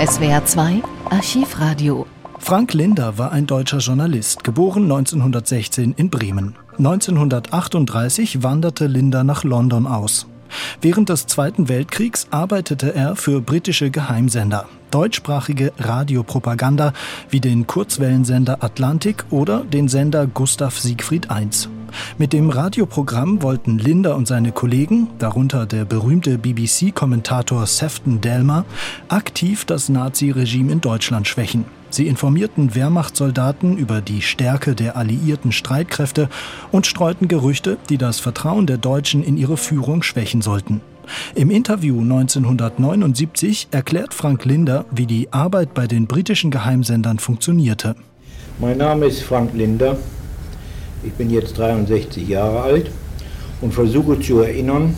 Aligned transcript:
SWR 0.00 0.42
2 0.46 0.82
Archivradio. 1.10 2.06
Frank 2.38 2.72
Linder 2.72 3.18
war 3.18 3.32
ein 3.32 3.46
deutscher 3.46 3.80
Journalist, 3.80 4.44
geboren 4.44 4.84
1916 4.84 5.92
in 5.94 6.08
Bremen. 6.08 6.56
1938 6.78 8.42
wanderte 8.42 8.86
Linder 8.86 9.24
nach 9.24 9.44
London 9.44 9.86
aus. 9.86 10.26
Während 10.80 11.10
des 11.10 11.26
Zweiten 11.26 11.68
Weltkriegs 11.68 12.28
arbeitete 12.30 12.94
er 12.94 13.14
für 13.14 13.42
britische 13.42 13.90
Geheimsender, 13.90 14.64
deutschsprachige 14.90 15.74
Radiopropaganda 15.78 16.94
wie 17.28 17.40
den 17.40 17.66
Kurzwellensender 17.66 18.64
Atlantik 18.64 19.26
oder 19.28 19.64
den 19.64 19.88
Sender 19.88 20.26
Gustav 20.26 20.78
Siegfried 20.78 21.28
I. 21.30 21.46
Mit 22.18 22.32
dem 22.32 22.50
Radioprogramm 22.50 23.42
wollten 23.42 23.78
Linder 23.78 24.16
und 24.16 24.26
seine 24.26 24.52
Kollegen, 24.52 25.08
darunter 25.18 25.66
der 25.66 25.84
berühmte 25.84 26.38
BBC-Kommentator 26.38 27.66
Sefton 27.66 28.20
Delmer, 28.20 28.64
aktiv 29.08 29.64
das 29.64 29.88
Naziregime 29.88 30.72
in 30.72 30.80
Deutschland 30.80 31.26
schwächen. 31.26 31.64
Sie 31.90 32.06
informierten 32.06 32.74
Wehrmachtssoldaten 32.74 33.76
über 33.76 34.00
die 34.00 34.22
Stärke 34.22 34.74
der 34.74 34.96
alliierten 34.96 35.50
Streitkräfte 35.50 36.28
und 36.70 36.86
streuten 36.86 37.26
Gerüchte, 37.26 37.78
die 37.88 37.98
das 37.98 38.20
Vertrauen 38.20 38.66
der 38.66 38.78
Deutschen 38.78 39.24
in 39.24 39.36
ihre 39.36 39.56
Führung 39.56 40.02
schwächen 40.02 40.40
sollten. 40.40 40.80
Im 41.34 41.50
Interview 41.50 42.00
1979 42.00 43.68
erklärt 43.72 44.14
Frank 44.14 44.44
Linder, 44.44 44.84
wie 44.92 45.06
die 45.06 45.32
Arbeit 45.32 45.74
bei 45.74 45.88
den 45.88 46.06
britischen 46.06 46.52
Geheimsendern 46.52 47.18
funktionierte. 47.18 47.96
Mein 48.60 48.78
Name 48.78 49.06
ist 49.06 49.22
Frank 49.22 49.52
Linder. 49.54 49.96
Ich 51.02 51.12
bin 51.12 51.30
jetzt 51.30 51.56
63 51.56 52.28
Jahre 52.28 52.60
alt 52.60 52.90
und 53.60 53.72
versuche 53.72 54.20
zu 54.20 54.40
erinnern, 54.40 54.94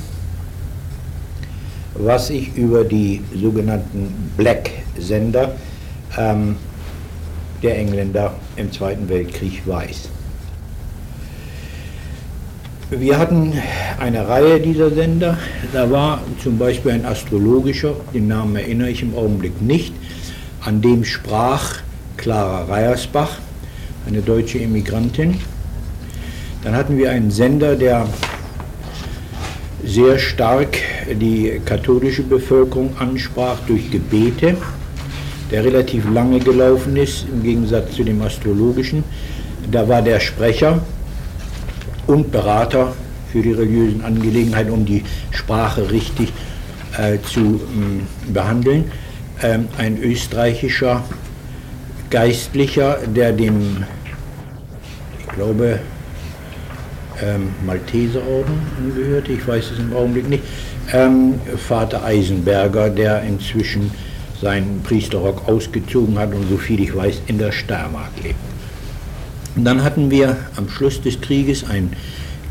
was 1.95 2.31
ich 2.31 2.57
über 2.57 2.85
die 2.85 3.23
sogenannten 3.35 4.33
Black-Sender 4.37 5.55
ähm, 6.19 6.57
der 7.63 7.79
Engländer 7.79 8.35
im 8.57 8.73
Zweiten 8.73 9.09
Weltkrieg 9.09 9.63
weiß. 9.67 10.09
Wir 12.91 13.19
hatten 13.19 13.55
eine 14.01 14.29
Reihe 14.29 14.61
dieser 14.61 14.91
Sender. 14.91 15.39
Da 15.73 15.91
war 15.91 16.21
zum 16.43 16.59
Beispiel 16.59 16.93
ein 16.93 17.07
astrologischer, 17.07 17.95
den 18.13 18.29
Namen 18.29 18.57
erinnere 18.57 18.91
ich 18.91 19.03
im 19.03 19.15
Augenblick 19.15 19.63
nicht, 19.63 19.95
an 20.61 20.83
dem 20.83 21.05
sprach 21.05 21.77
Clara 22.17 22.65
Reiersbach, 22.65 23.39
eine 24.07 24.21
deutsche 24.21 24.59
Immigrantin. 24.59 25.39
Dann 26.63 26.75
hatten 26.77 26.97
wir 26.97 27.11
einen 27.11 27.31
Sender, 27.31 27.77
der 27.77 28.07
sehr 29.85 30.19
stark 30.19 30.79
die 31.21 31.61
katholische 31.65 32.23
Bevölkerung 32.23 32.97
ansprach 32.99 33.59
durch 33.67 33.91
Gebete 33.91 34.57
der 35.53 35.65
relativ 35.65 36.11
lange 36.11 36.41
gelaufen 36.41 36.97
ist, 36.97 37.27
im 37.29 37.43
Gegensatz 37.43 37.95
zu 37.95 38.03
dem 38.03 38.21
astrologischen. 38.23 39.05
Da 39.71 39.87
war 39.87 40.01
der 40.01 40.19
Sprecher 40.19 40.81
und 42.07 42.33
Berater 42.33 42.95
für 43.31 43.43
die 43.43 43.53
religiösen 43.53 44.03
Angelegenheiten, 44.03 44.73
um 44.73 44.85
die 44.87 45.05
Sprache 45.31 45.91
richtig 45.91 46.33
äh, 46.99 47.19
zu 47.23 47.41
mh, 47.41 48.33
behandeln. 48.33 48.91
Ähm, 49.43 49.69
ein 49.77 50.03
österreichischer 50.03 51.05
Geistlicher, 52.09 52.99
der 53.15 53.33
dem, 53.33 53.85
ich 55.21 55.35
glaube, 55.35 55.81
ähm, 57.23 57.51
Malteserorden 57.65 58.55
angehörte, 58.79 59.33
ich 59.33 59.47
weiß 59.47 59.71
es 59.73 59.79
im 59.79 59.95
Augenblick 59.95 60.29
nicht, 60.29 60.43
ähm, 60.93 61.35
Vater 61.57 62.05
Eisenberger, 62.05 62.91
der 62.91 63.23
inzwischen 63.23 63.91
seinen 64.41 64.83
Priesterrock 64.83 65.49
ausgezogen 65.49 66.19
hat 66.19 66.35
und 66.35 66.49
soviel 66.49 66.81
ich 66.81 66.95
weiß 66.95 67.23
in 67.29 67.39
der 67.39 67.53
Steiermark 67.53 68.11
lebt. 68.23 68.37
Und 69.55 69.65
dann 69.65 69.85
hatten 69.85 70.11
wir 70.11 70.37
am 70.57 70.69
Schluss 70.69 71.01
des 71.01 71.21
Krieges 71.21 71.69
einen 71.69 71.93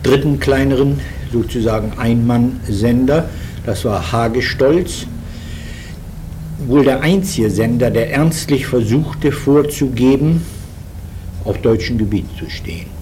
dritten 0.04 0.40
kleineren, 0.40 1.00
sozusagen 1.32 1.94
Einmann-Sender, 1.98 3.30
das 3.66 3.86
war 3.86 4.12
Hagestolz, 4.12 5.06
wohl 6.68 6.84
der 6.84 7.02
einzige 7.02 7.50
Sender, 7.50 7.90
der 7.90 8.12
ernstlich 8.12 8.66
versuchte 8.68 9.32
vorzugeben, 9.32 10.42
auf 11.44 11.58
deutschem 11.60 11.98
Gebiet 11.98 12.26
zu 12.38 12.50
stehen. 12.50 13.01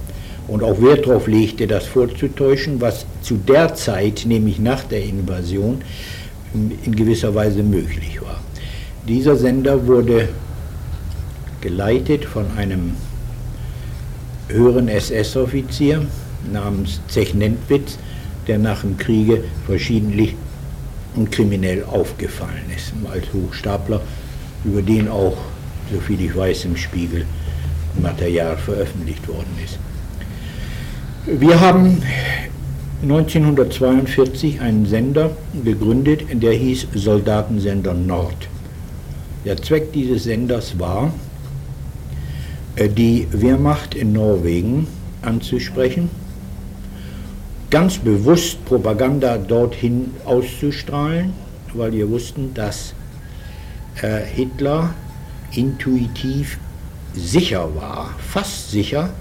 Und 0.50 0.64
auch 0.64 0.82
Wert 0.82 1.06
darauf 1.06 1.28
legte, 1.28 1.68
das 1.68 1.86
vorzutäuschen, 1.86 2.82
was 2.82 3.06
zu 3.22 3.36
der 3.36 3.76
Zeit, 3.76 4.24
nämlich 4.26 4.60
nach 4.60 4.84
der 4.84 5.04
Invasion, 5.04 5.82
in 6.54 6.96
gewisser 6.96 7.36
Weise 7.36 7.62
möglich 7.62 8.20
war. 8.22 8.40
Dieser 9.08 9.36
Sender 9.36 9.86
wurde 9.86 10.30
geleitet 11.62 12.26
von 12.26 12.46
einem 12.58 12.96
höheren 14.48 14.88
SS-Offizier 14.88 16.08
namens 16.52 17.00
Zechnentwitz, 17.08 18.00
der 18.48 18.58
nach 18.58 18.82
dem 18.82 18.98
Kriege 18.98 19.44
verschiedentlich 19.68 20.36
und 21.16 21.32
kriminell 21.32 21.84
aufgefallen 21.84 22.66
ist, 22.76 22.94
als 23.12 23.26
Hochstapler, 23.34 24.02
über 24.66 24.82
den 24.82 25.08
auch, 25.08 25.38
soviel 25.94 26.22
ich 26.22 26.36
weiß, 26.36 26.66
im 26.66 26.76
Spiegel 26.76 27.26
Material 28.02 28.58
veröffentlicht 28.58 29.28
worden 29.28 29.54
ist. 29.64 29.78
Wir 31.32 31.60
haben 31.60 32.02
1942 33.04 34.62
einen 34.62 34.88
Sender 34.88 35.30
gegründet, 35.64 36.24
der 36.34 36.54
hieß 36.54 36.88
Soldatensender 36.96 37.94
Nord. 37.94 38.48
Der 39.46 39.56
Zweck 39.58 39.94
dieses 39.94 40.24
Senders 40.24 40.80
war, 40.80 41.14
äh, 42.78 42.90
die 42.90 43.28
Wehrmacht 43.32 43.94
in 43.94 44.12
Norwegen 44.12 44.88
anzusprechen, 45.22 46.10
ganz 47.70 48.00
bewusst 48.00 48.66
Propaganda 48.66 49.38
dorthin 49.38 50.16
auszustrahlen, 50.26 51.34
weil 51.76 51.92
wir 51.92 52.10
wussten, 52.10 52.56
dass 52.56 52.96
äh, 54.02 54.22
Hitler 54.26 54.96
intuitiv 55.52 56.58
sicher 57.14 57.70
war, 57.76 58.16
fast 58.18 58.72
sicher, 58.72 59.12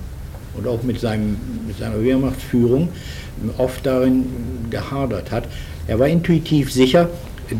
und 0.58 0.66
auch 0.66 0.82
mit, 0.82 1.00
seinem, 1.00 1.36
mit 1.66 1.78
seiner 1.78 2.02
Wehrmachtsführung 2.02 2.88
oft 3.56 3.86
darin 3.86 4.26
gehadert 4.70 5.30
hat. 5.30 5.44
Er 5.86 5.98
war 5.98 6.08
intuitiv 6.08 6.72
sicher, 6.72 7.08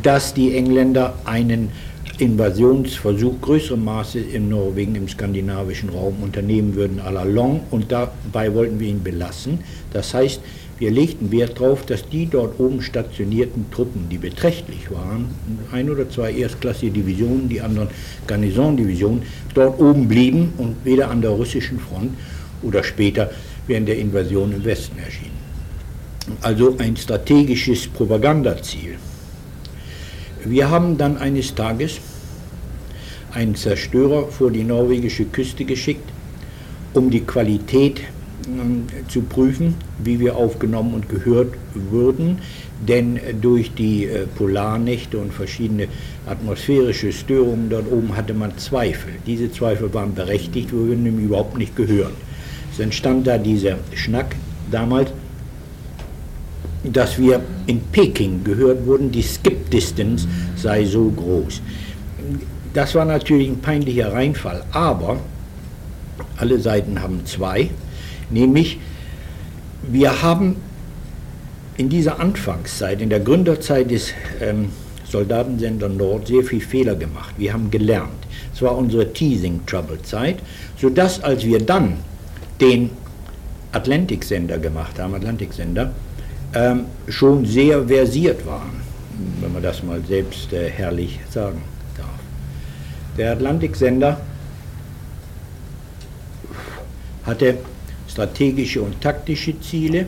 dass 0.03 0.35
die 0.35 0.55
Engländer 0.55 1.15
einen 1.25 1.71
Invasionsversuch 2.19 3.41
größerem 3.41 3.85
Maße 3.85 4.19
in 4.19 4.49
Norwegen, 4.49 4.97
im 4.97 5.09
skandinavischen 5.09 5.89
Raum 5.91 6.17
unternehmen 6.21 6.75
würden 6.75 7.01
à 7.01 7.11
la 7.13 7.23
Long 7.23 7.61
und 7.71 7.93
dabei 7.93 8.53
wollten 8.53 8.81
wir 8.81 8.89
ihn 8.89 9.03
belassen. 9.05 9.61
Das 9.93 10.13
heißt, 10.15 10.41
wir 10.81 10.91
legten 10.91 11.33
Wert 11.33 11.61
darauf, 11.61 11.87
dass 11.87 12.09
die 12.09 12.27
dort 12.27 12.59
oben 12.61 12.83
stationierten 12.83 13.71
Truppen, 13.71 14.09
die 14.09 14.19
beträchtlich 14.19 14.91
waren, 14.91 15.27
ein 15.73 15.91
oder 15.91 16.09
zwei 16.09 16.33
erstklassige 16.33 16.93
Divisionen, 16.93 17.49
die 17.49 17.61
anderen 17.61 17.89
Garnisondivisionen, 18.27 19.23
dort 19.55 19.81
oben 19.81 20.07
blieben 20.07 20.53
und 20.59 20.77
weder 20.85 21.11
an 21.11 21.21
der 21.21 21.31
russischen 21.31 21.81
Front 21.81 22.13
oder 22.63 22.83
später 22.83 23.31
während 23.67 23.89
der 23.89 23.99
Invasion 23.99 24.53
im 24.53 24.65
Westen 24.65 24.99
erschienen. 24.99 25.39
Also 26.43 26.77
ein 26.79 26.97
strategisches 26.97 27.89
Propagandaziel. 27.89 28.97
Wir 30.45 30.71
haben 30.71 30.99
dann 30.99 31.17
eines 31.17 31.55
Tages 31.55 31.99
einen 33.33 33.55
Zerstörer 33.55 34.29
vor 34.29 34.51
die 34.51 34.65
norwegische 34.65 35.25
Küste 35.25 35.65
geschickt, 35.65 36.09
um 36.95 37.11
die 37.11 37.21
Qualität 37.21 38.01
äh, 38.01 39.09
zu 39.09 39.23
prüfen, 39.23 39.75
wie 40.03 40.21
wir 40.21 40.37
aufgenommen 40.37 40.95
und 40.95 41.09
gehört 41.09 41.55
würden. 41.75 42.39
Denn 42.87 43.19
durch 43.41 43.75
die 43.75 44.05
äh, 44.05 44.27
Polarnächte 44.27 45.19
und 45.19 45.33
verschiedene 45.33 45.89
atmosphärische 46.27 47.13
Störungen 47.13 47.69
dort 47.71 47.91
oben 47.91 48.17
hatte 48.17 48.35
man 48.35 48.57
Zweifel. 48.57 49.13
Diese 49.27 49.51
Zweifel 49.51 49.93
waren 49.93 50.15
berechtigt, 50.15 50.73
wir 50.73 50.79
würden 50.79 51.07
ihm 51.07 51.19
überhaupt 51.19 51.59
nicht 51.59 51.75
gehören. 51.75 52.13
Es 52.79 52.85
entstand 52.85 53.27
da 53.27 53.39
dieser 53.39 53.79
Schnack 53.93 54.37
damals, 54.71 55.11
dass 56.85 57.19
wir 57.19 57.41
in 57.67 57.81
Peking 57.91 58.45
gehört 58.45 58.87
wurden, 58.87 59.11
die 59.11 59.25
Skip 59.25 59.69
Distance 59.69 60.29
sei 60.55 60.85
so 60.85 61.11
groß. 61.11 61.61
Das 62.75 62.95
war 62.95 63.05
natürlich 63.05 63.49
ein 63.49 63.59
peinlicher 63.59 64.13
Reinfall, 64.13 64.63
aber 64.71 65.19
alle 66.37 66.61
Seiten 66.61 67.03
haben 67.03 67.27
zwei, 67.27 67.71
nämlich 68.31 68.79
wir 69.83 70.23
haben 70.23 70.55
in 71.79 71.89
dieser 71.89 72.21
Anfangszeit, 72.21 73.01
in 73.01 73.11
der 73.11 73.21
Gründerzeit 73.21 73.91
des 73.91 74.13
ähm, 74.41 74.69
Soldatensender 75.05 75.89
Nord 75.89 76.29
sehr 76.29 76.45
viel 76.45 76.61
Fehler 76.61 76.95
gemacht. 76.95 77.35
Wir 77.39 77.55
haben 77.55 77.73
gelernt. 77.73 78.29
Es 78.55 78.63
war 78.63 78.77
unsere 78.77 79.13
Teasing 79.13 79.67
Trouble 79.67 80.01
Zeit, 80.03 80.37
sodass 80.81 81.25
als 81.25 81.45
wir 81.45 81.59
dann 81.59 81.95
den 82.61 82.91
Atlantiksender 83.73 84.59
gemacht 84.59 84.99
haben, 84.99 85.15
Atlantiksender, 85.15 85.93
ähm, 86.55 86.87
schon 87.09 87.45
sehr 87.45 87.87
versiert 87.87 88.47
waren, 88.47 88.81
wenn 89.41 89.53
man 89.53 89.63
das 89.63 89.83
mal 89.83 90.01
selbst 90.07 90.53
äh, 90.53 90.71
herrlich 90.71 91.21
sagen 91.31 91.63
darf. 91.97 92.07
Der 93.17 93.33
Atlantiksender 93.33 94.21
hatte 97.25 97.59
strategische 98.09 98.81
und 98.81 99.01
taktische 99.01 99.61
Ziele 99.61 100.07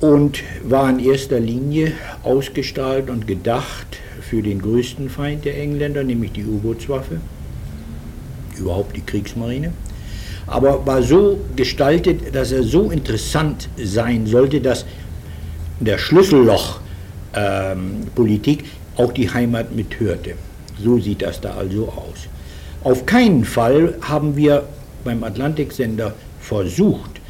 und 0.00 0.42
war 0.64 0.90
in 0.90 0.98
erster 0.98 1.38
Linie 1.38 1.92
ausgestrahlt 2.24 3.08
und 3.08 3.26
gedacht 3.26 3.86
für 4.20 4.42
den 4.42 4.60
größten 4.60 5.08
Feind 5.08 5.44
der 5.44 5.58
Engländer, 5.58 6.02
nämlich 6.02 6.32
die 6.32 6.44
U-Bootswaffe, 6.44 7.20
überhaupt 8.58 8.96
die 8.96 9.02
Kriegsmarine, 9.02 9.72
aber 10.46 10.86
war 10.86 11.02
so 11.02 11.40
gestaltet, 11.56 12.32
dass 12.34 12.52
er 12.52 12.62
so 12.62 12.90
interessant 12.90 13.68
sein 13.76 14.26
sollte, 14.26 14.60
dass 14.60 14.84
der 15.80 15.96
Schlüsselloch-Politik 15.98 18.62
ähm, 18.62 18.68
auch 18.96 19.12
die 19.12 19.28
Heimat 19.30 19.74
mithörte. 19.74 20.34
So 20.82 20.98
sieht 20.98 21.22
das 21.22 21.40
da 21.40 21.54
also 21.54 21.88
aus. 21.88 22.28
Auf 22.82 23.06
keinen 23.06 23.44
Fall 23.44 23.94
haben 24.02 24.36
wir 24.36 24.64
beim 25.04 25.22
Atlantiksender 25.24 26.14
versucht, 26.40 27.20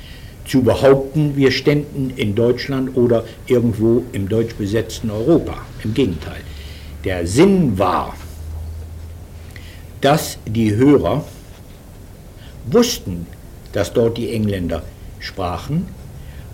zu 0.46 0.62
behaupten, 0.62 1.37
wir 1.37 1.50
ständen 1.50 2.12
in 2.16 2.34
Deutschland 2.34 2.96
oder 2.96 3.25
irgendwo 3.46 4.02
im 4.12 4.28
deutsch 4.28 4.55
besetzten 4.56 5.11
Europa. 5.11 5.56
Im 5.82 5.94
Gegenteil. 5.94 6.40
Der 7.05 7.26
Sinn 7.26 7.78
war, 7.78 8.14
dass 10.00 10.38
die 10.46 10.75
Hörer 10.75 11.25
wussten, 12.66 13.26
dass 13.72 13.93
dort 13.93 14.16
die 14.19 14.32
Engländer 14.32 14.82
sprachen, 15.20 15.87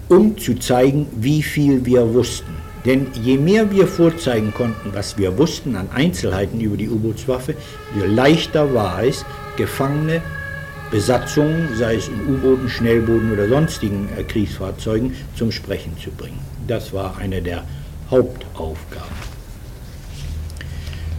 um 0.08 0.36
zu 0.38 0.54
zeigen, 0.58 1.06
wie 1.16 1.42
viel 1.42 1.84
wir 1.84 2.14
wussten. 2.14 2.54
Denn 2.84 3.08
je 3.12 3.36
mehr 3.36 3.70
wir 3.70 3.86
vorzeigen 3.86 4.54
konnten, 4.54 4.94
was 4.94 5.18
wir 5.18 5.36
wussten 5.36 5.76
an 5.76 5.90
Einzelheiten 5.90 6.60
über 6.60 6.76
die 6.76 6.88
U-Bootswaffe, 6.88 7.54
je 7.94 8.06
leichter 8.06 8.72
war 8.72 9.02
es, 9.02 9.24
Gefangene 9.56 10.22
Besatzungen, 10.90 11.68
sei 11.76 11.96
es 11.96 12.08
in 12.08 12.34
U-Booten, 12.34 12.68
Schnellbooten 12.68 13.32
oder 13.32 13.48
sonstigen 13.48 14.08
äh, 14.16 14.24
Kriegsfahrzeugen, 14.24 15.14
zum 15.36 15.52
Sprechen 15.52 15.96
zu 15.98 16.10
bringen. 16.10 16.38
Das 16.66 16.92
war 16.92 17.16
eine 17.18 17.40
der 17.40 17.64
Hauptaufgaben. 18.10 19.14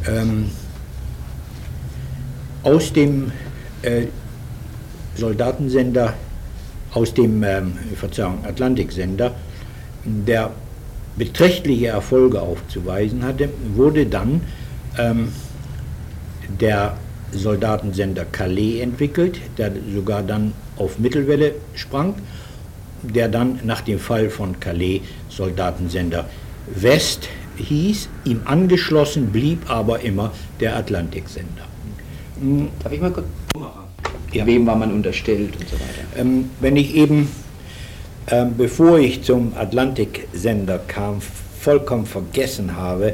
Ähm, 0.07 0.51
aus 2.63 2.91
dem 2.91 3.31
äh, 3.81 4.07
Soldatensender, 5.15 6.13
aus 6.93 7.13
dem 7.13 7.43
ähm, 7.43 7.73
Verzeihung, 7.95 8.43
Atlantiksender, 8.45 9.33
der 10.03 10.51
beträchtliche 11.15 11.87
Erfolge 11.87 12.41
aufzuweisen 12.41 13.23
hatte, 13.23 13.49
wurde 13.75 14.05
dann 14.05 14.41
ähm, 14.97 15.29
der 16.59 16.97
Soldatensender 17.31 18.25
Calais 18.25 18.81
entwickelt, 18.81 19.39
der 19.57 19.71
sogar 19.93 20.21
dann 20.21 20.53
auf 20.75 20.99
Mittelwelle 20.99 21.55
sprang, 21.75 22.15
der 23.03 23.29
dann 23.29 23.59
nach 23.63 23.81
dem 23.81 23.99
Fall 23.99 24.29
von 24.29 24.59
Calais 24.59 25.01
Soldatensender 25.29 26.29
West 26.75 27.29
hieß. 27.57 28.09
Ihm 28.25 28.41
angeschlossen 28.45 29.27
blieb 29.31 29.69
aber 29.69 30.01
immer 30.01 30.31
der 30.59 30.75
Atlantiksender. 30.75 31.63
Darf 32.83 32.91
ich 32.91 33.01
mal 33.01 33.11
kurz? 33.11 33.25
Ja. 34.31 34.45
Wem 34.45 34.65
war 34.65 34.75
man 34.75 34.93
unterstellt 34.93 35.55
und 35.57 35.67
so 35.67 35.75
weiter? 35.75 36.03
Ähm, 36.17 36.49
wenn 36.59 36.77
ich 36.77 36.95
eben, 36.95 37.29
ähm, 38.29 38.55
bevor 38.57 38.99
ich 38.99 39.23
zum 39.23 39.53
Atlantiksender 39.55 40.79
kam, 40.87 41.21
vollkommen 41.61 42.05
vergessen 42.05 42.75
habe, 42.75 43.13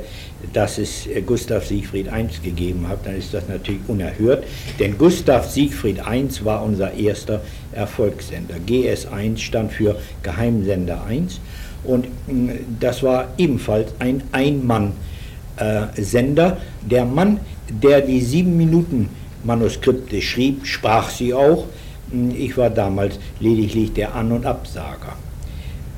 dass 0.54 0.78
es 0.78 1.08
äh, 1.08 1.22
Gustav 1.22 1.66
Siegfried 1.66 2.08
I 2.08 2.28
gegeben 2.44 2.88
hat, 2.88 3.06
dann 3.06 3.18
ist 3.18 3.34
das 3.34 3.50
natürlich 3.50 3.82
unerhört. 3.88 4.46
Denn 4.80 4.98
Gustav 4.98 5.50
Siegfried 5.50 5.98
I 6.10 6.26
war 6.44 6.64
unser 6.64 6.94
erster 6.94 7.42
Erfolgssender. 7.74 8.56
GS1 8.66 9.40
stand 9.40 9.74
für 9.74 9.98
Geheimsender 10.24 11.04
1 11.04 11.42
und 11.84 12.08
mm, 12.28 12.52
das 12.80 13.04
war 13.04 13.28
ebenfalls 13.38 13.94
ein 14.00 14.24
Ein-Mann-Sender. 14.32 16.52
Äh, 16.52 16.56
der 16.90 17.06
Mann, 17.06 17.40
der 17.70 18.02
die 18.02 18.22
sieben 18.22 18.58
Minuten 18.58 19.10
Manuskripte 19.44 20.22
schrieb, 20.22 20.66
sprach 20.66 21.10
sie 21.10 21.34
auch. 21.34 21.66
Mm, 22.12 22.32
ich 22.32 22.58
war 22.58 22.70
damals 22.70 23.20
lediglich 23.40 23.94
der 23.94 24.16
An- 24.16 24.32
und 24.32 24.46
Absager. 24.46 25.16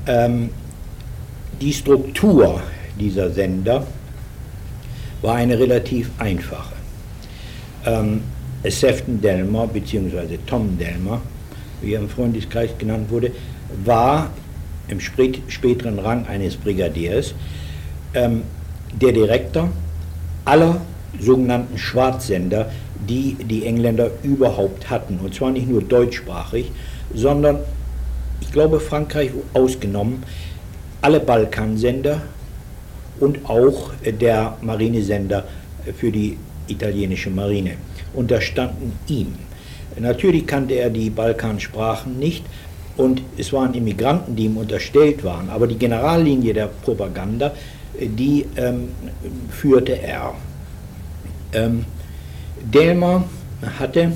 Ähm, 0.06 0.50
die 1.60 1.72
Struktur 1.72 2.62
dieser 2.98 3.30
Sender 3.30 3.86
war 5.22 5.34
eine 5.36 5.58
relativ 5.58 6.10
einfache. 6.18 6.74
Ähm, 7.84 8.22
Sefton 8.64 9.20
Delmer 9.20 9.66
bzw. 9.66 10.38
Tom 10.46 10.78
Delmer, 10.78 11.20
wie 11.80 11.94
er 11.94 12.00
im 12.00 12.08
Freundeskreis 12.08 12.70
genannt 12.78 13.10
wurde, 13.10 13.32
war 13.84 14.30
im 14.88 15.00
späteren 15.00 15.98
Rang 15.98 16.26
eines 16.26 16.56
Brigadiers 16.56 17.34
ähm, 18.14 18.42
der 19.00 19.12
Direktor 19.12 19.70
aller 20.44 20.80
sogenannten 21.18 21.78
Schwarzsender, 21.78 22.70
die 23.08 23.34
die 23.34 23.66
Engländer 23.66 24.10
überhaupt 24.22 24.90
hatten. 24.90 25.18
Und 25.18 25.34
zwar 25.34 25.50
nicht 25.50 25.68
nur 25.68 25.82
deutschsprachig, 25.82 26.70
sondern, 27.14 27.58
ich 28.40 28.52
glaube 28.52 28.80
Frankreich 28.80 29.30
ausgenommen, 29.54 30.22
alle 31.02 31.20
Balkansender 31.20 32.22
und 33.20 33.48
auch 33.48 33.90
der 34.04 34.56
Marinesender 34.62 35.44
für 35.96 36.10
die 36.10 36.36
italienische 36.68 37.30
Marine 37.30 37.72
unterstanden 38.14 38.92
ihm. 39.08 39.34
Natürlich 39.98 40.46
kannte 40.46 40.74
er 40.74 40.90
die 40.90 41.10
Balkansprachen 41.10 42.18
nicht 42.18 42.44
und 42.96 43.22
es 43.36 43.52
waren 43.52 43.74
Immigranten, 43.74 44.36
die 44.36 44.44
ihm 44.44 44.56
unterstellt 44.56 45.24
waren, 45.24 45.50
aber 45.50 45.66
die 45.66 45.76
Generallinie 45.76 46.54
der 46.54 46.66
Propaganda, 46.66 47.52
die 47.98 48.46
ähm, 48.56 48.88
führte 49.50 50.00
er. 50.00 50.34
Ähm, 51.52 51.84
Delmer 52.62 53.24
hatte, 53.78 54.12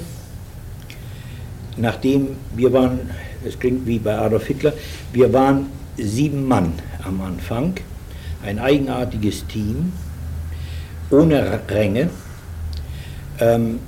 nachdem 1.76 2.28
wir 2.54 2.72
waren, 2.72 3.10
es 3.44 3.58
klingt 3.58 3.86
wie 3.86 3.98
bei 3.98 4.16
Adolf 4.16 4.46
Hitler, 4.46 4.72
wir 5.12 5.32
waren 5.32 5.66
sieben 5.96 6.46
Mann 6.46 6.72
am 7.04 7.20
Anfang, 7.20 7.74
ein 8.44 8.58
eigenartiges 8.58 9.46
Team, 9.46 9.92
ohne 11.10 11.60
Ränge. 11.68 12.10
Ähm, 13.40 13.78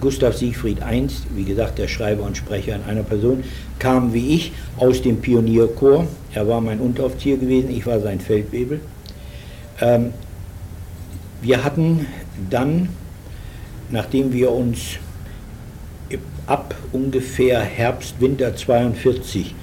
Gustav 0.00 0.36
Siegfried 0.36 0.78
I, 0.78 1.08
wie 1.34 1.44
gesagt, 1.44 1.78
der 1.78 1.88
Schreiber 1.88 2.22
und 2.22 2.36
Sprecher 2.36 2.76
in 2.76 2.84
einer 2.84 3.02
Person, 3.02 3.42
kam 3.78 4.12
wie 4.12 4.34
ich 4.34 4.52
aus 4.76 5.02
dem 5.02 5.20
Pionierkorps. 5.20 6.08
Er 6.34 6.46
war 6.46 6.60
mein 6.60 6.78
Unteroffizier 6.78 7.36
gewesen, 7.36 7.70
ich 7.70 7.84
war 7.84 7.98
sein 8.00 8.20
Feldwebel. 8.20 8.80
Ähm, 9.80 10.12
wir 11.42 11.64
hatten 11.64 12.06
dann, 12.50 12.88
nachdem 13.90 14.32
wir 14.32 14.52
uns 14.52 14.98
ab 16.46 16.74
ungefähr 16.92 17.60
Herbst, 17.60 18.20
Winter 18.20 18.56
42 18.56 19.54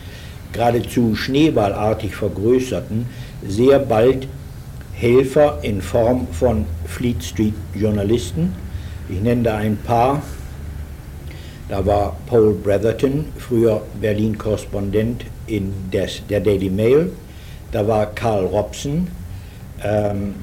geradezu 0.54 1.16
schneeballartig 1.16 2.16
vergrößerten, 2.16 3.08
sehr 3.46 3.80
bald 3.80 4.28
Helfer 4.94 5.60
in 5.64 5.82
Form 5.82 6.28
von 6.32 6.66
Fleet 6.86 7.22
Street 7.24 7.54
Journalisten. 7.74 8.54
Ich 9.10 9.20
nenne 9.20 9.44
da 9.44 9.58
ein 9.58 9.78
paar. 9.78 10.22
Da 11.68 11.86
war 11.86 12.16
Paul 12.28 12.54
Bretherton, 12.54 13.26
früher 13.38 13.82
Berlin-Korrespondent 14.00 15.26
in 15.48 15.74
des, 15.92 16.22
der 16.30 16.40
Daily 16.40 16.70
Mail. 16.70 17.12
Da 17.72 17.86
war 17.88 18.06
Karl 18.14 18.46
Robson, 18.46 19.08
ähm, 19.84 20.36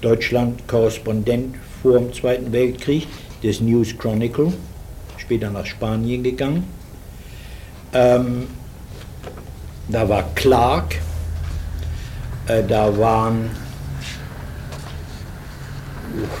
Deutschland-Korrespondent 0.00 1.54
vor 1.82 1.98
dem 1.98 2.12
Zweiten 2.12 2.52
Weltkrieg 2.52 3.06
des 3.42 3.60
News 3.60 3.96
Chronicle, 3.96 4.52
später 5.16 5.50
nach 5.50 5.66
Spanien 5.66 6.22
gegangen. 6.22 6.64
Ähm, 7.92 8.46
da 9.88 10.08
war 10.08 10.24
Clark, 10.34 10.96
äh, 12.46 12.62
da 12.66 12.96
waren, 12.96 13.50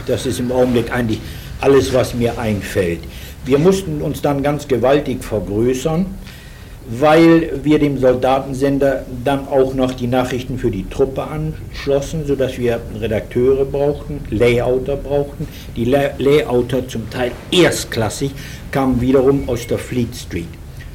das 0.06 0.26
ist 0.26 0.38
im 0.40 0.52
Augenblick 0.52 0.92
eigentlich 0.92 1.20
alles, 1.60 1.92
was 1.92 2.14
mir 2.14 2.38
einfällt. 2.38 3.00
Wir 3.44 3.58
mussten 3.58 4.02
uns 4.02 4.20
dann 4.20 4.42
ganz 4.42 4.68
gewaltig 4.68 5.24
vergrößern, 5.24 6.06
weil 6.90 7.60
wir 7.62 7.78
dem 7.78 7.98
Soldatensender 7.98 9.06
dann 9.24 9.46
auch 9.46 9.74
noch 9.74 9.94
die 9.94 10.08
Nachrichten 10.08 10.58
für 10.58 10.72
die 10.72 10.88
Truppe 10.88 11.22
anschlossen, 11.22 12.26
sodass 12.26 12.58
wir 12.58 12.80
Redakteure 13.00 13.64
brauchten, 13.64 14.20
Layouter 14.30 14.96
brauchten. 14.96 15.46
Die 15.76 15.84
Layouter 15.84 16.88
zum 16.88 17.08
Teil 17.08 17.30
erstklassig 17.52 18.32
kamen 18.72 19.00
wiederum 19.00 19.48
aus 19.48 19.68
der 19.68 19.78
Fleet 19.78 20.14
Street. 20.16 20.48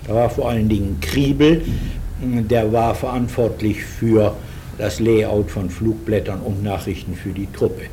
Da 0.05 0.13
war 0.13 0.29
vor 0.29 0.49
allen 0.49 0.67
Dingen 0.67 0.97
Kriebel, 0.99 1.61
der 2.21 2.71
war 2.73 2.93
verantwortlich 2.93 3.83
für 3.83 4.35
das 4.77 4.99
Layout 4.99 5.49
von 5.49 5.69
Flugblättern 5.69 6.41
und 6.41 6.61
Nachrichten 6.61 7.15
für 7.15 7.29
die 7.29 7.47
Truppe. 7.53 7.83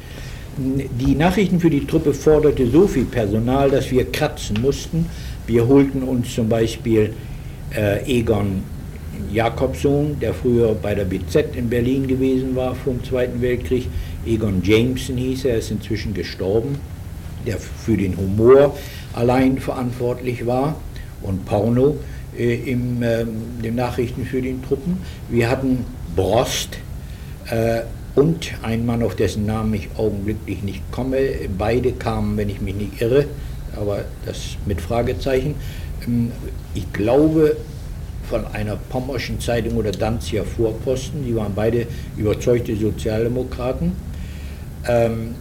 Die 0.56 1.14
Nachrichten 1.14 1.60
für 1.60 1.70
die 1.70 1.86
Truppe 1.86 2.12
forderte 2.12 2.66
so 2.66 2.88
viel 2.88 3.04
Personal, 3.04 3.70
dass 3.70 3.90
wir 3.90 4.10
kratzen 4.10 4.58
mussten. 4.60 5.06
Wir 5.46 5.66
holten 5.66 6.02
uns 6.02 6.34
zum 6.34 6.48
Beispiel 6.48 7.14
äh, 7.76 8.04
Egon 8.04 8.62
Jakobson, 9.30 10.18
der 10.20 10.34
früher 10.34 10.74
bei 10.74 10.94
der 10.94 11.04
BZ 11.04 11.56
in 11.56 11.68
Berlin 11.68 12.06
gewesen 12.06 12.54
war 12.56 12.74
vom 12.74 13.02
Zweiten 13.04 13.40
Weltkrieg. 13.40 13.88
Egon 14.26 14.62
Jameson 14.62 15.16
hieß 15.16 15.46
er, 15.46 15.58
ist 15.58 15.70
inzwischen 15.70 16.14
gestorben, 16.14 16.76
der 17.46 17.58
für 17.58 17.96
den 17.96 18.16
Humor 18.16 18.76
allein 19.14 19.58
verantwortlich 19.58 20.46
war 20.46 20.76
und 21.22 21.44
Porno 21.44 21.96
äh, 22.36 22.54
im, 22.70 23.02
äh, 23.02 23.24
den 23.62 23.74
Nachrichten 23.74 24.24
für 24.24 24.40
den 24.40 24.62
Truppen. 24.62 24.98
Wir 25.28 25.50
hatten 25.50 25.84
Brost 26.16 26.78
äh, 27.50 27.82
und 28.14 28.52
ein 28.62 28.84
Mann, 28.84 29.02
auf 29.02 29.16
dessen 29.16 29.46
Namen 29.46 29.72
ich 29.74 29.88
augenblicklich 29.96 30.62
nicht 30.62 30.82
komme. 30.90 31.18
Beide 31.56 31.92
kamen, 31.92 32.36
wenn 32.36 32.48
ich 32.48 32.60
mich 32.60 32.74
nicht 32.74 33.00
irre, 33.00 33.26
aber 33.76 34.04
das 34.26 34.56
mit 34.66 34.80
Fragezeichen. 34.80 35.54
Ähm, 36.06 36.32
ich 36.74 36.92
glaube, 36.92 37.56
von 38.28 38.46
einer 38.46 38.76
pommerschen 38.76 39.40
Zeitung 39.40 39.76
oder 39.76 39.92
Danziger 39.92 40.44
Vorposten. 40.44 41.24
Die 41.24 41.36
waren 41.36 41.52
beide 41.54 41.86
überzeugte 42.16 42.74
Sozialdemokraten. 42.74 43.92
Ähm, 44.88 45.34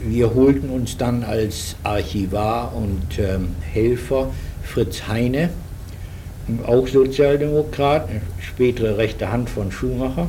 wir 0.00 0.34
holten 0.34 0.70
uns 0.70 0.96
dann 0.96 1.22
als 1.24 1.76
Archivar 1.82 2.74
und 2.74 3.18
ähm, 3.18 3.50
Helfer 3.72 4.30
Fritz 4.64 5.06
Heine, 5.08 5.50
auch 6.66 6.86
Sozialdemokrat, 6.86 8.08
spätere 8.40 8.96
rechte 8.96 9.30
Hand 9.30 9.48
von 9.48 9.70
Schumacher 9.72 10.28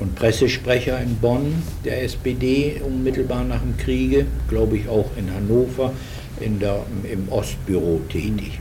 und 0.00 0.14
Pressesprecher 0.14 1.00
in 1.00 1.16
Bonn 1.16 1.62
der 1.84 2.02
SPD 2.04 2.80
unmittelbar 2.84 3.44
nach 3.44 3.60
dem 3.60 3.76
Kriege, 3.76 4.26
glaube 4.48 4.76
ich 4.76 4.88
auch 4.88 5.10
in 5.16 5.32
Hannover 5.34 5.92
in 6.40 6.58
der, 6.58 6.82
im 7.10 7.28
Ostbüro 7.30 8.00
tätig. 8.08 8.60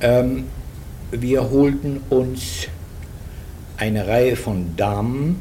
Ähm, 0.00 0.44
wir 1.10 1.50
holten 1.50 2.00
uns 2.10 2.68
eine 3.76 4.06
Reihe 4.06 4.36
von 4.36 4.76
Damen, 4.76 5.40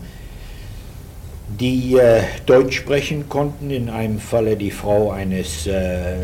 die 1.59 1.95
äh, 1.95 2.21
Deutsch 2.45 2.77
sprechen 2.77 3.27
konnten, 3.27 3.71
in 3.71 3.89
einem 3.89 4.19
Falle 4.19 4.55
die 4.55 4.71
Frau 4.71 5.11
eines 5.11 5.67
äh, 5.67 6.15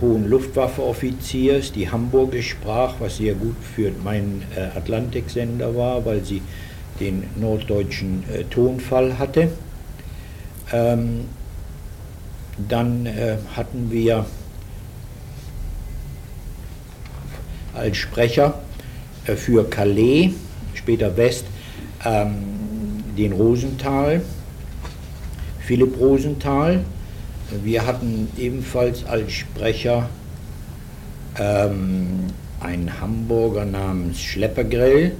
hohen 0.00 0.28
Luftwaffeoffiziers, 0.28 1.72
die 1.72 1.90
Hamburgisch 1.90 2.50
sprach, 2.50 2.94
was 2.98 3.18
sehr 3.18 3.34
gut 3.34 3.56
für 3.74 3.90
meinen 4.02 4.42
äh, 4.56 4.76
Atlantiksender 4.76 5.76
war, 5.76 6.04
weil 6.04 6.24
sie 6.24 6.42
den 6.98 7.24
norddeutschen 7.36 8.24
äh, 8.32 8.44
Tonfall 8.44 9.18
hatte. 9.18 9.48
Ähm, 10.72 11.26
dann 12.68 13.06
äh, 13.06 13.36
hatten 13.54 13.90
wir 13.90 14.26
als 17.74 17.96
Sprecher 17.96 18.60
äh, 19.26 19.34
für 19.34 19.68
Calais, 19.68 20.30
später 20.74 21.16
West, 21.16 21.44
ähm, 22.04 22.34
den 23.16 23.32
Rosenthal, 23.32 24.22
Philipp 25.60 25.98
Rosenthal. 25.98 26.84
Wir 27.62 27.86
hatten 27.86 28.28
ebenfalls 28.38 29.04
als 29.04 29.32
Sprecher 29.32 30.08
ähm, 31.38 32.26
einen 32.60 33.00
Hamburger 33.00 33.64
namens 33.64 34.20
Schleppergrell. 34.20 35.12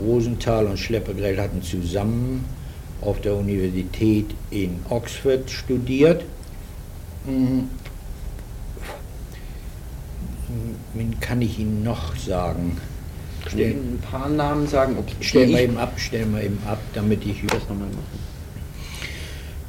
Rosenthal 0.00 0.66
und 0.66 0.78
Schleppergrell 0.78 1.38
hatten 1.38 1.62
zusammen 1.62 2.44
auf 3.00 3.20
der 3.20 3.34
Universität 3.34 4.26
in 4.50 4.80
Oxford 4.90 5.50
studiert. 5.50 6.24
Mhm. 7.28 7.68
Wen 10.94 11.20
kann 11.20 11.42
ich 11.42 11.58
Ihnen 11.58 11.82
noch 11.84 12.16
sagen? 12.16 12.78
Stell, 13.46 13.72
ein 13.72 13.98
paar 14.10 14.28
Namen 14.28 14.66
sagen, 14.66 14.96
okay. 14.98 15.14
Stellen 15.20 15.50
wir 15.50 15.60
eben 15.60 15.78
ab, 15.78 15.92
stellen 15.96 16.34
wir 16.34 16.42
eben 16.42 16.58
ab, 16.66 16.78
damit 16.94 17.24
ich 17.24 17.42
das 17.46 17.60
nochmal 17.68 17.88
machen. 17.88 18.28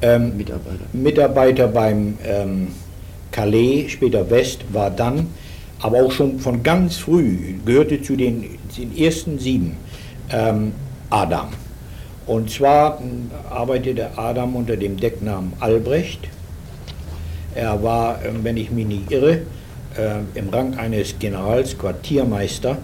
Ähm, 0.02 0.36
Mitarbeiter. 0.36 0.84
Mitarbeiter 0.92 1.68
beim 1.68 2.18
ähm, 2.24 2.68
Calais, 3.30 3.90
später 3.90 4.28
West, 4.30 4.60
war 4.72 4.90
dann, 4.90 5.28
aber 5.80 6.02
auch 6.02 6.12
schon 6.12 6.38
von 6.40 6.62
ganz 6.62 6.96
früh, 6.96 7.54
gehörte 7.64 8.02
zu 8.02 8.16
den, 8.16 8.58
den 8.76 8.96
ersten 8.96 9.38
sieben, 9.38 9.76
ähm, 10.30 10.72
Adam. 11.10 11.48
Und 12.26 12.50
zwar 12.50 13.00
ähm, 13.00 13.30
arbeitete 13.50 14.16
Adam 14.16 14.56
unter 14.56 14.76
dem 14.76 14.96
Decknamen 14.96 15.52
Albrecht. 15.60 16.28
Er 17.54 17.82
war, 17.82 18.24
ähm, 18.24 18.40
wenn 18.42 18.56
ich 18.56 18.70
mich 18.70 18.86
nicht 18.86 19.10
irre, 19.10 19.42
äh, 19.96 20.20
im 20.34 20.48
Rang 20.50 20.76
eines 20.78 21.18
Generals, 21.18 21.76
Quartiermeister 21.76 22.78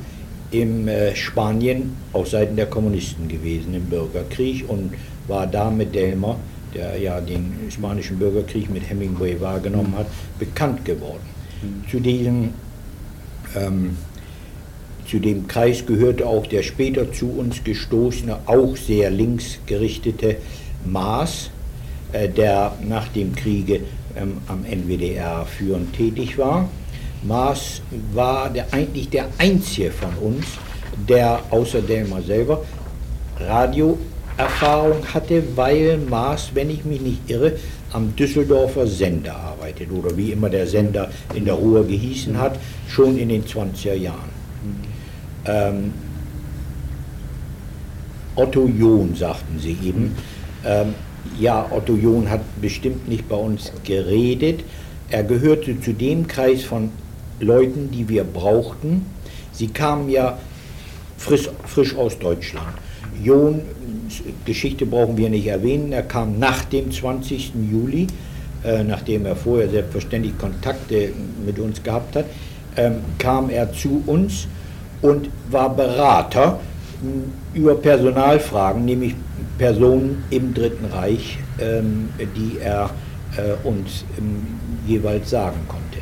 in 0.50 0.88
äh, 0.88 1.14
Spanien 1.14 1.96
auf 2.12 2.28
Seiten 2.28 2.56
der 2.56 2.66
Kommunisten 2.66 3.28
gewesen 3.28 3.74
im 3.74 3.84
Bürgerkrieg 3.84 4.68
und 4.68 4.94
war 5.28 5.46
da 5.46 5.70
mit 5.70 5.94
Delmer, 5.94 6.36
der 6.74 6.98
ja 6.98 7.20
den 7.20 7.52
spanischen 7.70 8.18
Bürgerkrieg 8.18 8.70
mit 8.70 8.88
Hemingway 8.88 9.40
wahrgenommen 9.40 9.94
hat, 9.96 10.06
bekannt 10.38 10.84
geworden. 10.84 11.24
Mhm. 11.62 11.90
Zu 11.90 12.00
diesem 12.00 12.50
ähm, 13.56 13.96
zu 15.06 15.20
dem 15.20 15.46
Kreis 15.46 15.86
gehörte 15.86 16.26
auch 16.26 16.46
der 16.46 16.62
später 16.62 17.12
zu 17.12 17.30
uns 17.30 17.62
gestoßene, 17.62 18.38
auch 18.46 18.76
sehr 18.76 19.10
linksgerichtete 19.10 20.36
Maas, 20.84 21.50
äh, 22.12 22.28
der 22.28 22.72
nach 22.86 23.08
dem 23.08 23.34
Kriege 23.34 23.80
ähm, 24.16 24.38
am 24.48 24.64
NWDR 24.64 25.44
führend 25.46 25.94
tätig 25.94 26.38
war. 26.38 26.68
Maas 27.22 27.82
war 28.12 28.50
der, 28.50 28.72
eigentlich 28.72 29.08
der 29.10 29.26
einzige 29.38 29.90
von 29.90 30.14
uns, 30.20 30.46
der 31.08 31.40
außer 31.50 31.82
Delmar 31.82 32.22
selber 32.22 32.62
Radioerfahrung 33.38 35.04
hatte, 35.12 35.42
weil 35.56 35.98
Maas, 35.98 36.50
wenn 36.54 36.70
ich 36.70 36.84
mich 36.84 37.00
nicht 37.00 37.28
irre, 37.28 37.52
am 37.92 38.14
Düsseldorfer 38.16 38.86
Sender 38.86 39.36
arbeitet 39.36 39.90
oder 39.90 40.16
wie 40.16 40.32
immer 40.32 40.50
der 40.50 40.66
Sender 40.66 41.10
in 41.34 41.44
der 41.44 41.54
Ruhr 41.54 41.84
gehießen 41.86 42.38
hat, 42.38 42.58
schon 42.88 43.18
in 43.18 43.28
den 43.28 43.44
20er 43.44 43.94
Jahren. 43.94 44.30
Ähm, 45.46 45.92
Otto 48.34 48.68
John, 48.68 49.14
sagten 49.14 49.58
sie 49.58 49.76
eben. 49.82 50.14
Ähm, 50.64 50.94
ja, 51.38 51.66
Otto 51.70 51.94
John 51.94 52.30
hat 52.30 52.40
bestimmt 52.60 53.08
nicht 53.08 53.28
bei 53.28 53.36
uns 53.36 53.72
geredet. 53.84 54.64
Er 55.10 55.24
gehörte 55.24 55.80
zu 55.80 55.92
dem 55.92 56.26
Kreis 56.26 56.64
von 56.64 56.90
Leuten, 57.40 57.90
die 57.90 58.08
wir 58.08 58.24
brauchten. 58.24 59.06
Sie 59.52 59.68
kamen 59.68 60.08
ja 60.08 60.38
frisch, 61.16 61.48
frisch 61.64 61.94
aus 61.96 62.18
Deutschland. 62.18 62.74
John, 63.22 63.62
Geschichte 64.44 64.86
brauchen 64.86 65.16
wir 65.16 65.30
nicht 65.30 65.46
erwähnen, 65.46 65.92
er 65.92 66.02
kam 66.02 66.38
nach 66.38 66.64
dem 66.64 66.90
20. 66.90 67.52
Juli, 67.70 68.06
äh, 68.64 68.84
nachdem 68.84 69.26
er 69.26 69.36
vorher 69.36 69.68
selbstverständlich 69.68 70.36
Kontakte 70.38 71.12
mit 71.44 71.58
uns 71.58 71.82
gehabt 71.82 72.16
hat, 72.16 72.26
ähm, 72.76 72.96
kam 73.18 73.48
er 73.48 73.72
zu 73.72 74.02
uns 74.06 74.46
und 75.02 75.30
war 75.50 75.74
Berater 75.74 76.60
über 77.54 77.74
Personalfragen, 77.74 78.84
nämlich 78.84 79.14
Personen 79.58 80.24
im 80.30 80.54
Dritten 80.54 80.86
Reich, 80.86 81.38
ähm, 81.58 82.08
die 82.18 82.58
er 82.58 82.90
äh, 83.36 83.66
uns 83.66 84.04
ähm, 84.18 84.46
jeweils 84.86 85.30
sagen 85.30 85.60
konnte. 85.68 85.98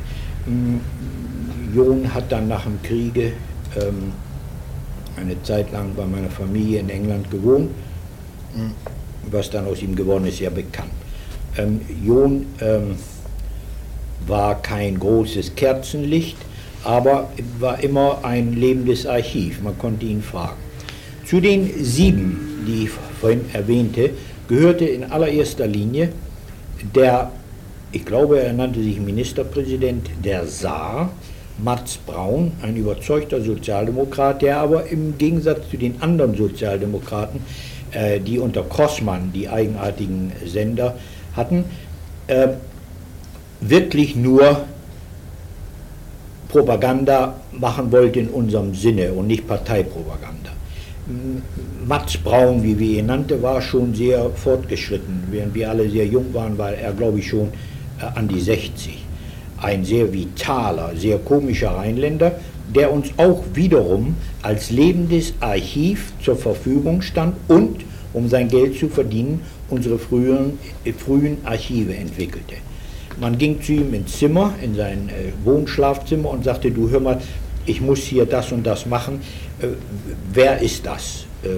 Jon 1.75 2.13
hat 2.13 2.31
dann 2.31 2.49
nach 2.49 2.65
dem 2.65 2.81
Kriege 2.83 3.33
ähm, 3.77 4.13
eine 5.17 5.41
Zeit 5.43 5.73
lang 5.73 5.95
bei 5.97 6.05
meiner 6.05 6.31
Familie 6.31 6.81
in 6.81 6.91
England 6.91 7.31
gewohnt. 7.31 7.71
Was 9.31 9.51
dann 9.51 9.67
aus 9.67 9.83
ihm 9.83 9.97
geworden 9.97 10.27
ist, 10.27 10.39
ja 10.39 10.51
bekannt. 10.51 10.93
Ähm, 11.57 11.81
Jon 12.05 12.47
ähm, 12.61 12.97
war 14.27 14.61
kein 14.61 14.99
großes 14.99 15.55
Kerzenlicht, 15.55 16.37
aber 16.85 17.31
war 17.59 17.83
immer 17.83 18.19
ein 18.23 18.53
lebendes 18.53 19.07
Archiv. 19.07 19.63
Man 19.63 19.77
konnte 19.79 20.07
ihn 20.07 20.23
fragen. 20.23 20.64
Zu 21.35 21.41
den 21.41 21.69
sieben, 21.83 22.65
die 22.65 22.85
ich 22.85 22.91
vorhin 23.21 23.41
erwähnte, 23.53 24.11
gehörte 24.47 24.85
in 24.85 25.03
allererster 25.03 25.67
Linie 25.67 26.11
der, 26.95 27.33
ich 27.91 28.05
glaube, 28.05 28.39
er 28.39 28.53
nannte 28.53 28.81
sich 28.81 29.01
Ministerpräsident 29.01 30.11
der 30.25 30.47
Saar, 30.47 31.11
Mats 31.59 31.97
Braun, 31.97 32.53
ein 32.63 32.77
überzeugter 32.77 33.41
Sozialdemokrat, 33.41 34.43
der 34.43 34.59
aber 34.59 34.87
im 34.87 35.19
Gegensatz 35.19 35.69
zu 35.69 35.77
den 35.77 36.01
anderen 36.01 36.37
Sozialdemokraten, 36.37 37.41
äh, 37.91 38.21
die 38.21 38.39
unter 38.39 38.63
Crossmann 38.63 39.33
die 39.33 39.49
eigenartigen 39.49 40.31
Sender 40.47 40.95
hatten, 41.35 41.65
äh, 42.29 42.47
wirklich 43.61 44.15
nur 44.15 44.61
Propaganda 46.49 47.35
machen 47.51 47.91
wollte 47.91 48.21
in 48.21 48.29
unserem 48.29 48.73
Sinne 48.73 49.13
und 49.13 49.27
nicht 49.27 49.49
Parteipropaganda. 49.49 50.53
Mats 51.87 52.17
Braun, 52.17 52.63
wie 52.63 52.79
wir 52.79 53.01
ihn 53.01 53.07
nannten, 53.07 53.43
war 53.43 53.61
schon 53.61 53.95
sehr 53.95 54.31
fortgeschritten. 54.31 55.25
Während 55.31 55.55
wir 55.55 55.69
alle 55.69 55.89
sehr 55.91 56.07
jung 56.07 56.33
waren, 56.33 56.57
war 56.57 56.73
er, 56.73 56.93
glaube 56.93 57.19
ich, 57.19 57.29
schon 57.29 57.49
äh, 58.01 58.07
an 58.15 58.27
die 58.27 58.41
60. 58.41 59.05
Ein 59.59 59.85
sehr 59.85 60.11
vitaler, 60.13 60.93
sehr 60.97 61.19
komischer 61.19 61.73
Rheinländer, 61.73 62.33
der 62.75 62.91
uns 62.91 63.09
auch 63.19 63.45
wiederum 63.53 64.17
als 64.41 64.71
lebendes 64.71 65.35
Archiv 65.41 66.13
zur 66.23 66.37
Verfügung 66.37 67.03
stand 67.03 67.37
und, 67.49 67.85
um 68.15 68.29
sein 68.29 68.49
Geld 68.49 68.79
zu 68.79 68.89
verdienen, 68.89 69.43
unsere 69.69 69.99
frühen, 69.99 70.59
äh, 70.87 70.93
frühen 70.93 71.37
Archive 71.45 71.95
entwickelte. 71.95 72.55
Man 73.21 73.37
ging 73.37 73.61
zu 73.61 73.73
ihm 73.73 73.93
ins 73.93 74.19
Zimmer, 74.19 74.55
in 74.63 74.75
sein 74.75 75.11
äh, 75.11 75.33
Wohnschlafzimmer 75.45 76.31
und 76.31 76.45
sagte, 76.45 76.71
du 76.71 76.89
hör 76.89 77.01
mal, 77.01 77.21
ich 77.67 77.81
muss 77.81 78.01
hier 78.01 78.27
das 78.27 78.53
und 78.53 78.65
das 78.65 78.87
machen. 78.87 79.21
Äh, 79.61 79.69
wer 80.33 80.61
ist 80.61 80.87
das, 80.87 81.27
äh, 81.43 81.49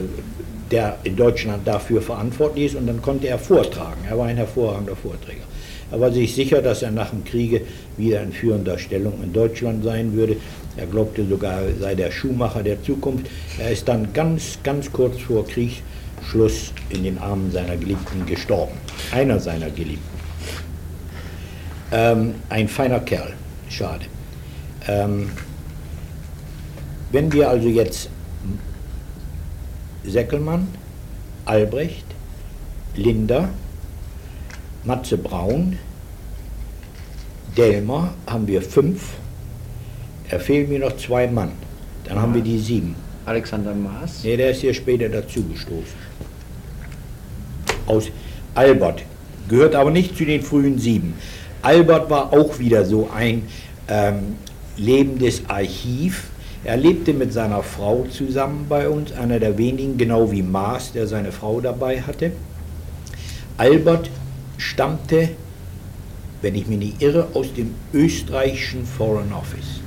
der 0.70 0.98
in 1.04 1.16
Deutschland 1.16 1.66
dafür 1.66 2.02
verantwortlich 2.02 2.66
ist? 2.66 2.76
Und 2.76 2.86
dann 2.86 3.02
konnte 3.02 3.28
er 3.28 3.38
vortragen. 3.38 4.00
Er 4.08 4.18
war 4.18 4.26
ein 4.26 4.36
hervorragender 4.36 4.96
Vorträger. 4.96 5.44
Er 5.90 6.00
war 6.00 6.10
sich 6.10 6.34
sicher, 6.34 6.62
dass 6.62 6.82
er 6.82 6.90
nach 6.90 7.10
dem 7.10 7.24
Kriege 7.24 7.62
wieder 7.96 8.22
in 8.22 8.32
führender 8.32 8.78
Stellung 8.78 9.22
in 9.22 9.32
Deutschland 9.32 9.84
sein 9.84 10.14
würde. 10.14 10.36
Er 10.76 10.86
glaubte 10.86 11.24
sogar, 11.26 11.62
er 11.62 11.74
sei 11.80 11.94
der 11.94 12.10
Schuhmacher 12.10 12.62
der 12.62 12.82
Zukunft. 12.82 13.26
Er 13.58 13.70
ist 13.70 13.86
dann 13.86 14.12
ganz, 14.12 14.58
ganz 14.64 14.92
kurz 14.92 15.20
vor 15.20 15.46
Kriegsschluss 15.46 16.72
in 16.90 17.04
den 17.04 17.18
Armen 17.18 17.52
seiner 17.52 17.76
Geliebten 17.76 18.26
gestorben. 18.26 18.74
Einer 19.12 19.38
seiner 19.38 19.70
Geliebten. 19.70 20.16
Ähm, 21.92 22.34
ein 22.48 22.66
feiner 22.66 23.00
Kerl. 23.00 23.32
Schade. 23.68 24.06
Ähm, 24.88 25.30
wenn 27.12 27.32
wir 27.32 27.48
also 27.48 27.68
jetzt 27.68 28.08
Seckelmann, 30.04 30.68
Albrecht, 31.44 32.04
Linder, 32.94 33.48
Matze 34.84 35.18
Braun, 35.18 35.78
Delmer 37.56 38.14
haben 38.26 38.46
wir 38.46 38.62
fünf. 38.62 39.14
Er 40.28 40.40
fehlen 40.40 40.68
mir 40.68 40.80
noch 40.80 40.96
zwei 40.96 41.26
Mann. 41.26 41.52
Dann 42.04 42.16
ja. 42.16 42.22
haben 42.22 42.34
wir 42.34 42.42
die 42.42 42.58
sieben. 42.58 42.94
Alexander 43.24 43.74
Maas? 43.74 44.22
Nee, 44.22 44.36
der 44.36 44.50
ist 44.50 44.60
hier 44.60 44.74
später 44.74 45.08
dazugestoßen. 45.08 46.06
Aus 47.86 48.10
Albert. 48.54 49.02
Gehört 49.48 49.74
aber 49.74 49.90
nicht 49.90 50.16
zu 50.16 50.24
den 50.24 50.42
frühen 50.42 50.78
sieben. 50.78 51.14
Albert 51.62 52.10
war 52.10 52.32
auch 52.32 52.58
wieder 52.58 52.84
so 52.84 53.08
ein 53.14 53.42
ähm, 53.88 54.36
lebendes 54.76 55.42
Archiv 55.48 56.24
er 56.66 56.76
lebte 56.76 57.12
mit 57.12 57.32
seiner 57.32 57.62
Frau 57.62 58.06
zusammen 58.10 58.66
bei 58.68 58.88
uns, 58.88 59.12
einer 59.12 59.38
der 59.38 59.56
wenigen, 59.56 59.96
genau 59.96 60.32
wie 60.32 60.42
Maas, 60.42 60.90
der 60.90 61.06
seine 61.06 61.30
Frau 61.30 61.60
dabei 61.60 62.02
hatte. 62.02 62.32
Albert 63.56 64.10
stammte, 64.58 65.28
wenn 66.42 66.56
ich 66.56 66.66
mich 66.66 66.78
nicht 66.78 67.00
irre, 67.02 67.28
aus 67.34 67.54
dem 67.54 67.72
österreichischen 67.92 68.84
Foreign 68.84 69.32
Office 69.32 69.80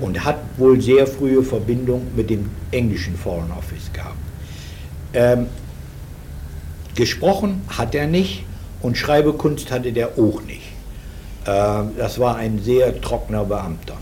und 0.00 0.24
hat 0.24 0.38
wohl 0.56 0.80
sehr 0.80 1.06
frühe 1.06 1.44
Verbindung 1.44 2.02
mit 2.16 2.28
dem 2.28 2.50
englischen 2.72 3.14
Foreign 3.14 3.52
Office 3.52 3.92
gehabt. 3.92 4.16
Ähm, 5.14 5.46
gesprochen 6.96 7.62
hat 7.68 7.94
er 7.94 8.08
nicht 8.08 8.44
und 8.82 8.98
Schreibekunst 8.98 9.70
hatte 9.70 9.92
der 9.92 10.18
auch 10.18 10.42
nicht. 10.42 10.72
Ähm, 11.46 11.90
das 11.96 12.18
war 12.18 12.34
ein 12.34 12.58
sehr 12.58 13.00
trockener 13.00 13.44
Beamter. 13.44 13.96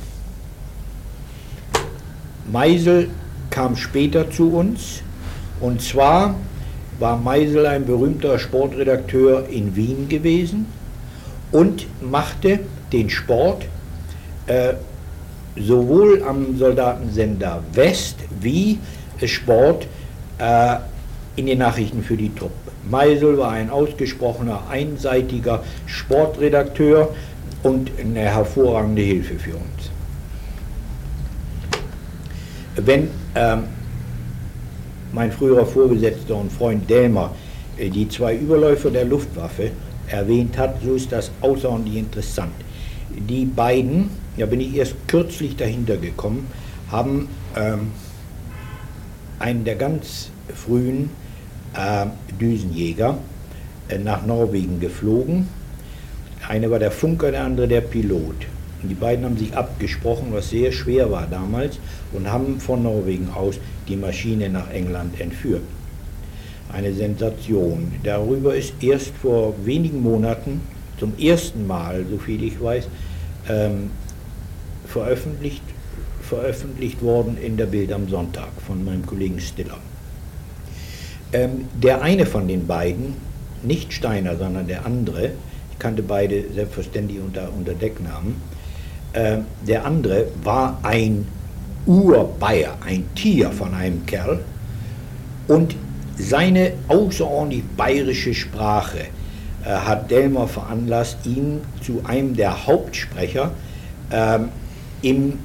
Meisel 2.53 3.11
kam 3.51 3.77
später 3.77 4.31
zu 4.31 4.53
uns 4.55 5.03
und 5.61 5.83
zwar 5.83 6.35
war 6.99 7.17
Meisel 7.17 7.67
ein 7.67 7.85
berühmter 7.85 8.39
Sportredakteur 8.39 9.49
in 9.49 9.77
Wien 9.77 10.09
gewesen 10.09 10.67
und 11.53 11.87
machte 12.01 12.61
den 12.93 13.11
Sport 13.11 13.67
äh, 14.47 14.75
sowohl 15.57 16.23
am 16.23 16.57
Soldatensender 16.57 17.63
West 17.75 18.17
wie 18.41 18.79
Sport 19.25 19.87
äh, 20.39 20.77
in 21.37 21.47
den 21.47 21.59
Nachrichten 21.59 22.03
für 22.03 22.17
die 22.17 22.35
Truppe. 22.35 22.73
Meisel 22.91 23.37
war 23.37 23.53
ein 23.53 23.71
ausgesprochener, 23.71 24.63
einseitiger 24.71 25.63
Sportredakteur 25.87 27.15
und 27.63 27.91
eine 28.01 28.21
hervorragende 28.21 29.03
Hilfe 29.03 29.35
für 29.39 29.55
uns 29.55 29.98
wenn 32.85 33.09
ähm, 33.35 33.65
mein 35.13 35.33
früherer 35.33 35.67
Vorgesetzter 35.67 36.37
und 36.37 36.53
Freund 36.53 36.89
Delmer 36.89 37.35
äh, 37.77 37.89
die 37.89 38.09
zwei 38.09 38.37
Überläufer 38.37 38.91
der 38.91 39.05
Luftwaffe 39.05 39.71
erwähnt 40.09 40.57
hat, 40.59 40.83
so 40.83 40.95
ist 40.95 41.13
das 41.13 41.31
außerordentlich 41.41 41.97
interessant. 41.97 42.53
Die 43.11 43.45
beiden, 43.45 44.11
da 44.37 44.47
bin 44.47 44.61
ich 44.61 44.75
erst 44.75 44.95
kürzlich 45.07 45.57
dahinter 45.57 45.97
gekommen, 45.97 46.47
haben 46.91 47.29
ähm, 47.57 47.91
einen 49.39 49.65
der 49.65 49.77
ganz 49.77 50.31
frühen 50.55 51.11
äh, 51.75 52.07
Düsenjäger 52.41 53.19
äh, 53.89 53.99
nach 53.99 54.25
Norwegen 54.25 54.81
geflogen. 54.81 55.49
Eine 56.47 56.71
war 56.71 56.79
der 56.79 56.91
Funker, 56.91 57.31
der 57.31 57.45
andere 57.45 57.69
der 57.69 57.81
Pilot. 57.83 58.47
Und 58.83 58.89
die 58.91 58.95
beiden 58.95 59.25
haben 59.25 59.37
sich 59.37 59.57
abgesprochen, 59.57 60.29
was 60.31 60.51
sehr 60.51 60.71
schwer 60.73 61.11
war 61.11 61.27
damals, 61.27 61.79
und 62.13 62.31
haben 62.31 62.61
von 62.61 62.83
Norwegen 62.83 63.31
aus 63.31 63.59
die 63.89 63.97
Maschine 63.97 64.49
nach 64.49 64.71
England 64.71 65.21
entführt. 65.21 65.63
Eine 66.73 66.93
Sensation. 66.93 67.93
Darüber 68.05 68.55
ist 68.55 68.75
erst 68.81 69.13
vor 69.21 69.55
wenigen 69.65 70.03
Monaten 70.03 70.61
zum 70.99 71.19
ersten 71.19 71.67
Mal, 71.67 72.05
so 72.11 72.19
viel 72.19 72.43
ich 72.43 72.61
weiß, 72.61 72.89
ähm, 73.49 73.91
veröffentlicht, 74.87 75.63
veröffentlicht 76.23 77.03
worden 77.03 77.39
in 77.43 77.57
der 77.57 77.67
Bild 77.67 77.93
am 77.93 78.09
Sonntag 78.09 78.51
von 78.67 78.85
meinem 78.85 79.07
Kollegen 79.07 79.41
Stiller. 79.41 79.79
Ähm, 81.33 81.67
der 81.75 82.03
eine 82.03 82.27
von 82.27 82.49
den 82.49 82.67
beiden, 82.67 83.15
nicht 83.63 83.93
Steiner, 83.93 84.37
sondern 84.37 84.67
der 84.67 84.87
andere, 84.87 85.31
ich 85.73 85.79
kannte 85.79 86.03
beide 86.03 86.45
selbstverständlich 86.53 87.21
unter, 87.21 87.51
unter 87.57 87.75
Decknamen, 87.75 88.37
äh, 89.13 89.39
der 89.67 89.85
andere 89.85 90.27
war 90.43 90.79
ein 90.83 91.27
Urbayer, 91.87 92.77
ein 92.87 93.05
Tier 93.15 93.51
von 93.51 93.75
einem 93.75 94.05
Kerl. 94.07 94.41
Und 95.47 95.75
seine 96.19 96.73
außerordentlich 96.89 97.65
bayerische 97.77 98.35
Sprache 98.35 98.99
äh, 99.65 99.71
hat 99.71 100.11
Delmer 100.11 100.47
veranlasst, 100.47 101.19
ihn 101.25 101.61
zu 101.83 102.03
einem 102.05 102.37
der 102.37 102.67
Hauptsprecher 102.67 103.53
äh, 104.11 104.39
im 105.03 105.39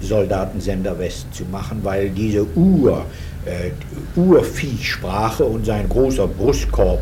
Soldatensender 0.00 0.98
West 0.98 1.26
zu 1.32 1.44
machen, 1.44 1.80
weil 1.82 2.10
diese 2.10 2.46
Ur, 2.54 3.06
äh, 3.46 3.70
Urviehsprache 4.18 5.44
und 5.44 5.64
sein 5.64 5.88
großer 5.88 6.26
Brustkorb 6.26 7.00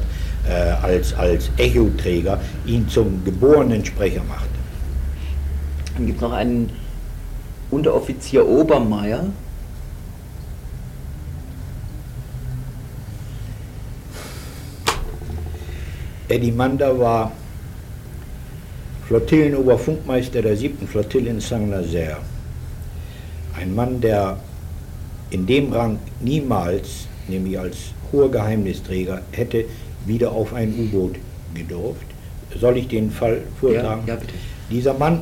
äh, 0.48 0.52
als, 0.84 1.12
als 1.14 1.50
Echoträger 1.56 2.40
ihn 2.66 2.88
zum 2.88 3.24
geborenen 3.24 3.84
Sprecher 3.84 4.22
macht. 4.28 4.53
Dann 5.94 6.06
gibt 6.06 6.18
es 6.18 6.22
noch 6.22 6.32
einen 6.32 6.70
Unteroffizier 7.70 8.46
Obermeier. 8.46 9.26
Eddie 16.28 16.52
Mander 16.52 16.98
war 16.98 17.32
Flottillenoberfunkmeister 19.06 20.42
der 20.42 20.56
7. 20.56 20.88
Flottille 20.88 21.30
in 21.30 21.40
Saint-Nazaire. 21.40 22.18
Ein 23.56 23.74
Mann, 23.74 24.00
der 24.00 24.38
in 25.30 25.46
dem 25.46 25.72
Rang 25.72 25.98
niemals, 26.20 27.06
nämlich 27.28 27.58
als 27.58 27.76
hoher 28.10 28.30
Geheimnisträger, 28.30 29.20
hätte 29.32 29.66
wieder 30.06 30.32
auf 30.32 30.54
ein 30.54 30.74
U-Boot 30.76 31.16
gedurft. 31.54 32.06
Soll 32.58 32.78
ich 32.78 32.88
den 32.88 33.10
Fall 33.10 33.42
vortragen? 33.60 34.02
Ja, 34.06 34.14
ja, 34.14 34.20
bitte. 34.20 34.34
Dieser 34.70 34.94
Mann 34.94 35.20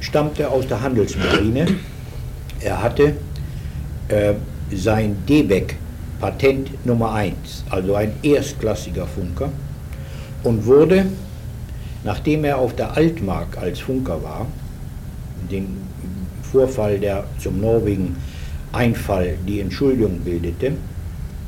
stammte 0.00 0.50
aus 0.50 0.66
der 0.66 0.80
Handelsmarine. 0.80 1.66
Er 2.60 2.82
hatte 2.82 3.14
äh, 4.08 4.34
sein 4.74 5.16
DBEC 5.28 5.76
Patent 6.20 6.84
Nummer 6.84 7.12
1, 7.12 7.64
also 7.70 7.94
ein 7.94 8.12
erstklassiger 8.22 9.06
Funker, 9.06 9.50
und 10.42 10.66
wurde, 10.66 11.06
nachdem 12.04 12.44
er 12.44 12.58
auf 12.58 12.74
der 12.74 12.96
Altmark 12.96 13.58
als 13.58 13.80
Funker 13.80 14.22
war, 14.22 14.46
den 15.50 15.76
Vorfall, 16.42 16.98
der 16.98 17.24
zum 17.38 17.60
Norwegen 17.60 18.16
Einfall 18.72 19.36
die 19.46 19.60
Entschuldigung 19.60 20.20
bildete, 20.20 20.72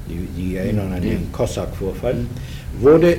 Sie, 0.08 0.28
Sie 0.34 0.56
erinnern 0.56 0.92
an 0.92 1.02
den 1.02 1.30
Cossack-Vorfall, 1.32 2.26
wurde 2.80 3.18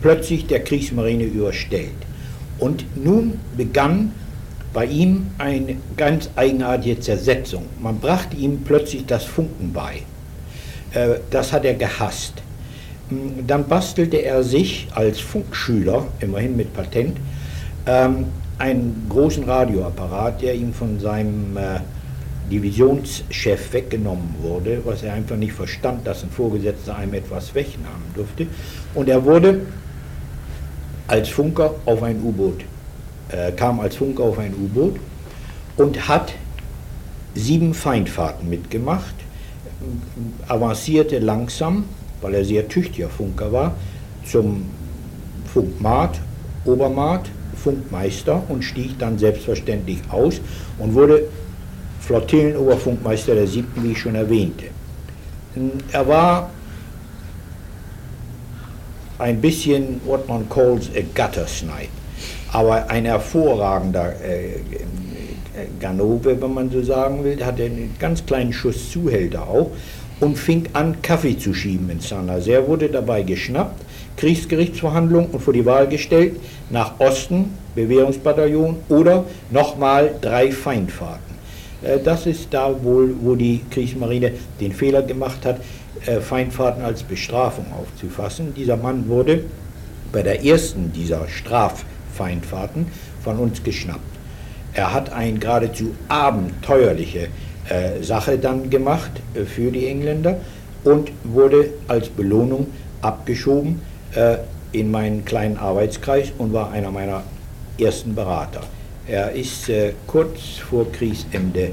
plötzlich 0.00 0.46
der 0.46 0.64
Kriegsmarine 0.64 1.24
überstellt. 1.24 1.90
Und 2.58 2.84
nun 2.96 3.38
begann 3.56 4.12
bei 4.72 4.84
ihm 4.86 5.28
eine 5.38 5.76
ganz 5.96 6.28
eigenartige 6.36 7.00
Zersetzung. 7.00 7.64
Man 7.80 7.98
brachte 7.98 8.36
ihm 8.36 8.62
plötzlich 8.64 9.06
das 9.06 9.24
Funken 9.24 9.72
bei. 9.72 10.02
Äh, 10.92 11.20
das 11.30 11.52
hat 11.52 11.64
er 11.64 11.74
gehasst. 11.74 12.34
Hm, 13.08 13.46
dann 13.46 13.66
bastelte 13.66 14.18
er 14.18 14.42
sich 14.42 14.88
als 14.94 15.20
Funkschüler, 15.20 16.06
immerhin 16.20 16.56
mit 16.56 16.72
Patent, 16.74 17.16
ähm, 17.86 18.26
einen 18.58 19.06
großen 19.08 19.44
Radioapparat, 19.44 20.42
der 20.42 20.54
ihm 20.54 20.74
von 20.74 20.98
seinem 20.98 21.56
äh, 21.56 21.80
Divisionschef 22.50 23.72
weggenommen 23.72 24.34
wurde, 24.40 24.80
was 24.84 25.02
er 25.02 25.12
einfach 25.12 25.36
nicht 25.36 25.52
verstand, 25.52 26.06
dass 26.06 26.22
ein 26.22 26.30
Vorgesetzter 26.30 26.96
einem 26.96 27.14
etwas 27.14 27.54
wegnehmen 27.54 28.02
durfte. 28.14 28.46
Und 28.94 29.08
er 29.08 29.24
wurde 29.24 29.60
als 31.06 31.28
Funker 31.28 31.74
auf 31.84 32.02
ein 32.02 32.20
U-Boot, 32.22 32.64
äh, 33.30 33.52
kam 33.52 33.80
als 33.80 33.96
Funker 33.96 34.24
auf 34.24 34.38
ein 34.38 34.54
U-Boot 34.54 34.96
und 35.76 36.08
hat 36.08 36.32
sieben 37.34 37.74
Feindfahrten 37.74 38.48
mitgemacht, 38.48 39.14
avancierte 40.48 41.18
langsam, 41.18 41.84
weil 42.20 42.34
er 42.34 42.44
sehr 42.44 42.66
tüchtiger 42.68 43.08
Funker 43.08 43.52
war, 43.52 43.74
zum 44.24 44.64
Funkmat, 45.52 46.20
Obermat, 46.64 47.30
Funkmeister 47.56 48.42
und 48.48 48.62
stieg 48.62 48.98
dann 48.98 49.18
selbstverständlich 49.18 50.00
aus 50.10 50.40
und 50.78 50.94
wurde 50.94 51.28
Flottillenoberfunkmeister 52.00 53.34
der 53.34 53.46
siebten, 53.46 53.82
wie 53.84 53.92
ich 53.92 53.98
schon 53.98 54.14
erwähnte. 54.14 54.66
Er 55.92 56.06
war 56.06 56.50
ein 59.18 59.40
bisschen, 59.40 60.00
what 60.04 60.28
man 60.28 60.48
calls 60.48 60.88
a 60.94 61.02
gutter 61.14 61.46
snipe, 61.46 61.88
aber 62.52 62.90
ein 62.90 63.04
hervorragender 63.04 64.12
äh, 64.22 64.60
Ganove, 65.80 66.40
wenn 66.40 66.54
man 66.54 66.70
so 66.70 66.82
sagen 66.82 67.24
will, 67.24 67.44
hatte 67.44 67.64
einen 67.64 67.94
ganz 67.98 68.24
kleinen 68.24 68.52
Schuss 68.52 68.90
Zuhälter 68.90 69.42
auch 69.42 69.70
und 70.20 70.38
fing 70.38 70.64
an, 70.72 71.00
Kaffee 71.02 71.36
zu 71.36 71.54
schieben 71.54 71.90
in 71.90 72.00
Saint-Nazaire, 72.00 72.66
wurde 72.66 72.88
dabei 72.88 73.22
geschnappt, 73.22 73.82
Kriegsgerichtsverhandlungen 74.16 75.30
und 75.30 75.40
vor 75.40 75.52
die 75.52 75.64
Wahl 75.64 75.88
gestellt, 75.88 76.36
nach 76.70 76.98
Osten, 76.98 77.56
Bewährungsbataillon 77.74 78.76
oder 78.88 79.24
nochmal 79.50 80.14
drei 80.20 80.50
Feindfahrten. 80.50 81.36
Äh, 81.82 81.98
das 82.02 82.26
ist 82.26 82.48
da 82.50 82.74
wohl, 82.82 83.14
wo 83.20 83.34
die 83.34 83.60
Kriegsmarine 83.70 84.32
den 84.60 84.72
Fehler 84.72 85.02
gemacht 85.02 85.44
hat, 85.44 85.60
äh, 86.06 86.20
Feindfahrten 86.20 86.82
als 86.82 87.02
Bestrafung 87.02 87.66
aufzufassen. 87.72 88.54
Dieser 88.54 88.76
Mann 88.76 89.08
wurde 89.08 89.44
bei 90.12 90.22
der 90.22 90.44
ersten 90.44 90.92
dieser 90.92 91.28
Straffeindfahrten 92.18 92.86
von 93.22 93.38
uns 93.38 93.62
geschnappt. 93.62 94.00
Er 94.74 94.92
hat 94.92 95.12
eine 95.12 95.38
geradezu 95.38 95.94
abenteuerliche 96.08 97.28
äh, 97.68 98.02
Sache 98.02 98.38
dann 98.38 98.70
gemacht 98.70 99.10
äh, 99.34 99.44
für 99.44 99.70
die 99.70 99.86
Engländer 99.86 100.40
und 100.84 101.10
wurde 101.24 101.70
als 101.86 102.08
Belohnung 102.08 102.66
abgeschoben 103.02 103.80
äh, 104.14 104.38
in 104.72 104.90
meinen 104.90 105.24
kleinen 105.24 105.56
Arbeitskreis 105.56 106.32
und 106.36 106.52
war 106.52 106.72
einer 106.72 106.90
meiner 106.90 107.22
ersten 107.78 108.14
Berater. 108.14 108.60
Er 109.06 109.32
ist 109.32 109.68
äh, 109.68 109.92
kurz 110.06 110.58
vor 110.68 110.90
Kriegsende 110.92 111.70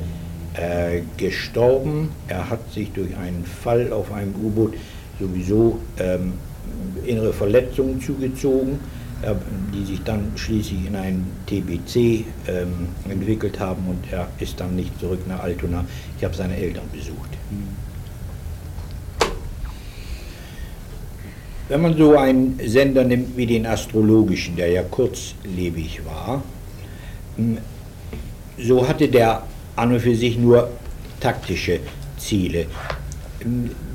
äh, 0.54 1.02
gestorben. 1.18 2.12
Er 2.28 2.50
hat 2.50 2.72
sich 2.72 2.92
durch 2.94 3.16
einen 3.18 3.46
Fall 3.46 3.92
auf 3.92 4.14
einem 4.14 4.34
U-Boot 4.42 4.76
sowieso 5.20 5.80
ähm, 6.00 6.34
innere 7.06 7.34
Verletzungen 7.34 8.02
zugezogen, 8.02 8.80
die 9.74 9.86
sich 9.86 10.04
dann 10.04 10.32
schließlich 10.36 10.88
in 10.88 10.96
einen 10.96 11.32
TBC 11.48 12.26
ähm, 12.48 12.90
entwickelt 13.10 13.60
haben 13.60 13.88
und 13.88 14.12
er 14.12 14.28
ist 14.40 14.60
dann 14.60 14.76
nicht 14.76 15.00
zurück 15.00 15.26
nach 15.28 15.40
Altona. 15.40 15.86
Ich 16.18 16.24
habe 16.24 16.36
seine 16.36 16.56
Eltern 16.56 16.86
besucht. 16.92 17.30
Wenn 21.68 21.82
man 21.82 21.98
so 21.98 22.16
einen 22.16 22.60
Sender 22.64 23.04
nimmt 23.04 23.36
wie 23.36 23.48
den 23.48 23.66
astrologischen, 23.66 24.56
der 24.56 24.70
ja 24.70 24.84
kurzlebig 24.84 26.02
war, 26.06 26.44
so 28.60 28.88
hatte 28.88 29.08
der 29.08 29.44
an 29.76 29.92
und 29.92 30.00
für 30.00 30.16
sich 30.16 30.38
nur 30.38 30.70
taktische 31.20 31.80
Ziele. 32.18 32.68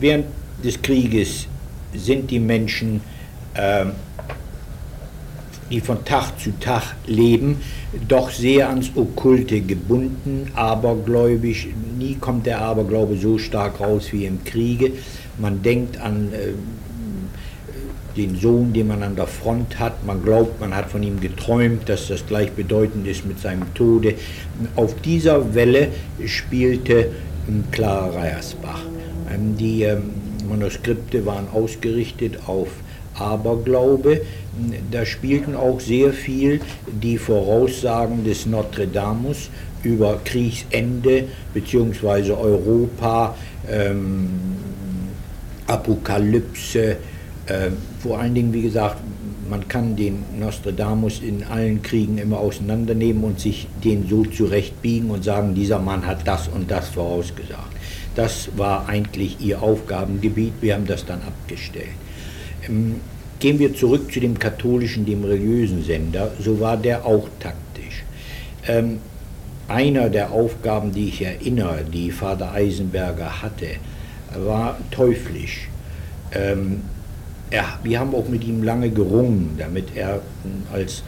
Während 0.00 0.26
des 0.64 0.82
Krieges 0.82 1.46
sind 1.94 2.30
die 2.30 2.40
Menschen, 2.40 3.00
äh, 3.54 3.86
die 5.70 5.80
von 5.80 6.04
Tag 6.04 6.38
zu 6.38 6.50
Tag 6.58 6.96
leben, 7.06 7.56
doch 8.08 8.30
sehr 8.30 8.68
ans 8.68 8.90
Okkulte 8.94 9.60
gebunden, 9.60 10.50
abergläubisch. 10.54 11.68
Nie 11.98 12.16
kommt 12.16 12.46
der 12.46 12.60
Aberglaube 12.60 13.16
so 13.16 13.38
stark 13.38 13.80
raus 13.80 14.08
wie 14.12 14.26
im 14.26 14.42
Kriege. 14.44 14.92
Man 15.38 15.62
denkt 15.62 16.00
an 16.00 16.32
äh, 16.32 16.52
den 18.16 18.36
Sohn, 18.36 18.72
den 18.72 18.88
man 18.88 19.02
an 19.02 19.16
der 19.16 19.26
Front 19.26 19.78
hat. 19.78 20.04
Man 20.04 20.22
glaubt, 20.22 20.60
man 20.60 20.74
hat 20.74 20.90
von 20.90 21.02
ihm 21.02 21.20
geträumt, 21.20 21.88
dass 21.88 22.08
das 22.08 22.26
gleichbedeutend 22.26 23.06
ist 23.06 23.24
mit 23.24 23.38
seinem 23.38 23.72
Tode. 23.74 24.14
Auf 24.76 25.00
dieser 25.02 25.54
Welle 25.54 25.88
spielte 26.26 27.10
ähm, 27.48 27.64
Clara 27.70 28.10
Reiersbach. 28.10 28.82
Ähm, 29.32 29.56
die 29.56 29.82
ähm, 29.82 30.10
Manuskripte 30.48 31.24
waren 31.26 31.48
ausgerichtet 31.52 32.40
auf 32.46 32.68
Aberglaube. 33.20 34.22
Da 34.90 35.06
spielten 35.06 35.54
auch 35.54 35.80
sehr 35.80 36.12
viel 36.12 36.60
die 36.86 37.18
Voraussagen 37.18 38.24
des 38.24 38.46
Notre 38.46 38.86
Dame 38.86 39.34
über 39.82 40.20
Kriegsende 40.24 41.24
bzw. 41.54 42.32
Europa, 42.32 43.34
ähm, 43.68 44.28
Apokalypse, 45.66 46.96
äh, 47.46 47.70
vor 48.02 48.18
allen 48.18 48.34
Dingen, 48.34 48.52
wie 48.52 48.62
gesagt, 48.62 48.98
man 49.48 49.66
kann 49.66 49.96
den 49.96 50.22
Nostradamus 50.38 51.20
in 51.20 51.42
allen 51.44 51.82
Kriegen 51.82 52.18
immer 52.18 52.38
auseinandernehmen 52.38 53.24
und 53.24 53.40
sich 53.40 53.66
den 53.82 54.08
so 54.08 54.24
zurechtbiegen 54.24 55.10
und 55.10 55.24
sagen, 55.24 55.54
dieser 55.54 55.80
Mann 55.80 56.06
hat 56.06 56.26
das 56.26 56.46
und 56.48 56.70
das 56.70 56.88
vorausgesagt. 56.88 57.76
Das 58.14 58.48
war 58.56 58.88
eigentlich 58.88 59.40
ihr 59.40 59.60
Aufgabengebiet, 59.62 60.52
wir 60.60 60.74
haben 60.74 60.86
das 60.86 61.04
dann 61.04 61.20
abgestellt. 61.22 61.88
Ähm, 62.68 63.00
gehen 63.40 63.58
wir 63.58 63.74
zurück 63.74 64.12
zu 64.12 64.20
dem 64.20 64.38
katholischen, 64.38 65.06
dem 65.06 65.24
religiösen 65.24 65.82
Sender, 65.82 66.30
so 66.38 66.60
war 66.60 66.76
der 66.76 67.04
auch 67.04 67.26
taktisch. 67.40 68.04
Ähm, 68.68 68.98
einer 69.66 70.10
der 70.10 70.30
Aufgaben, 70.30 70.92
die 70.92 71.08
ich 71.08 71.22
erinnere, 71.22 71.84
die 71.84 72.10
Vater 72.10 72.52
Eisenberger 72.52 73.42
hatte, 73.42 73.68
war 74.36 74.78
teuflisch. 74.90 75.68
Ähm, 76.32 76.82
er, 77.50 77.78
wir 77.82 77.98
haben 77.98 78.14
auch 78.14 78.28
mit 78.28 78.44
ihm 78.44 78.62
lange 78.62 78.90
gerungen, 78.90 79.56
damit 79.58 79.96
er 79.96 80.20
als 80.72 81.02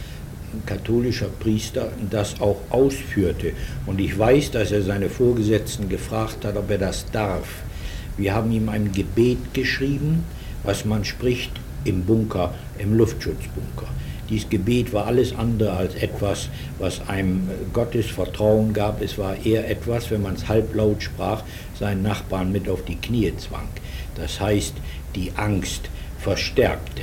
katholischer 0.66 1.28
Priester 1.40 1.92
das 2.10 2.40
auch 2.40 2.60
ausführte. 2.70 3.52
Und 3.86 4.00
ich 4.00 4.18
weiß, 4.18 4.50
dass 4.50 4.72
er 4.72 4.82
seine 4.82 5.08
Vorgesetzten 5.08 5.88
gefragt 5.88 6.44
hat, 6.44 6.56
ob 6.56 6.70
er 6.70 6.78
das 6.78 7.06
darf. 7.10 7.48
Wir 8.16 8.34
haben 8.34 8.52
ihm 8.52 8.68
ein 8.68 8.92
Gebet 8.92 9.54
geschrieben, 9.54 10.24
was 10.64 10.84
man 10.84 11.04
spricht 11.04 11.52
im 11.84 12.04
Bunker, 12.04 12.54
im 12.78 12.94
Luftschutzbunker. 12.96 13.88
Dieses 14.30 14.48
Gebet 14.48 14.92
war 14.92 15.06
alles 15.06 15.34
andere 15.34 15.72
als 15.72 15.94
etwas, 15.96 16.48
was 16.78 17.06
einem 17.08 17.50
Gottes 17.72 18.06
Vertrauen 18.06 18.72
gab. 18.72 19.02
Es 19.02 19.18
war 19.18 19.36
eher 19.44 19.68
etwas, 19.68 20.10
wenn 20.10 20.22
man 20.22 20.34
es 20.34 20.48
halblaut 20.48 21.02
sprach, 21.02 21.42
seinen 21.78 22.02
Nachbarn 22.02 22.50
mit 22.50 22.68
auf 22.68 22.84
die 22.84 22.96
Knie 22.96 23.32
zwang. 23.36 23.68
Das 24.14 24.40
heißt, 24.40 24.74
die 25.14 25.32
Angst, 25.36 25.90
verstärkte. 26.18 27.02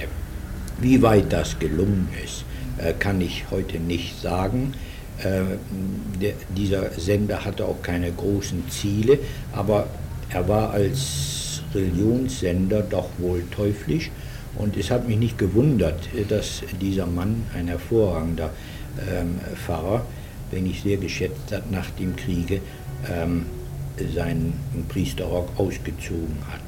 Wie 0.79 1.01
weit 1.01 1.33
das 1.33 1.59
gelungen 1.59 2.07
ist, 2.23 2.45
äh, 2.77 2.93
kann 2.97 3.19
ich 3.19 3.45
heute 3.51 3.79
nicht 3.79 4.21
sagen. 4.21 4.73
Äh, 5.21 5.57
dieser 6.55 6.91
Sender 6.91 7.43
hatte 7.43 7.65
auch 7.65 7.81
keine 7.81 8.11
großen 8.11 8.69
Ziele, 8.69 9.19
aber 9.51 9.87
er 10.29 10.47
war 10.47 10.71
als 10.71 11.61
Religionssender 11.75 12.81
doch 12.81 13.09
wohl 13.17 13.43
teuflisch 13.51 14.09
und 14.55 14.77
es 14.77 14.91
hat 14.91 15.07
mich 15.07 15.17
nicht 15.17 15.37
gewundert, 15.37 16.09
dass 16.27 16.63
dieser 16.81 17.05
Mann, 17.05 17.43
ein 17.55 17.67
hervorragender 17.67 18.49
ähm, 19.09 19.39
Pfarrer, 19.55 20.05
den 20.51 20.65
ich 20.65 20.81
sehr 20.81 20.97
geschätzt 20.97 21.51
hat 21.51 21.71
nach 21.71 21.89
dem 21.91 22.15
Kriege, 22.15 22.61
ähm, 23.09 23.45
seinen 24.13 24.53
Priesterrock 24.89 25.49
ausgezogen 25.57 26.37
hat. 26.51 26.61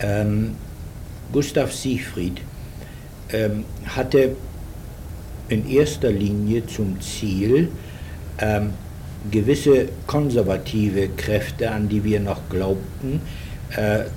Ähm, 0.00 0.56
Gustav 1.32 1.72
Siegfried 1.72 2.40
ähm, 3.32 3.64
hatte 3.86 4.36
in 5.48 5.68
erster 5.68 6.10
Linie 6.10 6.66
zum 6.66 7.00
Ziel, 7.00 7.68
ähm, 8.38 8.70
gewisse 9.30 9.88
konservative 10.06 11.08
Kräfte, 11.08 11.70
an 11.70 11.88
die 11.88 12.04
wir 12.04 12.20
noch 12.20 12.48
glaubten, 12.50 13.20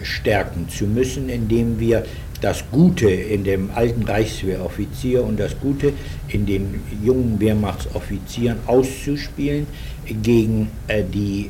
stärken 0.04 0.70
zu 0.70 0.86
müssen, 0.86 1.30
indem 1.30 1.80
wir 1.80 2.04
das 2.41 2.63
Gute 2.72 3.10
in 3.10 3.43
dem 3.43 3.72
alten 3.74 4.04
Reichswehroffizier 4.04 5.24
und 5.24 5.39
das 5.39 5.60
Gute 5.60 5.93
in 6.28 6.46
den 6.46 6.82
jungen 7.04 7.39
Wehrmachtsoffizieren 7.39 8.60
auszuspielen 8.67 9.65
gegen 10.06 10.70
äh, 10.88 11.04
die 11.04 11.50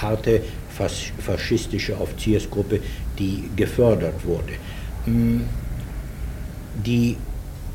harte 0.00 0.42
faschistische 1.18 2.00
Offiziersgruppe, 2.00 2.80
die 3.18 3.44
gefördert 3.54 4.24
wurde. 4.24 4.52
Mm, 5.04 5.42
die 6.86 7.16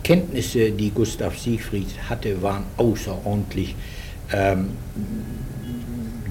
Kenntnisse, 0.04 0.72
die 0.72 0.90
Gustav 0.90 1.38
Siegfried 1.38 1.88
hatte, 2.10 2.42
waren 2.42 2.64
außerordentlich 2.78 3.76
ähm, 4.34 4.70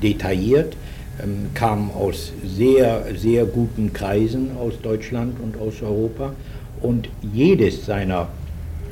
detailliert, 0.03 0.77
ähm, 1.23 1.51
kamen 1.55 1.91
aus 1.91 2.33
sehr, 2.45 3.05
sehr 3.17 3.45
guten 3.45 3.93
Kreisen 3.93 4.57
aus 4.59 4.75
Deutschland 4.83 5.39
und 5.41 5.57
aus 5.61 5.83
Europa 5.83 6.33
und 6.81 7.09
jedes 7.33 7.87
seiner, 7.87 8.29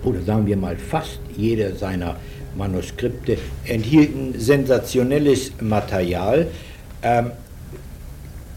oder 0.05 0.23
sagen 0.23 0.47
wir 0.47 0.57
mal 0.57 0.77
fast 0.77 1.21
jeder 1.37 1.75
seiner 1.75 2.17
Manuskripte 2.57 3.39
enthielten 3.65 4.39
sensationelles 4.39 5.53
Material, 5.61 6.47
ähm, 7.03 7.31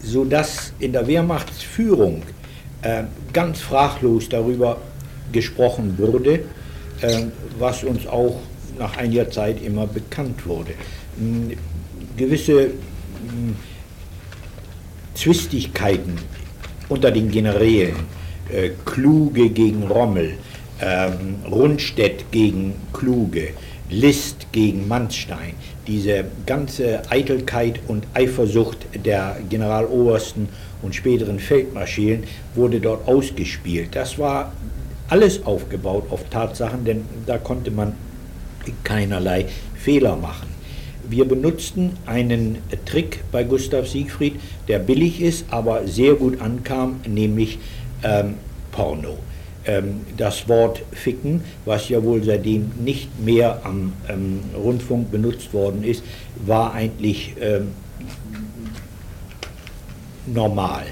sodass 0.02 0.72
in 0.78 0.92
der 0.92 1.06
Wehrmachtsführung 1.06 2.22
äh, 2.82 3.04
ganz 3.32 3.60
fraglos 3.60 4.28
darüber 4.28 4.78
gesprochen 5.32 5.96
wurde, 5.98 6.40
äh, 7.00 7.22
was 7.58 7.82
uns 7.82 8.06
auch 8.06 8.40
nach 8.78 8.96
einiger 8.96 9.30
Zeit 9.30 9.62
immer 9.62 9.86
bekannt 9.86 10.46
wurde. 10.46 10.72
Hm, 11.18 11.52
gewisse 12.16 12.70
Zwistigkeiten 15.14 16.16
unter 16.88 17.10
den 17.10 17.30
Generälen, 17.30 17.96
äh, 18.52 18.70
Kluge 18.84 19.50
gegen 19.50 19.84
Rommel, 19.84 20.34
ähm, 20.80 21.36
Rundstedt 21.50 22.30
gegen 22.30 22.74
Kluge, 22.92 23.48
List 23.88 24.46
gegen 24.52 24.88
Manstein, 24.88 25.54
diese 25.86 26.24
ganze 26.44 27.02
Eitelkeit 27.10 27.80
und 27.86 28.06
Eifersucht 28.14 28.78
der 29.04 29.36
Generalobersten 29.48 30.48
und 30.82 30.94
späteren 30.94 31.38
Feldmarschälen 31.38 32.24
wurde 32.54 32.80
dort 32.80 33.06
ausgespielt. 33.08 33.94
Das 33.94 34.18
war 34.18 34.52
alles 35.08 35.44
aufgebaut 35.46 36.04
auf 36.10 36.28
Tatsachen, 36.28 36.84
denn 36.84 37.04
da 37.26 37.38
konnte 37.38 37.70
man 37.70 37.94
keinerlei 38.82 39.46
Fehler 39.76 40.16
machen. 40.16 40.55
Wir 41.08 41.24
benutzten 41.26 41.92
einen 42.06 42.58
Trick 42.84 43.22
bei 43.30 43.44
Gustav 43.44 43.88
Siegfried, 43.88 44.34
der 44.68 44.78
billig 44.78 45.20
ist, 45.20 45.44
aber 45.50 45.86
sehr 45.86 46.14
gut 46.14 46.40
ankam, 46.40 47.00
nämlich 47.06 47.58
ähm, 48.02 48.34
Porno. 48.72 49.18
Ähm, 49.66 50.00
das 50.16 50.48
Wort 50.48 50.82
Ficken, 50.92 51.42
was 51.64 51.88
ja 51.88 52.02
wohl 52.02 52.22
seitdem 52.22 52.70
nicht 52.82 53.08
mehr 53.24 53.60
am 53.64 53.92
ähm, 54.08 54.40
Rundfunk 54.56 55.10
benutzt 55.10 55.52
worden 55.52 55.84
ist, 55.84 56.02
war 56.44 56.72
eigentlich 56.74 57.34
ähm, 57.40 57.68
normal. 60.26 60.84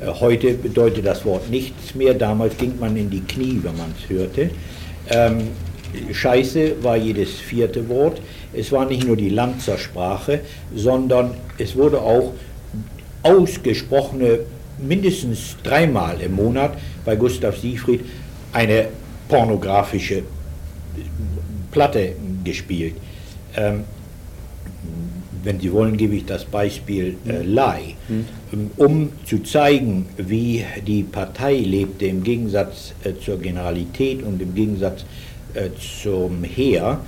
Äh, 0.00 0.08
heute 0.20 0.54
bedeutet 0.54 1.06
das 1.06 1.24
Wort 1.24 1.50
nichts 1.50 1.94
mehr. 1.94 2.14
Damals 2.14 2.56
ging 2.56 2.78
man 2.78 2.96
in 2.96 3.10
die 3.10 3.20
Knie, 3.20 3.60
wenn 3.62 3.76
man 3.76 3.94
es 3.98 4.08
hörte. 4.08 4.50
Ähm, 5.08 5.48
Scheiße 6.12 6.82
war 6.82 6.96
jedes 6.96 7.32
vierte 7.32 7.86
Wort. 7.88 8.20
Es 8.54 8.70
war 8.72 8.86
nicht 8.86 9.06
nur 9.06 9.16
die 9.16 9.30
Lanzersprache, 9.30 10.40
sondern 10.74 11.34
es 11.58 11.76
wurde 11.76 12.00
auch 12.00 12.32
ausgesprochene 13.22 14.40
mindestens 14.78 15.56
dreimal 15.62 16.20
im 16.20 16.34
Monat 16.34 16.76
bei 17.04 17.16
Gustav 17.16 17.56
Siegfried 17.56 18.00
eine 18.52 18.88
pornografische 19.28 20.22
Platte 21.70 22.14
gespielt. 22.44 22.94
Ähm, 23.56 23.84
wenn 25.44 25.58
Sie 25.58 25.72
wollen, 25.72 25.96
gebe 25.96 26.14
ich 26.14 26.24
das 26.24 26.44
Beispiel 26.44 27.16
äh, 27.26 27.42
Lai, 27.42 27.96
mhm. 28.08 28.70
um 28.76 29.08
zu 29.24 29.42
zeigen, 29.42 30.06
wie 30.16 30.64
die 30.86 31.02
Partei 31.02 31.56
lebte 31.56 32.06
im 32.06 32.22
Gegensatz 32.22 32.94
äh, 33.02 33.14
zur 33.14 33.38
Generalität 33.38 34.22
und 34.22 34.40
im 34.40 34.54
Gegensatz 34.54 35.04
äh, 35.54 35.70
zum 36.02 36.44
Heer 36.44 37.00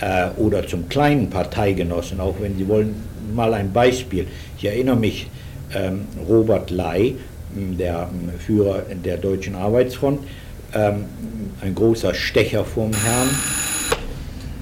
äh, 0.00 0.28
oder 0.36 0.66
zum 0.66 0.88
kleinen 0.88 1.30
Parteigenossen, 1.30 2.20
auch 2.20 2.36
wenn 2.40 2.56
Sie 2.56 2.66
wollen, 2.68 2.94
mal 3.34 3.54
ein 3.54 3.72
Beispiel. 3.72 4.26
Ich 4.58 4.64
erinnere 4.64 4.96
mich, 4.96 5.28
ähm, 5.74 6.06
Robert 6.28 6.70
Lai, 6.70 7.14
der 7.54 8.08
Führer 8.44 8.82
der 9.04 9.16
Deutschen 9.16 9.54
Arbeitsfront, 9.54 10.20
ähm, 10.74 11.04
ein 11.60 11.74
großer 11.74 12.14
Stecher 12.14 12.64
vom 12.64 12.90
Herrn. 12.92 13.28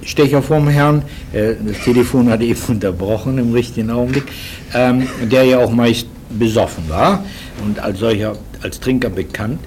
Stecher 0.03 0.41
vom 0.41 0.67
Herrn, 0.67 1.03
äh, 1.31 1.53
das 1.65 1.79
Telefon 1.83 2.29
hat 2.29 2.41
eben 2.41 2.59
unterbrochen 2.67 3.37
im 3.37 3.53
richtigen 3.53 3.89
Augenblick, 3.89 4.25
ähm, 4.73 5.07
der 5.31 5.43
ja 5.45 5.59
auch 5.59 5.71
meist 5.71 6.07
besoffen 6.29 6.87
war 6.89 7.23
und 7.65 7.79
als 7.79 7.99
solcher, 7.99 8.35
als 8.61 8.79
Trinker 8.79 9.09
bekannt. 9.09 9.59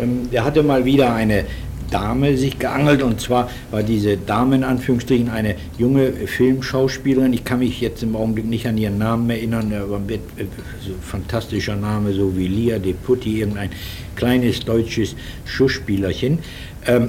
Ähm, 0.00 0.30
der 0.30 0.44
hatte 0.44 0.62
mal 0.62 0.84
wieder 0.84 1.12
eine 1.12 1.44
Dame 1.90 2.36
sich 2.36 2.58
geangelt 2.58 3.02
und 3.02 3.20
zwar 3.20 3.50
war 3.70 3.82
diese 3.82 4.16
Dame 4.16 4.56
in 4.56 4.64
Anführungsstrichen 4.64 5.30
eine 5.30 5.56
junge 5.78 6.12
Filmschauspielerin. 6.12 7.32
Ich 7.32 7.44
kann 7.44 7.60
mich 7.60 7.80
jetzt 7.80 8.02
im 8.02 8.16
Augenblick 8.16 8.46
nicht 8.46 8.66
an 8.66 8.76
ihren 8.76 8.98
Namen 8.98 9.28
erinnern, 9.30 9.72
aber 9.72 9.96
ein 9.96 10.18
so 10.84 10.92
fantastischer 11.00 11.76
Name, 11.76 12.12
so 12.12 12.36
wie 12.36 12.48
Lia 12.48 12.78
de 12.78 12.92
Putti, 12.94 13.40
irgendein 13.40 13.70
kleines 14.16 14.60
deutsches 14.60 15.14
Schussspielerchen. 15.44 16.38
Ähm, 16.86 17.08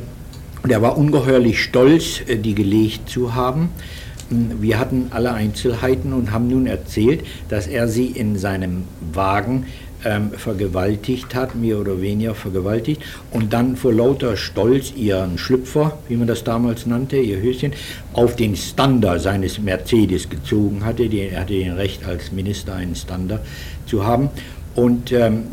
der 0.67 0.81
war 0.81 0.97
ungeheuerlich 0.97 1.61
stolz, 1.61 2.21
äh, 2.27 2.37
die 2.37 2.55
gelegt 2.55 3.09
zu 3.09 3.35
haben. 3.35 3.69
Wir 4.29 4.79
hatten 4.79 5.07
alle 5.11 5.33
Einzelheiten 5.33 6.11
und 6.11 6.31
haben 6.31 6.47
nun 6.47 6.65
erzählt, 6.65 7.23
dass 7.47 7.67
er 7.67 7.87
sie 7.87 8.07
in 8.07 8.39
seinem 8.39 8.85
Wagen 9.13 9.67
ähm, 10.05 10.31
vergewaltigt 10.31 11.35
hat, 11.35 11.55
mehr 11.55 11.79
oder 11.79 12.01
weniger 12.01 12.35
vergewaltigt, 12.35 13.01
und 13.31 13.51
dann 13.51 13.75
vor 13.75 13.91
lauter 13.91 14.37
Stolz 14.37 14.93
ihren 14.95 15.37
Schlüpfer, 15.37 15.97
wie 16.07 16.15
man 16.15 16.27
das 16.27 16.43
damals 16.43 16.85
nannte, 16.85 17.17
ihr 17.17 17.41
Höschen, 17.41 17.73
auf 18.13 18.35
den 18.35 18.55
Stander 18.55 19.19
seines 19.19 19.59
Mercedes 19.59 20.29
gezogen 20.29 20.85
hatte. 20.85 21.03
er 21.03 21.41
hatte 21.41 21.53
den 21.53 21.73
Recht, 21.73 22.05
als 22.05 22.31
Minister 22.31 22.75
einen 22.75 22.95
Stander 22.95 23.41
zu 23.85 24.05
haben. 24.05 24.29
Und 24.75 25.11
ähm, 25.11 25.43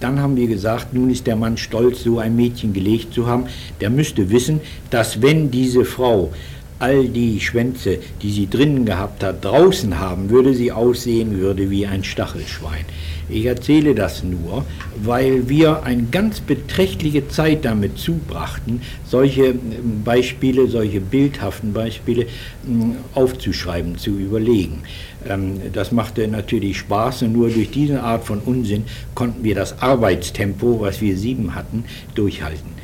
dann 0.00 0.20
haben 0.20 0.36
wir 0.36 0.46
gesagt, 0.46 0.92
nun 0.94 1.10
ist 1.10 1.26
der 1.26 1.36
Mann 1.36 1.56
stolz, 1.56 2.02
so 2.02 2.18
ein 2.18 2.36
Mädchen 2.36 2.72
gelegt 2.72 3.14
zu 3.14 3.26
haben. 3.26 3.46
Der 3.80 3.90
müsste 3.90 4.30
wissen, 4.30 4.60
dass 4.90 5.22
wenn 5.22 5.50
diese 5.50 5.84
Frau 5.84 6.32
all 6.80 7.08
die 7.08 7.40
Schwänze, 7.40 7.98
die 8.22 8.30
sie 8.30 8.48
drinnen 8.48 8.84
gehabt 8.84 9.22
hat, 9.24 9.44
draußen 9.44 9.98
haben, 9.98 10.30
würde 10.30 10.54
sie 10.54 10.70
aussehen 10.72 11.38
würde 11.38 11.70
wie 11.70 11.86
ein 11.86 12.04
Stachelschwein. 12.04 12.84
Ich 13.30 13.44
erzähle 13.44 13.94
das 13.94 14.24
nur, 14.24 14.64
weil 14.96 15.48
wir 15.48 15.82
eine 15.82 16.04
ganz 16.04 16.40
beträchtliche 16.40 17.28
Zeit 17.28 17.64
damit 17.64 17.98
zubrachten, 17.98 18.80
solche 19.04 19.46
ähm, 19.46 20.02
Beispiele, 20.04 20.66
solche 20.68 21.00
bildhaften 21.00 21.72
Beispiele 21.72 22.26
ähm, 22.66 22.96
aufzuschreiben, 23.14 23.98
zu 23.98 24.12
überlegen. 24.18 24.82
Ähm, 25.28 25.60
das 25.72 25.92
machte 25.92 26.26
natürlich 26.26 26.78
Spaß 26.78 27.22
und 27.22 27.32
nur 27.32 27.50
durch 27.50 27.70
diese 27.70 28.02
Art 28.02 28.24
von 28.24 28.38
Unsinn 28.40 28.84
konnten 29.14 29.44
wir 29.44 29.54
das 29.54 29.82
Arbeitstempo, 29.82 30.80
was 30.80 31.00
wir 31.00 31.16
sieben 31.16 31.54
hatten, 31.54 31.84
durchhalten. 32.14 32.78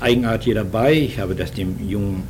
Eigenart 0.00 0.44
hier 0.44 0.54
dabei, 0.54 0.94
ich 0.94 1.18
habe 1.18 1.34
das 1.34 1.52
dem 1.52 1.76
jungen 1.86 2.22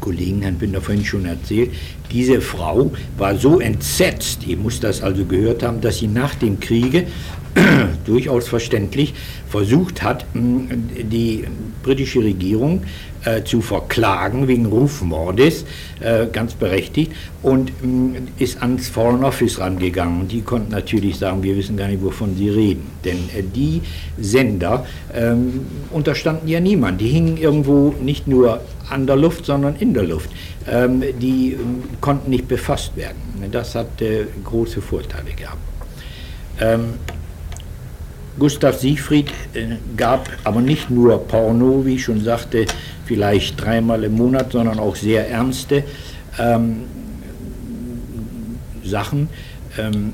Kollegen 0.00 0.42
Herrn 0.42 0.56
Binder 0.56 0.80
vorhin 0.80 1.04
schon 1.04 1.26
erzählt, 1.26 1.70
diese 2.10 2.40
Frau 2.40 2.92
war 3.16 3.36
so 3.36 3.60
entsetzt, 3.60 4.46
ihr 4.46 4.56
muss 4.56 4.80
das 4.80 5.02
also 5.02 5.24
gehört 5.24 5.62
haben, 5.62 5.80
dass 5.80 5.98
sie 5.98 6.08
nach 6.08 6.34
dem 6.34 6.60
Kriege 6.60 7.06
durchaus 8.04 8.48
verständlich 8.48 9.14
versucht 9.48 10.02
hat, 10.02 10.26
die 10.34 11.44
britische 11.82 12.20
Regierung 12.20 12.82
äh, 13.24 13.44
zu 13.44 13.60
verklagen 13.60 14.48
wegen 14.48 14.66
Rufmordes, 14.66 15.64
äh, 16.00 16.26
ganz 16.26 16.54
berechtigt, 16.54 17.12
und 17.42 17.72
ist 18.38 18.60
ans 18.60 18.88
Foreign 18.88 19.24
Office 19.24 19.58
rangegangen. 19.60 20.28
Die 20.28 20.42
konnten 20.42 20.72
natürlich 20.72 21.16
sagen, 21.16 21.42
wir 21.42 21.56
wissen 21.56 21.76
gar 21.76 21.88
nicht, 21.88 22.02
wovon 22.02 22.36
sie 22.36 22.48
reden. 22.48 22.86
Denn 23.04 23.16
äh, 23.34 23.42
die 23.42 23.80
Sender 24.18 24.86
ähm, 25.14 25.60
unterstanden 25.90 26.48
ja 26.48 26.60
niemand. 26.60 27.00
Die 27.00 27.08
hingen 27.08 27.36
irgendwo 27.36 27.94
nicht 28.02 28.26
nur 28.26 28.60
an 28.90 29.06
der 29.06 29.16
Luft, 29.16 29.46
sondern 29.46 29.76
in 29.76 29.94
der 29.94 30.04
Luft. 30.04 30.30
Ähm, 30.66 31.02
die 31.20 31.52
ähm, 31.52 31.84
konnten 32.00 32.30
nicht 32.30 32.48
befasst 32.48 32.96
werden. 32.96 33.18
Das 33.50 33.74
hat 33.74 34.00
äh, 34.00 34.26
große 34.44 34.80
Vorteile 34.80 35.32
gehabt. 35.32 35.58
Ähm, 36.60 36.94
Gustav 38.38 38.78
Siegfried 38.78 39.30
äh, 39.54 39.76
gab 39.96 40.28
aber 40.44 40.60
nicht 40.60 40.90
nur 40.90 41.18
Porno, 41.26 41.84
wie 41.84 41.94
ich 41.94 42.04
schon 42.04 42.22
sagte, 42.22 42.66
vielleicht 43.04 43.60
dreimal 43.60 44.04
im 44.04 44.14
Monat, 44.14 44.52
sondern 44.52 44.78
auch 44.78 44.96
sehr 44.96 45.28
ernste 45.28 45.84
ähm, 46.38 46.84
Sachen 48.84 49.28
ähm, 49.78 50.12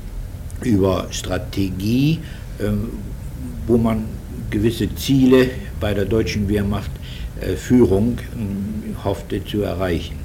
über 0.61 1.07
Strategie, 1.11 2.19
ähm, 2.59 2.89
wo 3.67 3.77
man 3.77 4.05
gewisse 4.49 4.93
Ziele 4.95 5.49
bei 5.79 5.93
der 5.93 6.05
deutschen 6.05 6.47
Wehrmacht 6.47 6.91
Führung 7.57 8.17
äh, 8.19 9.03
hoffte 9.03 9.43
zu 9.43 9.61
erreichen. 9.61 10.17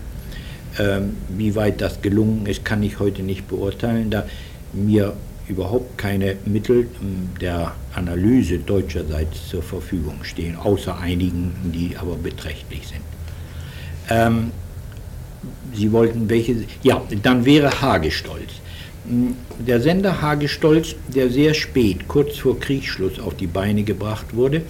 Ähm, 0.79 1.17
wie 1.29 1.55
weit 1.55 1.81
das 1.81 2.03
gelungen 2.03 2.47
ist, 2.47 2.65
kann 2.65 2.83
ich 2.83 2.99
heute 2.99 3.23
nicht 3.23 3.49
beurteilen, 3.49 4.11
da 4.11 4.27
mir 4.73 5.15
überhaupt 5.49 5.97
keine 5.97 6.37
Mittel 6.45 6.89
der 7.41 7.73
Analyse 7.95 8.59
deutscherseits 8.59 9.49
zur 9.49 9.63
Verfügung 9.63 10.23
stehen, 10.23 10.57
außer 10.57 10.99
einigen, 10.99 11.53
die 11.73 11.97
aber 11.97 12.17
beträchtlich 12.17 12.89
sind. 12.89 13.01
Ähm, 14.11 14.51
Sie 15.73 15.93
wollten 15.93 16.29
welche, 16.29 16.65
ja, 16.83 17.03
dann 17.23 17.45
wäre 17.45 17.81
Hagestolz. 17.81 18.51
Hm, 19.09 19.37
der 19.59 19.81
Sender 19.81 20.21
Hagestolz, 20.21 20.97
der 21.09 21.31
sehr 21.31 21.55
spät, 21.55 22.09
kurz 22.09 22.39
vor 22.39 22.59
Kriegsschluss, 22.59 23.21
auf 23.21 23.35
die 23.37 23.47
Beine 23.47 23.85
gebracht 23.85 24.35
wurde, 24.35 24.63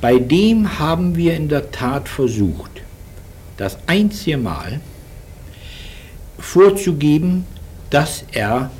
bei 0.00 0.18
dem 0.18 0.78
haben 0.78 1.16
wir 1.16 1.34
in 1.34 1.48
der 1.48 1.70
Tat 1.70 2.08
versucht, 2.08 2.82
das 3.56 3.78
einzige 3.86 4.36
Mal 4.36 4.80
vorzugeben, 6.38 7.46
dass 7.90 8.24
er 8.32 8.70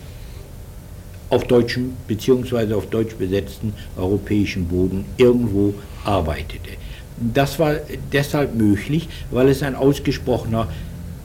auf 1.31 1.44
deutschem 1.44 1.94
bzw. 2.07 2.74
auf 2.74 2.87
deutsch 2.87 3.14
besetzten 3.16 3.72
europäischen 3.96 4.68
Boden 4.68 5.05
irgendwo 5.16 5.74
arbeitete. 6.05 6.70
Das 7.16 7.59
war 7.59 7.76
deshalb 8.12 8.55
möglich, 8.55 9.09
weil 9.31 9.48
es 9.48 9.62
ein 9.62 9.74
ausgesprochener 9.74 10.68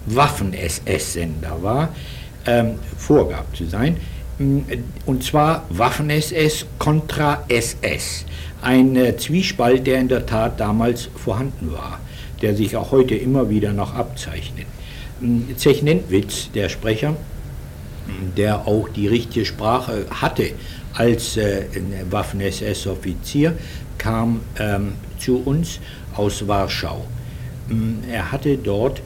Waffen-SS-Sender 0.06 1.62
war, 1.62 1.90
ähm, 2.46 2.76
vorgab 2.98 3.56
zu 3.56 3.66
sein, 3.66 3.98
und 5.06 5.24
zwar 5.24 5.66
Waffen-SS 5.70 6.66
kontra 6.80 7.44
SS. 7.48 8.26
Ein 8.62 8.96
äh, 8.96 9.18
Zwiespalt, 9.18 9.88
der 9.88 10.00
in 10.00 10.08
der 10.08 10.26
Tat 10.26 10.60
damals 10.60 11.10
vorhanden 11.16 11.72
war, 11.72 12.00
der 12.42 12.56
sich 12.56 12.76
auch 12.76 12.92
heute 12.92 13.16
immer 13.16 13.50
wieder 13.50 13.74
noch 13.74 13.96
abzeichnet. 13.96 14.68
Zechnentwitz, 15.56 16.52
der 16.54 16.70
Sprecher, 16.70 17.16
der 18.38 18.68
auch 18.68 18.90
die 18.90 19.08
richtige 19.08 19.46
Sprache 19.46 20.06
hatte 20.10 20.52
als 20.94 21.38
äh, 21.38 21.66
Waffen-SS-Offizier, 22.10 23.56
kam 23.98 24.42
ähm, 24.60 24.94
zu 25.20 25.38
uns 25.38 25.80
aus 26.16 26.48
Warschau. 26.48 27.06
Mm, 27.68 28.10
er 28.12 28.32
hatte 28.32 28.58
dort 28.58 29.02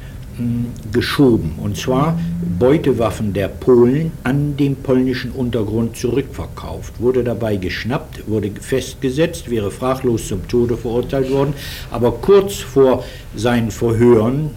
geschoben, 0.91 1.53
und 1.57 1.77
zwar 1.77 2.19
Beutewaffen 2.59 3.33
der 3.33 3.47
Polen 3.47 4.11
an 4.23 4.57
den 4.57 4.75
polnischen 4.75 5.31
Untergrund 5.31 5.97
zurückverkauft, 5.97 6.99
wurde 6.99 7.23
dabei 7.23 7.57
geschnappt, 7.57 8.27
wurde 8.27 8.51
festgesetzt, 8.59 9.49
wäre 9.49 9.71
fraglos 9.71 10.27
zum 10.27 10.47
Tode 10.47 10.77
verurteilt 10.77 11.31
worden, 11.31 11.53
aber 11.91 12.11
kurz 12.11 12.55
vor 12.55 13.03
seinen 13.35 13.71
Verhören, 13.71 14.51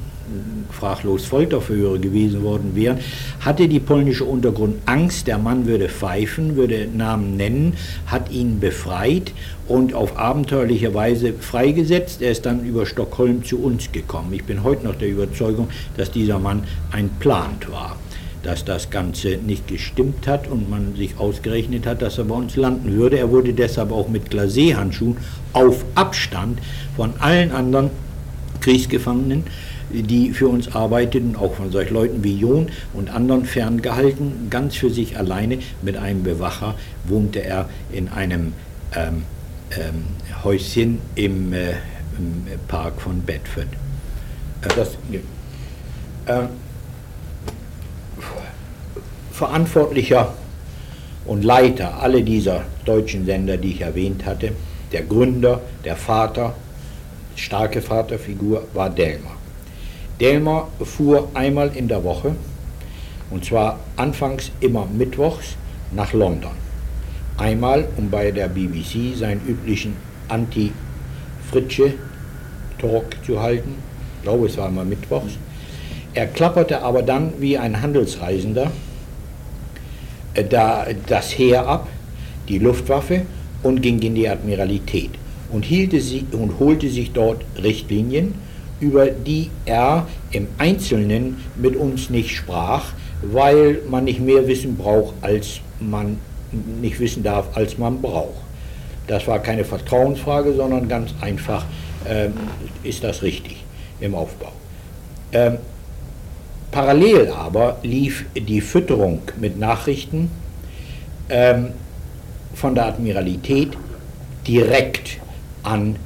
fraglos 0.71 1.25
Folterverhöre 1.25 1.99
gewesen 1.99 2.43
worden 2.43 2.75
wären, 2.75 2.99
hatte 3.41 3.69
die 3.69 3.81
polnische 3.81 4.25
Untergrund 4.25 4.77
Angst, 4.87 5.27
der 5.27 5.38
Mann 5.38 5.67
würde 5.67 5.88
pfeifen, 5.88 6.57
würde 6.57 6.87
Namen 6.87 7.37
nennen, 7.37 7.75
hat 8.07 8.31
ihn 8.31 8.61
befreit 8.61 9.33
und 9.67 9.95
auf 9.95 10.19
abenteuerliche 10.19 10.95
Weise 10.95 11.33
freigesetzt. 11.33 12.23
Er 12.23 12.31
ist 12.31 12.47
dann 12.47 12.64
über 12.64 12.87
Stockholm 12.87 13.45
zu 13.45 13.59
uns 13.59 13.93
gekommen. 13.93 14.33
Ich 14.33 14.45
bin 14.45 14.62
heute 14.62 14.87
noch 14.87 14.95
der 14.95 15.09
Überzeugung, 15.09 15.69
dass 15.97 16.11
dieser 16.11 16.38
Mann 16.38 16.64
ein 16.93 17.11
Plant 17.19 17.71
war 17.71 17.97
dass 18.43 18.64
das 18.64 18.91
Ganze 18.91 19.37
nicht 19.37 19.67
gestimmt 19.67 20.27
hat 20.27 20.49
und 20.49 20.71
man 20.71 20.95
sich 20.95 21.19
ausgerechnet 21.19 21.87
hat, 21.87 22.03
dass 22.03 22.19
er 22.19 22.25
bei 22.25 22.37
uns 22.37 22.57
landen 22.57 22.93
würde. 22.93 23.19
Er 23.19 23.31
wurde 23.31 23.53
deshalb 23.53 23.91
auch 23.91 24.09
mit 24.09 24.31
Glacé-Handschuhen 24.31 25.17
auf 25.53 25.85
Abstand 25.95 26.61
von 26.97 27.14
allen 27.19 27.51
anderen 27.51 27.91
Kriegsgefangenen 28.61 29.45
die 29.90 30.33
für 30.33 30.48
uns 30.48 30.74
arbeiteten, 30.74 31.37
auch 31.37 31.55
von 31.55 31.70
solchen 31.70 31.94
Leuten 31.94 32.24
wie 32.24 32.38
John 32.38 32.68
und 32.92 33.11
anderen 33.11 33.44
ferngehalten. 33.44 34.48
Ganz 34.51 34.77
für 34.77 34.90
sich 34.90 35.16
alleine 35.16 35.59
mit 35.83 35.96
einem 35.96 36.22
Bewacher 36.22 36.74
wohnte 37.07 37.42
er 37.44 37.68
in 37.92 38.09
einem 38.09 38.53
ähm, 38.94 39.22
ähm, 39.70 40.05
Häuschen 40.44 41.01
im, 41.14 41.53
äh, 41.53 41.70
im, 42.18 42.46
Park 42.68 43.01
von 43.01 43.20
Bedford. 43.22 43.66
Äh, 44.62 44.68
das, 44.77 44.96
äh, 46.27 46.46
Verantwortlicher 49.33 50.35
und 51.24 51.44
Leiter 51.44 52.03
aller 52.03 52.22
dieser 52.22 52.64
deutschen 52.85 53.24
Sender, 53.24 53.57
die 53.57 53.72
ich 53.72 53.81
erwähnt 53.83 54.27
hatte, 54.27 54.53
der 54.92 55.03
Gründer, 55.03 55.61
der 55.85 55.96
Vater, 55.96 56.55
starke 57.37 57.81
Vaterfigur 57.81 58.66
war 58.74 58.90
Delmer. 58.90 59.38
Delmer 60.20 60.68
fuhr 60.83 61.28
einmal 61.35 61.70
in 61.74 61.88
der 61.88 62.04
Woche, 62.04 62.37
und 63.31 63.44
zwar 63.44 63.81
anfangs 63.96 64.50
immer 64.61 64.87
mittwochs, 64.87 65.57
nach 65.92 66.12
London. 66.12 66.52
Einmal, 67.37 67.88
um 67.96 68.11
bei 68.11 68.31
der 68.31 68.48
BBC 68.48 69.16
seinen 69.16 69.40
üblichen 69.46 69.96
Anti-Fritsche-Talk 70.28 73.24
zu 73.24 73.40
halten. 73.40 73.74
Ich 74.16 74.22
glaube, 74.24 74.46
es 74.46 74.59
war 74.59 74.68
immer 74.68 74.85
mittwochs. 74.85 75.38
Er 76.14 76.26
klapperte 76.26 76.83
aber 76.83 77.02
dann 77.02 77.33
wie 77.38 77.57
ein 77.57 77.81
Handelsreisender 77.81 78.70
äh, 80.35 80.44
da, 80.44 80.87
das 81.07 81.38
Heer 81.38 81.66
ab, 81.66 81.88
die 82.48 82.59
Luftwaffe 82.59 83.22
und 83.62 83.83
ging 83.83 84.00
in 84.00 84.14
die 84.14 84.28
Admiralität 84.28 85.11
und, 85.50 85.64
hielte 85.64 86.00
sie, 86.00 86.26
und 86.33 86.59
holte 86.59 86.88
sich 86.88 87.12
dort 87.12 87.42
Richtlinien 87.62 88.35
über 88.81 89.07
die 89.07 89.51
er 89.64 90.07
im 90.31 90.47
Einzelnen 90.59 91.43
mit 91.57 91.77
uns 91.77 92.11
nicht 92.11 92.35
sprach, 92.35 92.93
weil 93.23 93.81
man 93.88 94.05
nicht 94.05 94.21
mehr 94.21 94.47
Wissen 94.47 94.77
braucht, 94.77 95.14
als 95.23 95.61
man 95.81 96.19
nicht 96.81 96.99
wissen 97.01 97.23
darf, 97.23 97.57
als 97.57 97.79
man 97.79 98.01
braucht. 98.01 98.43
Das 99.07 99.27
war 99.27 99.38
keine 99.41 99.64
Vertrauensfrage, 99.64 100.55
sondern 100.55 100.88
ganz 100.88 101.14
einfach, 101.21 101.64
ähm, 102.07 102.35
ist 102.83 103.03
das 103.03 103.23
richtig 103.23 103.64
im 104.01 104.14
Aufbau. 104.14 104.53
Ähm, 105.33 105.59
parallel 106.71 107.29
aber 107.29 107.79
lief 107.83 108.27
die 108.35 108.61
Fütterung 108.61 109.23
mit 109.41 109.59
Nachrichten 109.59 110.31
ähm, 111.29 111.71
von 112.55 112.75
der 112.75 112.87
Admiralität 112.87 113.73
direkt 114.47 115.19
an 115.62 115.97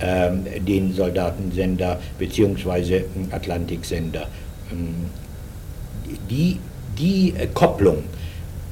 den 0.00 0.92
Soldatensender 0.94 1.98
bzw. 2.18 3.02
Atlantiksender. 3.32 4.28
Ähm, 4.70 5.06
die, 6.30 6.58
die 6.98 7.34
äh, 7.38 7.46
Kopplung 7.52 8.04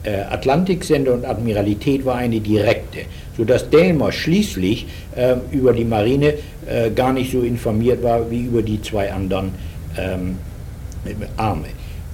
äh, 0.05 0.23
Atlantiksender 0.31 1.13
und 1.13 1.25
Admiralität 1.25 2.05
war 2.05 2.17
eine 2.17 2.41
direkte, 2.41 3.01
sodass 3.37 3.69
Delmer 3.71 4.13
schließlich 4.13 4.87
äh, 5.15 5.37
über 5.51 5.73
die 5.73 5.85
Marine 5.85 6.35
äh, 6.67 6.91
gar 6.91 7.13
nicht 7.13 7.33
so 7.33 7.43
informiert 7.43 8.03
war 8.03 8.31
wie 8.31 8.43
über 8.45 8.63
die 8.63 8.81
zwei 8.81 9.13
anderen 9.13 9.53
ähm, 9.99 10.39
Arme. 11.37 11.69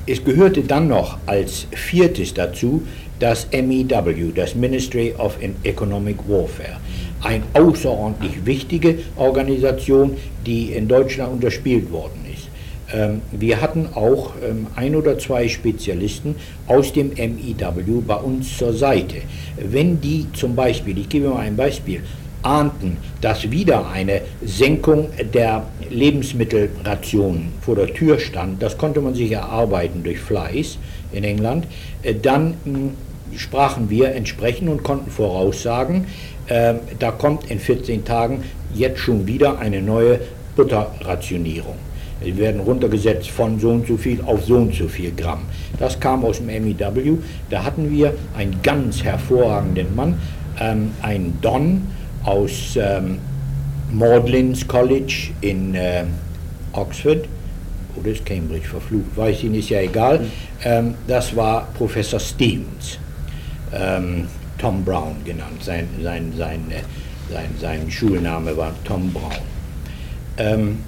Es 0.07 0.25
gehörte 0.25 0.63
dann 0.63 0.89
noch 0.89 1.19
als 1.27 1.67
viertes 1.71 2.35
dazu 2.35 2.83
das 3.19 3.47
MEW, 3.53 4.33
das 4.35 4.55
Ministry 4.55 5.15
of 5.17 5.39
Economic 5.63 6.17
Warfare 6.29 6.79
eine 7.23 7.45
außerordentlich 7.55 8.45
wichtige 8.45 8.99
Organisation, 9.17 10.17
die 10.45 10.73
in 10.73 10.89
Deutschland 10.89 11.33
unterspielt 11.33 11.91
worden 11.91 12.25
ist. 12.33 12.49
Ähm, 12.93 13.23
wir 13.31 13.61
hatten 13.61 13.89
auch 13.95 14.33
ähm, 14.45 14.67
ein 14.77 14.95
oder 14.95 15.19
zwei 15.19 15.49
Spezialisten 15.49 16.37
aus 16.67 16.93
dem 16.93 17.11
MIW 17.11 18.01
bei 18.07 18.17
uns 18.17 18.57
zur 18.57 18.73
Seite. 18.73 19.17
Wenn 19.57 20.01
die 20.01 20.27
zum 20.33 20.55
Beispiel, 20.55 20.99
ich 20.99 21.09
gebe 21.09 21.29
mal 21.29 21.41
ein 21.41 21.57
Beispiel, 21.57 22.03
ahnten, 22.43 22.97
dass 23.21 23.51
wieder 23.51 23.89
eine 23.89 24.23
Senkung 24.45 25.11
der 25.33 25.65
Lebensmittelrationen 25.91 27.53
vor 27.61 27.77
der 27.77 27.95
Tür 27.95 28.19
stand, 28.19 28.61
das 28.63 28.77
konnte 28.77 29.01
man 29.01 29.15
sich 29.15 29.31
erarbeiten 29.31 30.03
durch 30.03 30.19
Fleiß 30.19 30.79
in 31.13 31.25
England, 31.25 31.67
äh, 32.03 32.15
dann 32.15 32.55
hm, 32.65 32.91
sprachen 33.37 33.89
wir 33.89 34.15
entsprechend 34.15 34.69
und 34.69 34.83
konnten 34.83 35.11
voraussagen, 35.11 36.07
äh, 36.49 36.75
da 36.99 37.11
kommt 37.11 37.51
in 37.51 37.59
14 37.59 38.05
Tagen 38.05 38.43
jetzt 38.75 39.01
schon 39.01 39.27
wieder 39.27 39.59
eine 39.59 39.83
neue 39.83 40.21
Butterrationierung. 40.57 41.77
Die 42.25 42.37
werden 42.37 42.61
runtergesetzt 42.61 43.31
von 43.31 43.59
so 43.59 43.71
und 43.71 43.87
so 43.87 43.97
viel 43.97 44.21
auf 44.23 44.45
so 44.45 44.57
und 44.57 44.75
so 44.75 44.87
viel 44.87 45.13
Gramm. 45.13 45.41
Das 45.79 45.99
kam 45.99 46.25
aus 46.25 46.39
dem 46.39 46.47
MEW. 46.47 47.19
Da 47.51 47.65
hatten 47.65 47.91
wir 47.91 48.15
einen 48.37 48.61
ganz 48.63 49.03
hervorragenden 49.03 49.95
Mann, 49.95 50.21
ähm, 50.61 50.93
einen 51.03 51.39
Don 51.41 51.83
aus 52.25 52.77
ähm, 52.77 53.19
Magdalens 53.93 54.67
College 54.67 55.31
in 55.41 55.75
äh, 55.75 56.05
Oxford 56.73 57.25
oder 57.97 58.11
ist 58.11 58.25
Cambridge 58.25 58.69
verflucht, 58.69 59.17
weiß 59.17 59.39
ich 59.39 59.51
nicht, 59.51 59.65
ist 59.65 59.71
ja 59.71 59.81
egal. 59.81 60.27
Ähm, 60.65 60.95
das 61.07 61.35
war 61.37 61.69
Professor 61.75 62.21
Stevens. 62.21 62.99
Ähm, 63.75 64.29
Tom 64.63 64.85
Brown 64.85 65.17
genannt. 65.25 65.61
Sein, 65.61 65.89
sein, 66.01 66.33
sein, 66.39 66.61
äh, 66.71 66.83
sein, 67.33 67.51
sein 67.61 67.91
Schulname 67.91 68.57
war 68.57 68.73
Tom 68.85 69.13
Brown. 69.13 69.33
Ähm, 70.39 70.79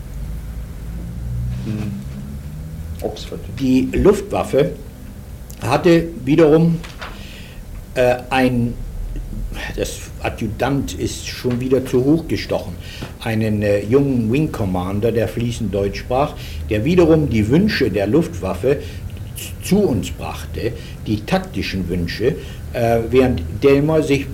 Oxford. 3.03 3.41
Die 3.59 3.89
Luftwaffe 3.93 4.71
hatte 5.61 6.07
wiederum 6.25 6.79
äh, 7.95 8.17
ein, 8.31 8.75
das 9.77 10.03
Adjutant 10.23 10.95
ist 10.95 11.27
schon 11.27 11.61
wieder 11.61 11.85
zu 11.85 12.05
hoch 12.05 12.29
gestochen, 12.29 12.75
einen 13.21 13.63
äh, 13.63 13.81
jungen 13.81 14.33
Wing 14.33 14.53
Commander, 14.53 15.11
der 15.11 15.27
fließend 15.27 15.75
Deutsch 15.75 16.01
sprach, 16.01 16.35
der 16.71 16.85
wiederum 16.85 17.29
die 17.29 17.49
Wünsche 17.49 17.91
der 17.91 18.07
Luftwaffe 18.07 18.79
zu 19.63 19.81
uns 19.81 20.11
brachte, 20.11 20.73
die 21.07 21.21
taktischen 21.25 21.89
Wünsche, 21.89 22.37
äh, 22.73 23.01
während 23.11 23.43
Delmer 23.63 24.03
sich 24.03 24.27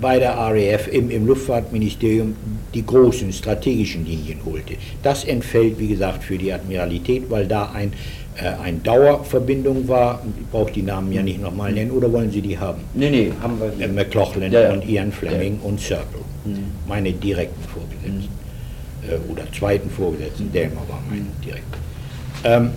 bei 0.00 0.18
der 0.18 0.32
RAF 0.32 0.88
im, 0.88 1.10
im 1.10 1.26
Luftfahrtministerium 1.26 2.34
die 2.74 2.84
großen 2.84 3.32
strategischen 3.32 4.04
Linien 4.06 4.38
holte. 4.44 4.74
Das 5.02 5.24
entfällt, 5.24 5.78
wie 5.78 5.88
gesagt, 5.88 6.24
für 6.24 6.38
die 6.38 6.52
Admiralität, 6.52 7.30
weil 7.30 7.46
da 7.46 7.70
ein, 7.72 7.92
äh, 8.36 8.48
eine 8.62 8.78
Dauerverbindung 8.78 9.86
war. 9.88 10.22
Ich 10.40 10.46
brauche 10.50 10.72
die 10.72 10.82
Namen 10.82 11.12
ja 11.12 11.22
nicht 11.22 11.40
nochmal 11.40 11.72
nennen, 11.72 11.90
oder 11.90 12.12
wollen 12.12 12.30
Sie 12.30 12.40
die 12.40 12.58
haben? 12.58 12.80
Nee, 12.94 13.10
nee, 13.10 13.32
haben 13.42 13.60
wir. 13.60 13.84
Äh, 13.84 13.88
McLaughlin 13.88 14.52
ja, 14.52 14.62
ja. 14.62 14.72
und 14.72 14.88
Ian 14.88 15.12
Fleming 15.12 15.58
ja. 15.62 15.68
und 15.68 15.80
Circle, 15.80 16.20
mhm. 16.44 16.64
meine 16.88 17.12
direkten 17.12 17.62
Vorgesetzten. 17.68 18.28
Mhm. 18.28 19.28
Äh, 19.28 19.30
oder 19.30 19.42
zweiten 19.52 19.90
Vorgesetzten, 19.90 20.46
mhm. 20.46 20.52
Delmer 20.52 20.80
war 20.88 21.02
mein 21.08 21.20
mhm. 21.20 21.44
direkter. 21.44 21.78
Ähm, 22.44 22.70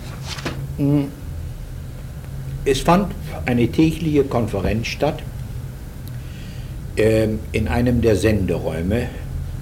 es 2.64 2.80
fand 2.80 3.14
eine 3.46 3.68
tägliche 3.68 4.24
Konferenz 4.24 4.88
statt 4.88 5.22
ähm, 6.96 7.38
in 7.52 7.68
einem 7.68 8.00
der 8.00 8.16
Senderäume, 8.16 9.08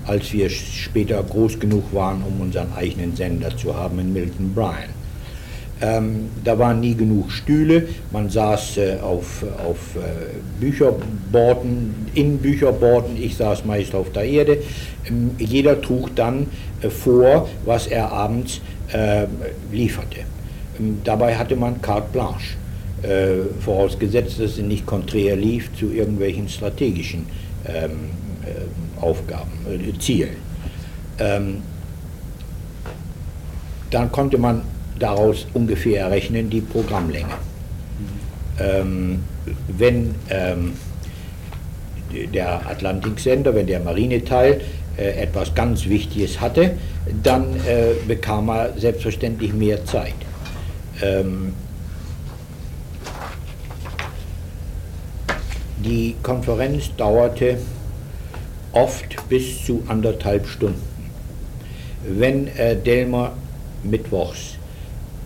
als 0.07 0.33
wir 0.33 0.51
später 0.51 1.23
groß 1.23 1.59
genug 1.61 1.93
waren, 1.93 2.23
um 2.23 2.41
unseren 2.41 2.73
eigenen 2.75 3.15
Sender 3.17 3.57
zu 3.57 3.75
haben 3.77 3.99
in 3.99 4.13
Milton 4.13 4.55
Bryan. 4.55 4.91
Ähm, 5.81 6.31
da 6.45 6.59
waren 6.59 6.81
nie 6.81 6.95
genug 6.95 7.33
Stühle, 7.33 7.89
man 8.13 8.31
saß 8.31 8.77
äh, 8.79 8.97
auf, 9.03 9.45
auf 9.67 9.97
äh, 9.97 10.61
Bücherborden, 10.61 11.95
in 12.15 12.39
Bücherborden, 12.39 13.21
ich 13.21 13.37
saß 13.37 13.65
meist 13.65 13.95
auf 13.95 14.13
der 14.13 14.25
Erde. 14.25 14.59
Ähm, 15.09 15.33
jeder 15.39 15.81
trug 15.83 16.15
dann 16.15 16.47
äh, 16.81 16.89
vor, 16.89 17.49
was 17.65 17.89
er 17.89 18.13
abends 18.13 18.61
äh, 18.93 19.27
lieferte. 19.73 20.21
Ähm, 20.79 21.01
dabei 21.05 21.37
hatte 21.37 21.57
man 21.57 21.81
carte 21.81 22.13
blanche. 22.13 22.57
Äh, 23.03 23.61
vorausgesetzt, 23.61 24.41
dass 24.41 24.53
es 24.53 24.59
nicht 24.59 24.87
konträr 24.87 25.37
lief 25.37 25.71
zu 25.79 25.93
irgendwelchen 25.93 26.49
strategischen 26.49 27.27
ähm, 27.67 27.91
äh, 28.47 29.01
Aufgaben, 29.03 29.51
äh, 29.69 29.99
Zielen. 29.99 30.37
Ähm, 31.19 31.63
dann 33.91 34.11
konnte 34.11 34.39
man 34.39 34.63
daraus 34.99 35.47
ungefähr 35.53 36.01
errechnen 36.01 36.49
die 36.49 36.63
Programmlänge. 36.63 37.35
Ähm, 38.59 39.21
wenn 39.69 40.15
ähm, 40.31 40.73
der 42.33 42.67
Atlantiksender, 42.67 43.55
wenn 43.55 43.67
der 43.67 43.81
Marineteil 43.81 44.61
äh, 44.97 45.23
etwas 45.23 45.55
ganz 45.55 45.87
Wichtiges 45.87 46.41
hatte, 46.41 46.73
dann 47.23 47.55
äh, 47.67 47.93
bekam 48.07 48.49
er 48.49 48.73
selbstverständlich 48.79 49.53
mehr 49.53 49.85
Zeit. 49.85 50.15
Ähm, 51.03 51.53
Die 55.85 56.15
Konferenz 56.23 56.97
dauerte 56.97 57.59
oft 58.73 59.29
bis 59.29 59.67
zu 59.67 59.83
anderthalb 59.87 60.47
Stunden. 60.47 60.81
Wenn 62.09 62.49
äh, 62.57 62.75
Delmer 62.75 63.33
mittwochs 63.83 64.55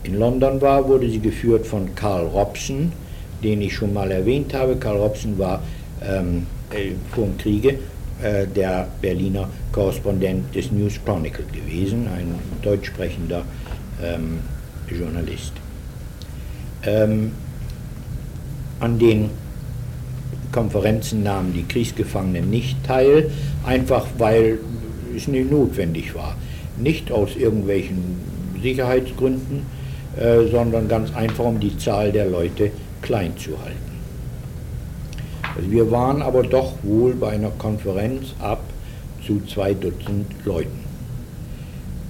in 0.03 0.19
London 0.19 0.61
war, 0.61 0.89
wurde 0.89 1.09
sie 1.09 1.21
geführt 1.21 1.65
von 1.65 1.95
Karl 1.95 2.27
Robson, 2.27 2.93
den 3.45 3.63
ich 3.63 3.75
schon 3.75 3.95
mal 3.95 4.11
erwähnt 4.11 4.53
habe. 4.53 4.75
Karl 4.75 4.97
Robson 4.97 5.39
war 5.39 5.63
ähm, 6.03 6.47
äh, 6.73 6.91
vor 7.13 7.27
dem 7.27 7.39
Kriege 7.39 7.79
äh, 8.21 8.49
der 8.49 8.89
Berliner 9.01 9.49
Korrespondent 9.71 10.53
des 10.57 10.73
News 10.73 10.99
Chronicle 11.05 11.45
gewesen, 11.53 12.09
ein 12.09 12.35
deutsch 12.63 12.89
sprechender 12.89 13.45
ähm, 14.03 14.41
Journalist. 14.95 15.53
Ähm, 16.85 17.33
an 18.81 18.99
den 18.99 19.31
Konferenzen 20.53 21.23
nahmen 21.23 21.53
die 21.53 21.65
Kriegsgefangenen 21.65 22.49
nicht 22.49 22.85
teil, 22.85 23.31
einfach 23.67 24.07
weil 24.19 24.59
es 25.17 25.29
nicht 25.29 25.51
notwendig 25.51 26.15
war. 26.15 26.37
Nicht 26.79 27.11
aus 27.11 27.37
irgendwelchen 27.37 28.17
Sicherheitsgründen, 28.63 29.67
äh, 30.17 30.47
sondern 30.51 30.89
ganz 30.89 31.15
einfach, 31.15 31.45
um 31.45 31.61
die 31.61 31.77
Zahl 31.77 32.13
der 32.13 32.27
Leute 32.27 32.71
klein 33.03 33.37
zu 33.37 33.51
halten. 33.63 33.89
Also 35.57 35.71
wir 35.71 35.91
waren 35.91 36.23
aber 36.23 36.43
doch 36.43 36.75
wohl 36.83 37.15
bei 37.15 37.31
einer 37.31 37.51
Konferenz 37.51 38.35
ab 38.39 38.61
zu 39.27 39.43
zwei 39.47 39.75
Dutzend 39.75 40.27
Leuten. 40.45 40.85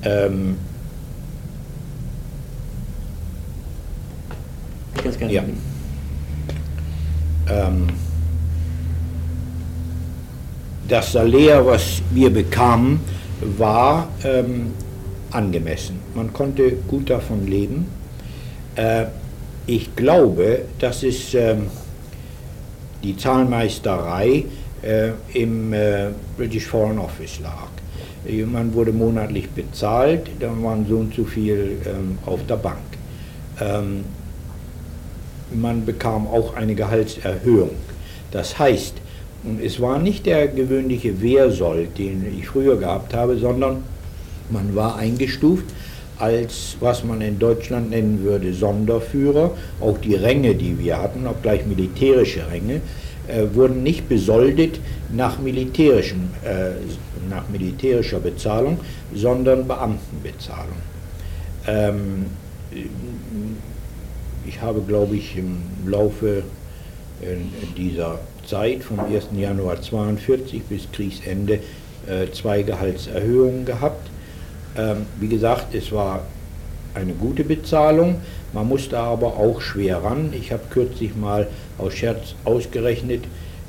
Ähm, 0.04 0.56
Ganz 5.08 5.18
gerne. 5.18 5.32
Ja. 5.32 5.44
Ähm, 7.68 7.86
das 10.86 11.12
Salär, 11.12 11.64
was 11.64 12.02
wir 12.10 12.30
bekamen, 12.30 13.00
war 13.56 14.08
ähm, 14.22 14.72
angemessen. 15.30 15.98
Man 16.14 16.32
konnte 16.32 16.72
gut 16.88 17.08
davon 17.08 17.46
leben. 17.46 17.86
Äh, 18.76 19.06
ich 19.66 19.94
glaube, 19.96 20.62
dass 20.78 21.02
es 21.02 21.32
äh, 21.34 21.56
die 23.02 23.16
Zahlmeisterei 23.16 24.44
äh, 24.82 25.10
im 25.32 25.72
äh, 25.72 26.08
British 26.36 26.66
Foreign 26.66 26.98
Office 26.98 27.40
lag. 27.40 27.68
Man 28.46 28.74
wurde 28.74 28.92
monatlich 28.92 29.48
bezahlt, 29.48 30.28
dann 30.40 30.62
waren 30.62 30.84
so 30.86 30.96
und 30.96 31.14
so 31.14 31.24
viel 31.24 31.78
ähm, 31.86 32.18
auf 32.26 32.40
der 32.46 32.56
Bank. 32.56 32.76
Man 35.52 35.84
bekam 35.84 36.26
auch 36.26 36.54
eine 36.54 36.74
Gehaltserhöhung. 36.74 37.70
Das 38.30 38.58
heißt, 38.58 38.94
es 39.62 39.80
war 39.80 39.98
nicht 39.98 40.26
der 40.26 40.48
gewöhnliche 40.48 41.22
Wehrsold, 41.22 41.96
den 41.96 42.26
ich 42.38 42.48
früher 42.48 42.76
gehabt 42.76 43.14
habe, 43.14 43.38
sondern 43.38 43.84
man 44.50 44.74
war 44.74 44.96
eingestuft 44.96 45.64
als, 46.18 46.76
was 46.80 47.04
man 47.04 47.20
in 47.20 47.38
Deutschland 47.38 47.90
nennen 47.90 48.22
würde, 48.22 48.52
Sonderführer. 48.52 49.52
Auch 49.80 49.98
die 49.98 50.14
Ränge, 50.14 50.54
die 50.54 50.78
wir 50.78 51.00
hatten, 51.00 51.26
obgleich 51.26 51.64
militärische 51.66 52.50
Ränge, 52.50 52.80
äh, 53.28 53.44
wurden 53.54 53.82
nicht 53.82 54.08
besoldet 54.08 54.80
nach, 55.12 55.38
militärischem, 55.38 56.30
äh, 56.44 56.70
nach 57.30 57.48
militärischer 57.48 58.18
Bezahlung, 58.18 58.78
sondern 59.14 59.68
Beamtenbezahlung. 59.68 60.78
Ähm, 61.66 62.26
ich 64.48 64.62
habe, 64.62 64.80
glaube 64.80 65.16
ich, 65.16 65.36
im 65.36 65.58
Laufe 65.86 66.42
äh, 67.20 67.36
dieser 67.76 68.18
Zeit 68.46 68.82
vom 68.82 69.00
1. 69.00 69.28
Januar 69.36 69.80
42 69.80 70.62
bis 70.64 70.90
Kriegsende 70.90 71.60
äh, 72.06 72.30
zwei 72.32 72.62
Gehaltserhöhungen 72.62 73.66
gehabt. 73.66 74.08
Ähm, 74.76 75.06
wie 75.20 75.28
gesagt, 75.28 75.74
es 75.74 75.92
war 75.92 76.22
eine 76.94 77.12
gute 77.12 77.44
Bezahlung, 77.44 78.16
man 78.54 78.66
musste 78.66 78.98
aber 78.98 79.36
auch 79.36 79.60
schwer 79.60 80.02
ran. 80.02 80.32
Ich 80.32 80.50
habe 80.50 80.62
kürzlich 80.70 81.14
mal 81.14 81.46
aus 81.76 81.92
Scherz 81.92 82.34
ausgerechnet, 82.44 83.24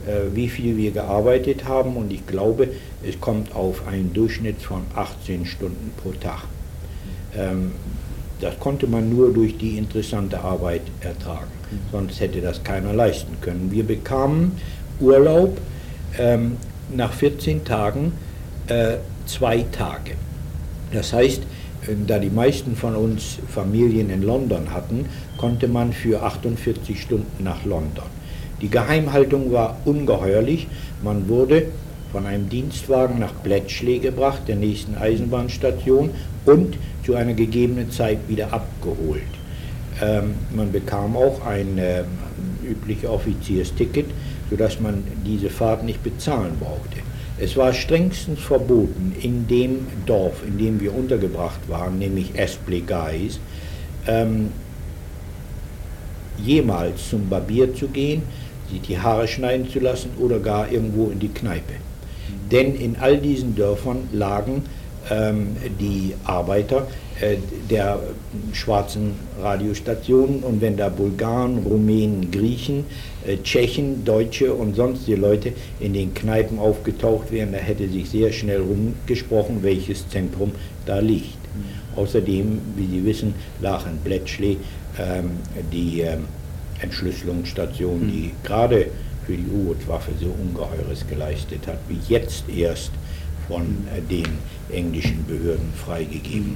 äh, 0.08 0.34
wie 0.34 0.48
viel 0.48 0.78
wir 0.78 0.92
gearbeitet 0.92 1.66
haben 1.66 1.98
und 1.98 2.12
ich 2.14 2.26
glaube, 2.26 2.70
es 3.06 3.20
kommt 3.20 3.54
auf 3.54 3.86
einen 3.86 4.14
Durchschnitt 4.14 4.62
von 4.62 4.84
18 4.96 5.46
Stunden 5.46 5.92
pro 6.02 6.12
Tag. 6.14 6.44
Das 8.42 8.60
konnte 8.60 8.88
man 8.88 9.10
nur 9.10 9.34
durch 9.34 9.58
die 9.58 9.78
interessante 9.78 10.40
Arbeit 10.40 10.82
ertragen 11.02 11.60
sonst 11.92 12.20
hätte 12.20 12.42
das 12.42 12.64
keiner 12.64 12.94
leisten 12.94 13.38
können. 13.42 13.72
Wir 13.72 13.84
bekamen 13.84 14.54
Urlaub 15.00 15.58
ähm, 16.18 16.58
nach 16.94 17.14
14 17.14 17.64
Tagen 17.64 18.14
äh, 18.68 18.98
zwei 19.26 19.66
Tage. 19.72 20.14
Das 20.92 21.14
heißt, 21.14 21.42
äh, 21.44 21.96
da 22.08 22.20
die 22.20 22.30
meisten 22.30 22.76
von 22.76 22.96
uns 22.96 23.40
Familien 23.48 24.10
in 24.10 24.24
London 24.24 24.74
hatten, 24.74 25.06
konnte 25.38 25.68
man 25.68 25.94
für 25.94 26.24
48 26.24 27.02
Stunden 27.02 27.44
nach 27.44 27.64
London. 27.66 28.06
Die 28.62 28.70
Geheimhaltung 28.70 29.54
war 29.54 29.78
ungeheuerlich. 29.86 30.68
Man 31.02 31.30
wurde 31.30 31.68
von 32.12 32.26
einem 32.26 32.50
Dienstwagen 32.50 33.20
nach 33.20 33.34
Bletchley 33.34 34.00
gebracht, 34.00 34.42
der 34.48 34.56
nächsten 34.56 34.96
Eisenbahnstation, 34.96 36.12
und 36.46 36.78
zu 37.06 37.16
einer 37.16 37.34
gegebenen 37.34 37.92
Zeit 37.92 38.20
wieder 38.28 38.54
abgeholt. 38.54 39.22
Ähm, 40.02 40.36
man 40.56 40.72
bekam 40.72 41.16
auch 41.16 41.46
ein 41.46 41.78
äh, 41.78 42.04
übliches 42.68 43.10
Offiziersticket, 43.10 44.06
sodass 44.50 44.80
man 44.80 45.04
diese 45.26 45.50
Fahrt 45.50 45.84
nicht 45.84 46.04
bezahlen 46.04 46.54
brauchte. 46.60 47.00
Es 47.38 47.56
war 47.56 47.74
strengstens 47.74 48.40
verboten, 48.40 49.16
in 49.22 49.48
dem 49.48 49.88
Dorf, 50.06 50.44
in 50.46 50.58
dem 50.58 50.80
wir 50.80 50.94
untergebracht 50.94 51.60
waren, 51.68 51.98
nämlich 51.98 52.38
Espley 52.38 52.82
Guys, 52.82 53.40
ähm, 54.08 54.52
jemals 56.44 57.10
zum 57.10 57.30
Barbier 57.30 57.74
zu 57.74 57.88
gehen, 57.88 58.24
sich 58.70 58.82
die 58.82 59.00
Haare 59.00 59.28
schneiden 59.28 59.70
zu 59.70 59.80
lassen 59.80 60.12
oder 60.20 60.40
gar 60.40 60.72
irgendwo 60.72 61.10
in 61.10 61.20
die 61.20 61.30
Kneipe. 61.30 61.74
Denn 62.52 62.76
in 62.76 62.96
all 63.00 63.18
diesen 63.18 63.56
Dörfern 63.56 64.10
lagen 64.12 64.64
ähm, 65.10 65.56
die 65.80 66.14
Arbeiter 66.24 66.88
äh, 67.20 67.38
der 67.70 68.00
schwarzen 68.54 69.14
Radiostationen 69.42 70.44
und 70.44 70.62
wenn 70.62 70.78
da 70.78 70.90
Bulgaren, 70.90 71.60
Rumänen, 71.60 72.32
Griechen, 72.32 72.86
äh, 73.26 73.38
Tschechen, 73.38 74.04
Deutsche 74.06 74.54
und 74.54 74.76
sonstige 74.76 75.20
Leute 75.20 75.54
in 75.80 75.94
den 75.94 76.14
Kneipen 76.14 76.60
aufgetaucht 76.60 77.32
wären, 77.32 77.52
da 77.52 77.58
hätte 77.58 77.88
sich 77.90 78.10
sehr 78.10 78.32
schnell 78.32 78.62
rumgesprochen, 78.62 79.64
welches 79.64 80.08
Zentrum 80.10 80.52
da 80.86 81.00
liegt. 81.00 81.38
Außerdem, 81.96 82.60
wie 82.76 82.86
Sie 82.86 83.06
wissen, 83.06 83.34
lag 83.62 83.86
in 83.86 83.98
Bletchley 83.98 84.58
ähm, 84.98 85.32
die 85.74 86.02
ähm, 86.02 86.26
Entschlüsselungsstation, 86.82 88.10
die 88.10 88.32
gerade 88.44 88.88
für 89.30 89.38
die 89.38 89.46
U-Boot-Waffe 89.46 90.12
so 90.20 90.26
Ungeheures 90.26 91.06
geleistet 91.08 91.68
hat, 91.68 91.78
wie 91.88 92.00
jetzt 92.12 92.50
erst 92.50 92.90
von 93.48 93.62
äh, 93.96 94.02
den 94.02 94.26
englischen 94.72 95.24
Behörden 95.28 95.72
freigegeben 95.86 96.56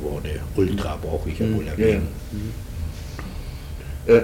wurde. 0.00 0.38
Ultra 0.54 0.96
brauche 1.02 1.30
ich 1.30 1.40
ja 1.40 1.52
wohl 1.52 1.66
erwähnen. 1.66 2.06
Ja. 4.06 4.14
Äh. 4.14 4.22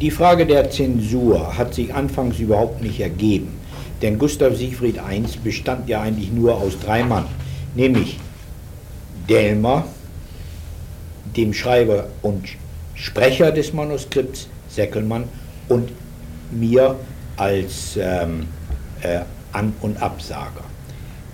Die 0.00 0.10
Frage 0.10 0.44
der 0.46 0.68
Zensur 0.68 1.56
hat 1.56 1.74
sich 1.74 1.94
anfangs 1.94 2.40
überhaupt 2.40 2.82
nicht 2.82 2.98
ergeben, 2.98 3.50
denn 4.02 4.18
Gustav 4.18 4.56
Siegfried 4.56 4.96
I 4.96 5.22
bestand 5.44 5.88
ja 5.88 6.02
eigentlich 6.02 6.32
nur 6.32 6.56
aus 6.56 6.72
drei 6.84 7.04
Mann, 7.04 7.26
nämlich 7.76 8.18
Delmer, 9.28 9.84
dem 11.36 11.54
Schreiber 11.54 12.08
und 12.22 12.48
Sprecher 12.96 13.52
des 13.52 13.72
Manuskripts, 13.72 14.48
Seckelmann 14.68 15.24
und 15.68 15.90
mir 16.50 16.96
als 17.36 17.98
ähm, 18.00 18.46
äh, 19.02 19.20
An- 19.52 19.74
und 19.80 20.00
Absager. 20.02 20.64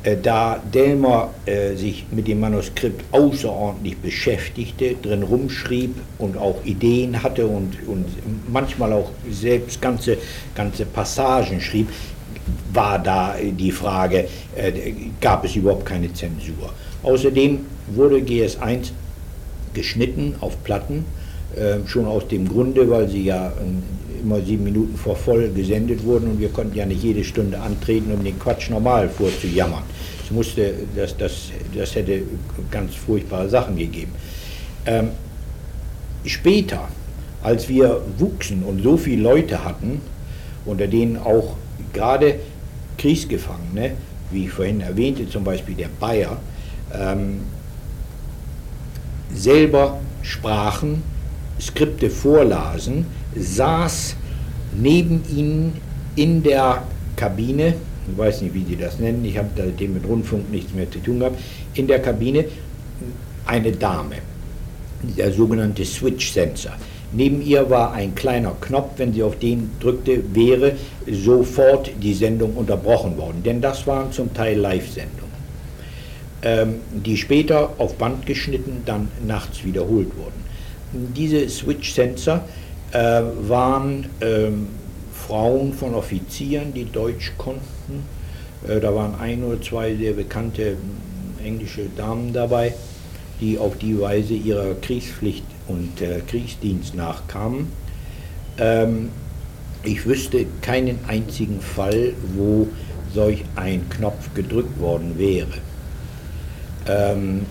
Äh, 0.04 0.18
da 0.22 0.60
Delmer 0.72 1.30
äh, 1.46 1.74
sich 1.74 2.04
mit 2.10 2.28
dem 2.28 2.40
Manuskript 2.40 3.02
außerordentlich 3.10 3.96
beschäftigte, 3.98 4.96
drin 5.02 5.22
rumschrieb 5.22 5.94
und 6.18 6.36
auch 6.36 6.62
Ideen 6.64 7.22
hatte 7.22 7.46
und, 7.46 7.76
und 7.86 8.06
manchmal 8.52 8.92
auch 8.92 9.10
selbst 9.30 9.80
ganze, 9.80 10.18
ganze 10.54 10.84
Passagen 10.84 11.60
schrieb, 11.60 11.88
war 12.72 12.98
da 12.98 13.36
die 13.40 13.72
Frage, 13.72 14.28
äh, 14.56 14.72
gab 15.20 15.44
es 15.44 15.56
überhaupt 15.56 15.86
keine 15.86 16.12
Zensur. 16.12 16.72
Außerdem 17.02 17.60
wurde 17.88 18.16
GS1 18.16 18.90
geschnitten 19.72 20.36
auf 20.40 20.62
Platten 20.64 21.06
äh, 21.56 21.86
schon 21.86 22.06
aus 22.06 22.26
dem 22.28 22.48
Grunde, 22.48 22.88
weil 22.88 23.08
sie 23.08 23.24
ja 23.24 23.48
äh, 23.48 24.22
immer 24.22 24.40
sieben 24.40 24.64
Minuten 24.64 24.96
vor 24.96 25.14
voll 25.14 25.50
gesendet 25.50 26.02
wurden 26.04 26.30
und 26.30 26.40
wir 26.40 26.48
konnten 26.48 26.76
ja 26.76 26.86
nicht 26.86 27.02
jede 27.02 27.22
Stunde 27.22 27.60
antreten, 27.60 28.12
um 28.12 28.24
den 28.24 28.38
Quatsch 28.38 28.70
normal 28.70 29.08
vorzujammern. 29.08 29.82
Es 30.24 30.30
musste, 30.30 30.74
das, 30.96 31.16
das, 31.16 31.50
das 31.74 31.94
hätte 31.94 32.22
ganz 32.70 32.94
furchtbare 32.94 33.48
Sachen 33.48 33.76
gegeben. 33.76 34.12
Ähm, 34.86 35.10
später, 36.24 36.88
als 37.42 37.68
wir 37.68 38.00
wuchsen 38.18 38.62
und 38.62 38.82
so 38.82 38.96
viele 38.96 39.22
Leute 39.22 39.64
hatten, 39.64 40.00
unter 40.64 40.86
denen 40.86 41.18
auch 41.18 41.56
gerade 41.92 42.36
Kriegsgefangene, 42.96 43.92
wie 44.30 44.44
ich 44.46 44.50
vorhin 44.50 44.80
erwähnte, 44.80 45.28
zum 45.28 45.44
Beispiel 45.44 45.74
der 45.74 45.90
Bayer, 46.00 46.38
ähm, 46.92 47.40
selber 49.34 50.00
sprachen 50.22 51.02
Skripte 51.64 52.10
vorlasen, 52.10 53.06
saß 53.36 54.16
neben 54.76 55.22
ihnen 55.34 55.72
in 56.16 56.42
der 56.42 56.82
Kabine, 57.16 57.74
ich 58.10 58.18
weiß 58.18 58.42
nicht, 58.42 58.54
wie 58.54 58.64
sie 58.64 58.76
das 58.76 58.98
nennen, 58.98 59.24
ich 59.24 59.38
habe 59.38 59.48
dem 59.78 59.94
mit 59.94 60.06
Rundfunk 60.06 60.50
nichts 60.50 60.74
mehr 60.74 60.90
zu 60.90 60.98
tun 60.98 61.20
gehabt, 61.20 61.40
in 61.74 61.86
der 61.86 62.00
Kabine 62.00 62.44
eine 63.46 63.72
Dame, 63.72 64.16
der 65.02 65.32
sogenannte 65.32 65.84
Switch 65.84 66.32
Sensor. 66.32 66.72
Neben 67.12 67.40
ihr 67.42 67.70
war 67.70 67.92
ein 67.92 68.14
kleiner 68.14 68.56
Knopf, 68.60 68.92
wenn 68.96 69.12
sie 69.12 69.22
auf 69.22 69.38
den 69.38 69.70
drückte, 69.80 70.22
wäre 70.34 70.72
sofort 71.10 71.90
die 72.02 72.14
Sendung 72.14 72.54
unterbrochen 72.54 73.16
worden, 73.16 73.42
denn 73.44 73.60
das 73.60 73.86
waren 73.86 74.12
zum 74.12 74.34
Teil 74.34 74.58
Live-Sendungen, 74.58 75.32
ähm, 76.42 76.74
die 76.92 77.16
später 77.16 77.70
auf 77.78 77.94
Band 77.94 78.26
geschnitten, 78.26 78.82
dann 78.84 79.08
nachts 79.26 79.64
wiederholt 79.64 80.16
wurden 80.16 80.43
diese 81.16 81.48
Switch-Sensor 81.48 82.40
äh, 82.92 83.22
waren 83.48 84.06
ähm, 84.20 84.68
Frauen 85.26 85.72
von 85.72 85.94
Offizieren, 85.94 86.72
die 86.72 86.84
Deutsch 86.84 87.32
konnten. 87.36 88.04
Äh, 88.66 88.80
da 88.80 88.94
waren 88.94 89.14
ein 89.16 89.42
oder 89.42 89.60
zwei 89.60 89.94
sehr 89.94 90.12
bekannte 90.12 90.76
englische 91.42 91.86
Damen 91.96 92.32
dabei, 92.32 92.74
die 93.40 93.58
auf 93.58 93.76
die 93.78 94.00
Weise 94.00 94.34
ihrer 94.34 94.74
Kriegspflicht 94.74 95.44
und 95.66 96.00
äh, 96.00 96.20
Kriegsdienst 96.26 96.94
nachkamen. 96.94 97.66
Ähm, 98.58 99.10
ich 99.82 100.06
wüsste 100.06 100.46
keinen 100.62 100.98
einzigen 101.06 101.60
Fall, 101.60 102.14
wo 102.34 102.68
solch 103.12 103.44
ein 103.56 103.88
Knopf 103.90 104.32
gedrückt 104.34 104.80
worden 104.80 105.18
wäre. 105.18 105.48
Ähm, 106.86 107.46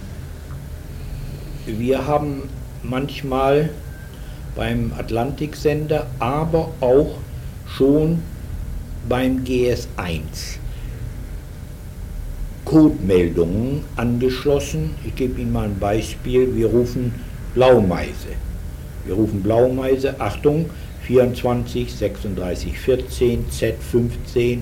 wir 1.66 2.06
haben 2.08 2.44
manchmal 2.84 3.70
beim 4.56 4.92
Atlantiksender, 4.98 6.08
aber 6.20 6.72
auch 6.80 7.18
schon 7.68 8.20
beim 9.10 9.44
GS1 9.44 10.60
Codemeldungen 12.66 13.84
angeschlossen. 13.96 14.96
Ich 15.06 15.16
gebe 15.16 15.42
Ihnen 15.42 15.52
mal 15.52 15.66
ein 15.66 15.80
Beispiel. 15.80 16.56
Wir 16.56 16.68
rufen 16.68 17.14
Blaumeise. 17.54 18.30
Wir 19.06 19.16
rufen 19.16 19.44
Blaumeise, 19.44 20.20
Achtung, 20.20 20.70
24, 21.06 21.94
36, 21.94 22.80
14, 22.80 23.46
Z15, 23.50 24.60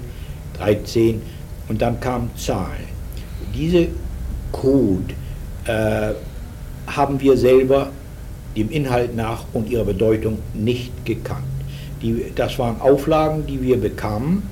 13 0.58 1.22
und 1.70 1.82
dann 1.82 2.00
kamen 2.00 2.32
Zahlen. 2.36 2.90
Diese 3.56 3.88
Code 4.52 5.14
äh, 5.66 6.14
haben 6.88 7.22
wir 7.22 7.38
selber 7.38 7.92
dem 8.56 8.70
Inhalt 8.70 9.16
nach 9.16 9.46
und 9.54 9.70
ihrer 9.70 9.86
Bedeutung 9.86 10.40
nicht 10.54 11.06
gekannt. 11.06 11.46
Die, 12.02 12.26
das 12.36 12.58
waren 12.60 12.82
Auflagen, 12.82 13.46
die 13.48 13.62
wir 13.62 13.80
bekamen 13.80 14.44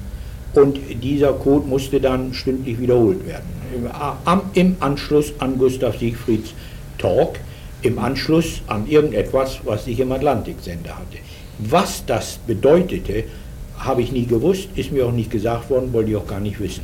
und 0.54 0.80
dieser 1.04 1.34
Code 1.34 1.68
musste 1.68 2.00
dann 2.00 2.34
stündlich 2.34 2.80
wiederholt 2.80 3.26
werden. 3.28 3.46
Im, 3.76 4.42
im 4.54 4.76
Anschluss 4.80 5.34
an 5.40 5.58
Gustav 5.58 5.98
Siegfrieds 5.98 6.54
Talk, 6.98 7.40
im 7.82 8.00
Anschluss 8.00 8.62
an 8.68 8.88
irgendetwas, 8.88 9.60
was 9.64 9.88
ich 9.88 10.00
im 10.00 10.12
Atlantiksender 10.12 10.98
hatte. 10.98 11.18
Was 11.60 12.06
das 12.06 12.40
bedeutete, 12.46 13.26
habe 13.78 14.02
ich 14.02 14.12
nie 14.12 14.26
gewusst, 14.26 14.70
ist 14.76 14.92
mir 14.92 15.06
auch 15.06 15.12
nicht 15.12 15.32
gesagt 15.32 15.70
worden, 15.70 15.94
wollte 15.94 16.12
ich 16.12 16.18
auch 16.18 16.28
gar 16.28 16.40
nicht 16.40 16.60
wissen. 16.60 16.84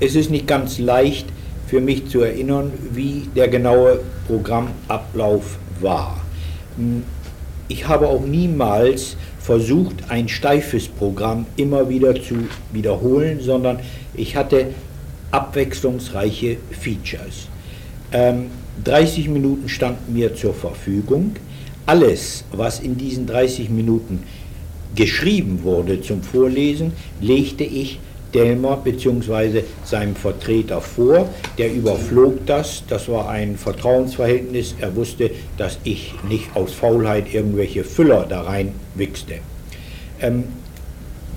Es 0.00 0.14
ist 0.14 0.30
nicht 0.30 0.46
ganz 0.46 0.78
leicht 0.78 1.26
für 1.66 1.80
mich 1.80 2.08
zu 2.08 2.22
erinnern, 2.22 2.72
wie 2.92 3.28
der 3.34 3.48
genaue 3.48 4.00
Programmablauf 4.26 5.58
war. 5.80 6.20
Hm, 6.76 7.02
ich 7.68 7.86
habe 7.86 8.08
auch 8.08 8.24
niemals 8.24 9.16
versucht, 9.38 10.10
ein 10.10 10.28
steifes 10.28 10.88
Programm 10.88 11.46
immer 11.56 11.88
wieder 11.88 12.14
zu 12.14 12.48
wiederholen, 12.72 13.40
sondern 13.40 13.80
ich 14.14 14.36
hatte 14.36 14.68
abwechslungsreiche 15.30 16.56
Features. 16.70 17.48
Ähm, 18.12 18.46
30 18.84 19.28
Minuten 19.28 19.68
standen 19.68 20.14
mir 20.14 20.34
zur 20.34 20.54
Verfügung. 20.54 21.32
Alles, 21.84 22.44
was 22.52 22.80
in 22.80 22.96
diesen 22.96 23.26
30 23.26 23.68
Minuten 23.70 24.22
geschrieben 24.94 25.62
wurde 25.62 26.00
zum 26.00 26.22
Vorlesen, 26.22 26.92
legte 27.20 27.64
ich 27.64 27.98
Delmer 28.34 28.76
bzw. 28.76 29.62
seinem 29.84 30.14
Vertreter 30.14 30.80
vor. 30.80 31.28
Der 31.56 31.72
überflog 31.72 32.46
das. 32.46 32.84
Das 32.88 33.08
war 33.08 33.28
ein 33.28 33.56
Vertrauensverhältnis. 33.56 34.74
Er 34.80 34.94
wusste, 34.96 35.30
dass 35.56 35.78
ich 35.84 36.14
nicht 36.28 36.54
aus 36.54 36.72
Faulheit 36.72 37.32
irgendwelche 37.32 37.84
Füller 37.84 38.26
da 38.28 38.42
rein 38.42 38.72
wichste. 38.94 39.34
Ähm, 40.20 40.44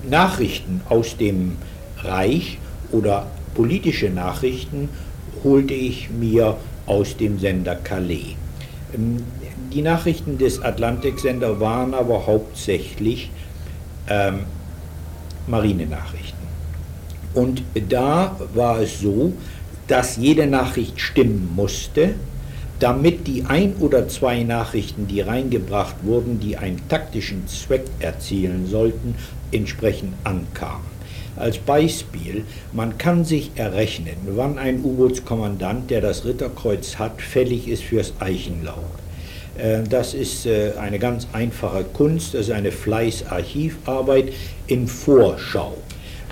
Nachrichten 0.08 0.80
aus 0.88 1.16
dem 1.16 1.56
Reich 2.02 2.58
oder 2.90 3.26
politische 3.54 4.10
Nachrichten 4.10 4.88
holte 5.44 5.74
ich 5.74 6.10
mir 6.10 6.56
aus 6.86 7.16
dem 7.16 7.38
Sender 7.38 7.76
Calais. 7.76 8.36
Ähm, 8.94 9.22
die 9.72 9.82
Nachrichten 9.82 10.36
des 10.36 10.60
Atlantiksender 10.60 11.58
waren 11.60 11.94
aber 11.94 12.26
hauptsächlich 12.26 13.30
ähm, 14.08 14.40
Marinenachrichten. 15.46 16.41
Und 17.34 17.62
da 17.88 18.36
war 18.54 18.80
es 18.80 19.00
so, 19.00 19.32
dass 19.88 20.16
jede 20.16 20.46
Nachricht 20.46 21.00
stimmen 21.00 21.50
musste, 21.54 22.14
damit 22.78 23.26
die 23.26 23.44
ein 23.44 23.74
oder 23.76 24.08
zwei 24.08 24.42
Nachrichten, 24.42 25.06
die 25.06 25.20
reingebracht 25.20 25.96
wurden, 26.02 26.40
die 26.40 26.56
einen 26.56 26.80
taktischen 26.88 27.46
Zweck 27.46 27.84
erzielen 28.00 28.66
sollten, 28.66 29.14
entsprechend 29.52 30.14
ankamen. 30.24 30.92
Als 31.36 31.58
Beispiel, 31.58 32.44
man 32.72 32.98
kann 32.98 33.24
sich 33.24 33.52
errechnen, 33.54 34.16
wann 34.26 34.58
ein 34.58 34.84
U-Bootskommandant, 34.84 35.90
der 35.90 36.00
das 36.00 36.24
Ritterkreuz 36.24 36.98
hat, 36.98 37.22
fällig 37.22 37.68
ist 37.68 37.84
fürs 37.84 38.12
Eichenlaub. 38.18 38.84
Äh, 39.56 39.82
das 39.88 40.14
ist 40.14 40.46
äh, 40.46 40.72
eine 40.78 40.98
ganz 40.98 41.26
einfache 41.32 41.84
Kunst, 41.84 42.34
das 42.34 42.42
ist 42.42 42.50
eine 42.50 42.72
Fleißarchivarbeit 42.72 44.32
in 44.66 44.86
Vorschau, 44.86 45.76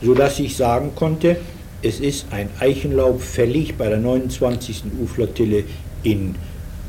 sodass 0.03 0.39
ich 0.39 0.57
sagen 0.57 0.93
konnte, 0.95 1.37
es 1.83 2.01
ist 2.01 2.27
ein 2.31 2.49
Eichenlaub 2.59 3.23
fällig 3.23 3.77
bei 3.77 3.89
der 3.89 3.99
29. 3.99 4.85
U-Flottille 5.03 5.65
in 6.03 6.35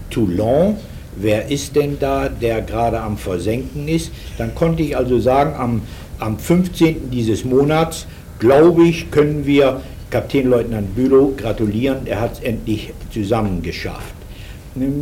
Toulon. 0.10 0.78
Wer 1.16 1.50
ist 1.50 1.76
denn 1.76 1.98
da, 2.00 2.30
der 2.30 2.62
gerade 2.62 3.00
am 3.00 3.18
Versenken 3.18 3.88
ist? 3.88 4.12
Dann 4.38 4.56
konnte 4.56 4.84
ich 4.84 4.96
also 4.96 5.20
sagen, 5.20 5.56
am 5.56 5.82
am 6.22 6.38
15. 6.38 7.10
dieses 7.10 7.44
Monats, 7.44 8.06
glaube 8.40 8.84
ich, 8.84 9.10
können 9.10 9.46
wir 9.46 9.82
Kapitänleutnant 10.12 10.96
Bülow 10.96 11.34
gratulieren, 11.36 12.06
er 12.06 12.22
hat 12.22 12.34
es 12.34 12.40
endlich 12.42 12.94
zusammengeschafft. 13.12 14.14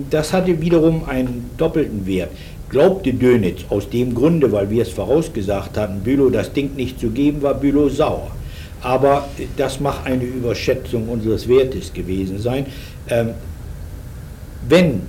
Das 0.09 0.33
hatte 0.33 0.61
wiederum 0.61 1.03
einen 1.07 1.49
doppelten 1.57 2.07
Wert. 2.07 2.29
Glaubte 2.69 3.13
Dönitz 3.13 3.65
aus 3.69 3.89
dem 3.89 4.13
Grunde, 4.13 4.51
weil 4.51 4.69
wir 4.69 4.83
es 4.83 4.89
vorausgesagt 4.89 5.77
hatten, 5.77 6.01
Bülow 6.01 6.29
das 6.29 6.53
Ding 6.53 6.75
nicht 6.75 6.99
zu 6.99 7.09
geben, 7.09 7.41
war 7.41 7.55
Bülow 7.55 7.89
sauer. 7.89 8.31
Aber 8.81 9.27
das 9.57 9.79
mag 9.79 10.05
eine 10.05 10.23
Überschätzung 10.23 11.09
unseres 11.09 11.47
Wertes 11.47 11.91
gewesen 11.91 12.39
sein. 12.39 12.65
Ähm, 13.09 13.31
wenn 14.67 15.01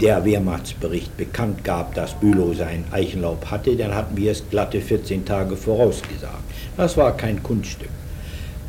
der 0.00 0.24
Wehrmachtsbericht 0.24 1.16
bekannt 1.16 1.62
gab, 1.64 1.94
dass 1.94 2.14
Bülow 2.14 2.54
sein 2.54 2.84
Eichenlaub 2.90 3.46
hatte, 3.50 3.76
dann 3.76 3.94
hatten 3.94 4.16
wir 4.16 4.32
es 4.32 4.42
glatte 4.48 4.80
14 4.80 5.24
Tage 5.24 5.56
vorausgesagt. 5.56 6.42
Das 6.76 6.96
war 6.96 7.16
kein 7.16 7.42
Kunststück. 7.42 7.90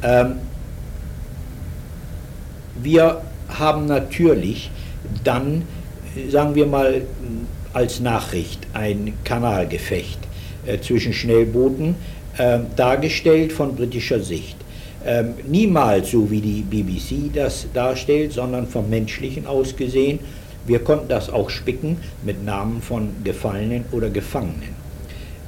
Ähm, 0.04 0.38
wir 2.82 3.22
haben 3.48 3.86
natürlich 3.86 4.72
dann, 5.24 5.64
sagen 6.30 6.56
wir 6.56 6.66
mal, 6.66 7.04
als 7.74 8.00
Nachricht 8.00 8.68
ein 8.74 9.14
Kanalgefecht 9.24 10.20
äh, 10.66 10.80
zwischen 10.80 11.14
Schnellbooten 11.14 11.96
äh, 12.38 12.60
dargestellt 12.76 13.52
von 13.54 13.76
britischer 13.76 14.20
Sicht. 14.20 14.58
Ähm, 15.06 15.34
niemals 15.48 16.12
so 16.12 16.30
wie 16.30 16.42
die 16.42 16.62
BBC 16.62 17.34
das 17.34 17.68
darstellt, 17.74 18.34
sondern 18.34 18.68
vom 18.68 18.90
Menschlichen 18.90 19.48
aus 19.48 19.76
gesehen 19.76 20.20
wir 20.66 20.80
konnten 20.80 21.08
das 21.08 21.30
auch 21.30 21.50
spicken 21.50 21.98
mit 22.24 22.44
Namen 22.44 22.82
von 22.82 23.10
Gefallenen 23.24 23.86
oder 23.92 24.10
Gefangenen. 24.10 24.76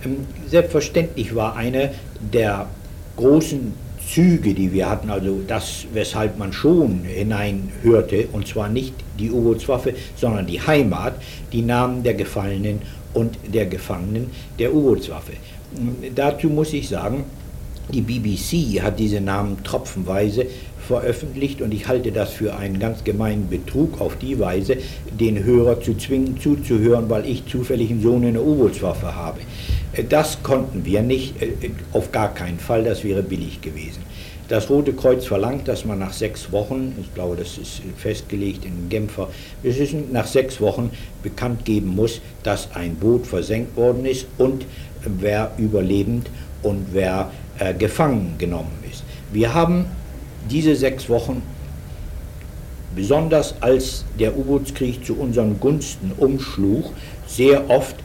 Ähm, 0.03 0.25
selbstverständlich 0.47 1.35
war 1.35 1.55
eine 1.55 1.91
der 2.19 2.67
großen 3.15 3.73
Züge, 4.07 4.53
die 4.53 4.71
wir 4.71 4.89
hatten, 4.89 5.09
also 5.09 5.41
das, 5.47 5.85
weshalb 5.93 6.37
man 6.37 6.53
schon 6.53 7.03
hineinhörte, 7.03 8.27
und 8.31 8.47
zwar 8.47 8.69
nicht 8.69 8.93
die 9.19 9.31
U-Bootswaffe, 9.31 9.93
sondern 10.15 10.45
die 10.45 10.61
Heimat, 10.61 11.15
die 11.51 11.61
Namen 11.61 12.03
der 12.03 12.13
Gefallenen 12.13 12.81
und 13.13 13.37
der 13.53 13.65
Gefangenen 13.65 14.29
der 14.59 14.73
U-Bootswaffe. 14.73 15.33
Dazu 16.15 16.49
muss 16.49 16.73
ich 16.73 16.89
sagen, 16.89 17.23
die 17.91 18.01
BBC 18.01 18.81
hat 18.81 18.99
diese 18.99 19.19
Namen 19.19 19.63
tropfenweise 19.63 20.45
veröffentlicht 20.87 21.61
und 21.61 21.73
ich 21.73 21.87
halte 21.87 22.11
das 22.11 22.31
für 22.31 22.55
einen 22.55 22.79
ganz 22.79 23.03
gemeinen 23.03 23.49
Betrug 23.49 24.01
auf 24.01 24.17
die 24.17 24.39
Weise, 24.39 24.77
den 25.11 25.43
Hörer 25.43 25.81
zu 25.81 25.95
zwingen 25.95 26.39
zuzuhören, 26.39 27.09
weil 27.09 27.25
ich 27.25 27.45
zufällig 27.45 27.89
einen 27.89 28.01
Sohn 28.01 28.23
in 28.23 28.33
der 28.33 28.43
U-Bootswaffe 28.43 29.15
habe. 29.15 29.39
Äh, 29.93 30.03
das 30.03 30.41
konnten 30.43 30.85
wir 30.85 31.01
nicht, 31.01 31.41
äh, 31.41 31.53
auf 31.93 32.11
gar 32.11 32.33
keinen 32.33 32.59
Fall, 32.59 32.83
das 32.83 33.03
wäre 33.03 33.23
billig 33.23 33.61
gewesen. 33.61 34.01
Das 34.49 34.69
Rote 34.69 34.93
Kreuz 34.93 35.25
verlangt, 35.25 35.67
dass 35.69 35.85
man 35.85 35.99
nach 35.99 36.11
sechs 36.11 36.51
Wochen, 36.51 36.93
ich 36.99 37.13
glaube, 37.13 37.37
das 37.37 37.57
ist 37.57 37.81
festgelegt 37.97 38.65
in 38.65 38.89
Genfer, 38.89 39.29
nach 40.11 40.27
sechs 40.27 40.59
Wochen 40.59 40.91
bekannt 41.23 41.63
geben 41.63 41.95
muss, 41.95 42.19
dass 42.43 42.69
ein 42.75 42.95
Boot 42.95 43.25
versenkt 43.25 43.77
worden 43.77 44.05
ist 44.05 44.27
und 44.37 44.65
wer 45.05 45.51
überlebend 45.57 46.29
und 46.61 46.87
wer 46.91 47.31
äh, 47.57 47.73
gefangen 47.73 48.35
genommen 48.37 48.83
ist. 48.91 49.03
Wir 49.31 49.53
haben 49.53 49.85
diese 50.49 50.75
sechs 50.75 51.07
Wochen, 51.07 51.41
besonders 52.95 53.55
als 53.61 54.03
der 54.19 54.37
U-Bootskrieg 54.37 55.05
zu 55.05 55.15
unseren 55.15 55.59
Gunsten 55.59 56.11
umschlug, 56.17 56.91
sehr 57.27 57.69
oft 57.69 57.95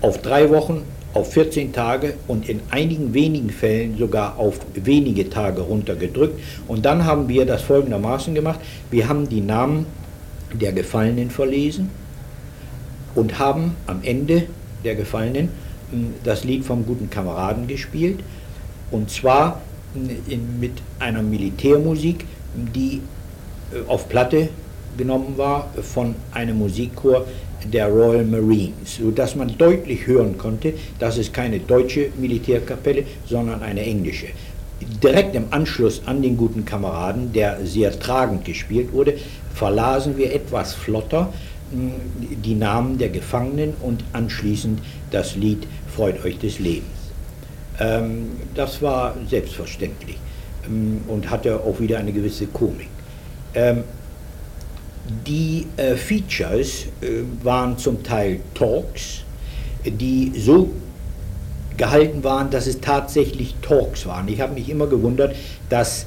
auf 0.00 0.22
drei 0.22 0.48
Wochen, 0.50 0.82
auf 1.16 1.32
14 1.32 1.72
Tage 1.72 2.14
und 2.28 2.48
in 2.48 2.60
einigen 2.70 3.14
wenigen 3.14 3.48
Fällen 3.48 3.96
sogar 3.96 4.38
auf 4.38 4.60
wenige 4.74 5.30
Tage 5.30 5.62
runtergedrückt. 5.62 6.38
Und 6.68 6.84
dann 6.84 7.06
haben 7.06 7.28
wir 7.28 7.46
das 7.46 7.62
folgendermaßen 7.62 8.34
gemacht. 8.34 8.60
Wir 8.90 9.08
haben 9.08 9.26
die 9.28 9.40
Namen 9.40 9.86
der 10.52 10.72
Gefallenen 10.72 11.30
verlesen 11.30 11.90
und 13.14 13.38
haben 13.38 13.74
am 13.86 14.00
Ende 14.02 14.44
der 14.84 14.94
Gefallenen 14.94 15.48
hm, 15.90 16.14
das 16.22 16.44
Lied 16.44 16.64
vom 16.64 16.84
guten 16.84 17.08
Kameraden 17.08 17.66
gespielt. 17.66 18.20
Und 18.90 19.10
zwar 19.10 19.62
in, 19.94 20.60
mit 20.60 20.72
einer 20.98 21.22
Militärmusik, 21.22 22.26
die 22.74 23.00
äh, 23.72 23.88
auf 23.88 24.08
Platte 24.10 24.50
genommen 24.96 25.34
war 25.36 25.68
von 25.82 26.14
einem 26.32 26.58
Musikchor 26.58 27.24
der 27.72 27.88
Royal 27.88 28.24
Marines, 28.24 28.96
sodass 29.00 29.34
man 29.34 29.56
deutlich 29.58 30.06
hören 30.06 30.38
konnte, 30.38 30.74
dass 30.98 31.18
es 31.18 31.32
keine 31.32 31.58
deutsche 31.58 32.08
Militärkapelle, 32.18 33.04
sondern 33.26 33.62
eine 33.62 33.82
englische. 33.82 34.26
Direkt 35.02 35.34
im 35.34 35.46
Anschluss 35.50 36.02
an 36.06 36.22
den 36.22 36.36
guten 36.36 36.64
Kameraden, 36.64 37.32
der 37.32 37.64
sehr 37.64 37.98
tragend 37.98 38.44
gespielt 38.44 38.92
wurde, 38.92 39.14
verlasen 39.54 40.16
wir 40.16 40.34
etwas 40.34 40.74
flotter 40.74 41.32
hm, 41.72 41.92
die 42.44 42.54
Namen 42.54 42.98
der 42.98 43.08
Gefangenen 43.08 43.72
und 43.82 44.04
anschließend 44.12 44.80
das 45.10 45.34
Lied 45.34 45.66
Freut 45.96 46.22
euch 46.26 46.38
des 46.38 46.58
Lebens. 46.58 46.90
Ähm, 47.80 48.32
das 48.54 48.82
war 48.82 49.14
selbstverständlich 49.30 50.18
ähm, 50.66 51.00
und 51.08 51.30
hatte 51.30 51.58
auch 51.60 51.80
wieder 51.80 51.98
eine 51.98 52.12
gewisse 52.12 52.46
Komik. 52.46 52.88
Die 55.26 55.66
äh, 55.76 55.94
Features 55.96 56.86
äh, 57.00 57.22
waren 57.42 57.78
zum 57.78 58.02
Teil 58.02 58.40
Talks, 58.54 59.22
die 59.84 60.32
so 60.36 60.70
gehalten 61.76 62.24
waren, 62.24 62.50
dass 62.50 62.66
es 62.66 62.80
tatsächlich 62.80 63.54
Talks 63.62 64.06
waren. 64.06 64.28
Ich 64.28 64.40
habe 64.40 64.54
mich 64.54 64.68
immer 64.68 64.86
gewundert, 64.86 65.36
dass 65.68 66.06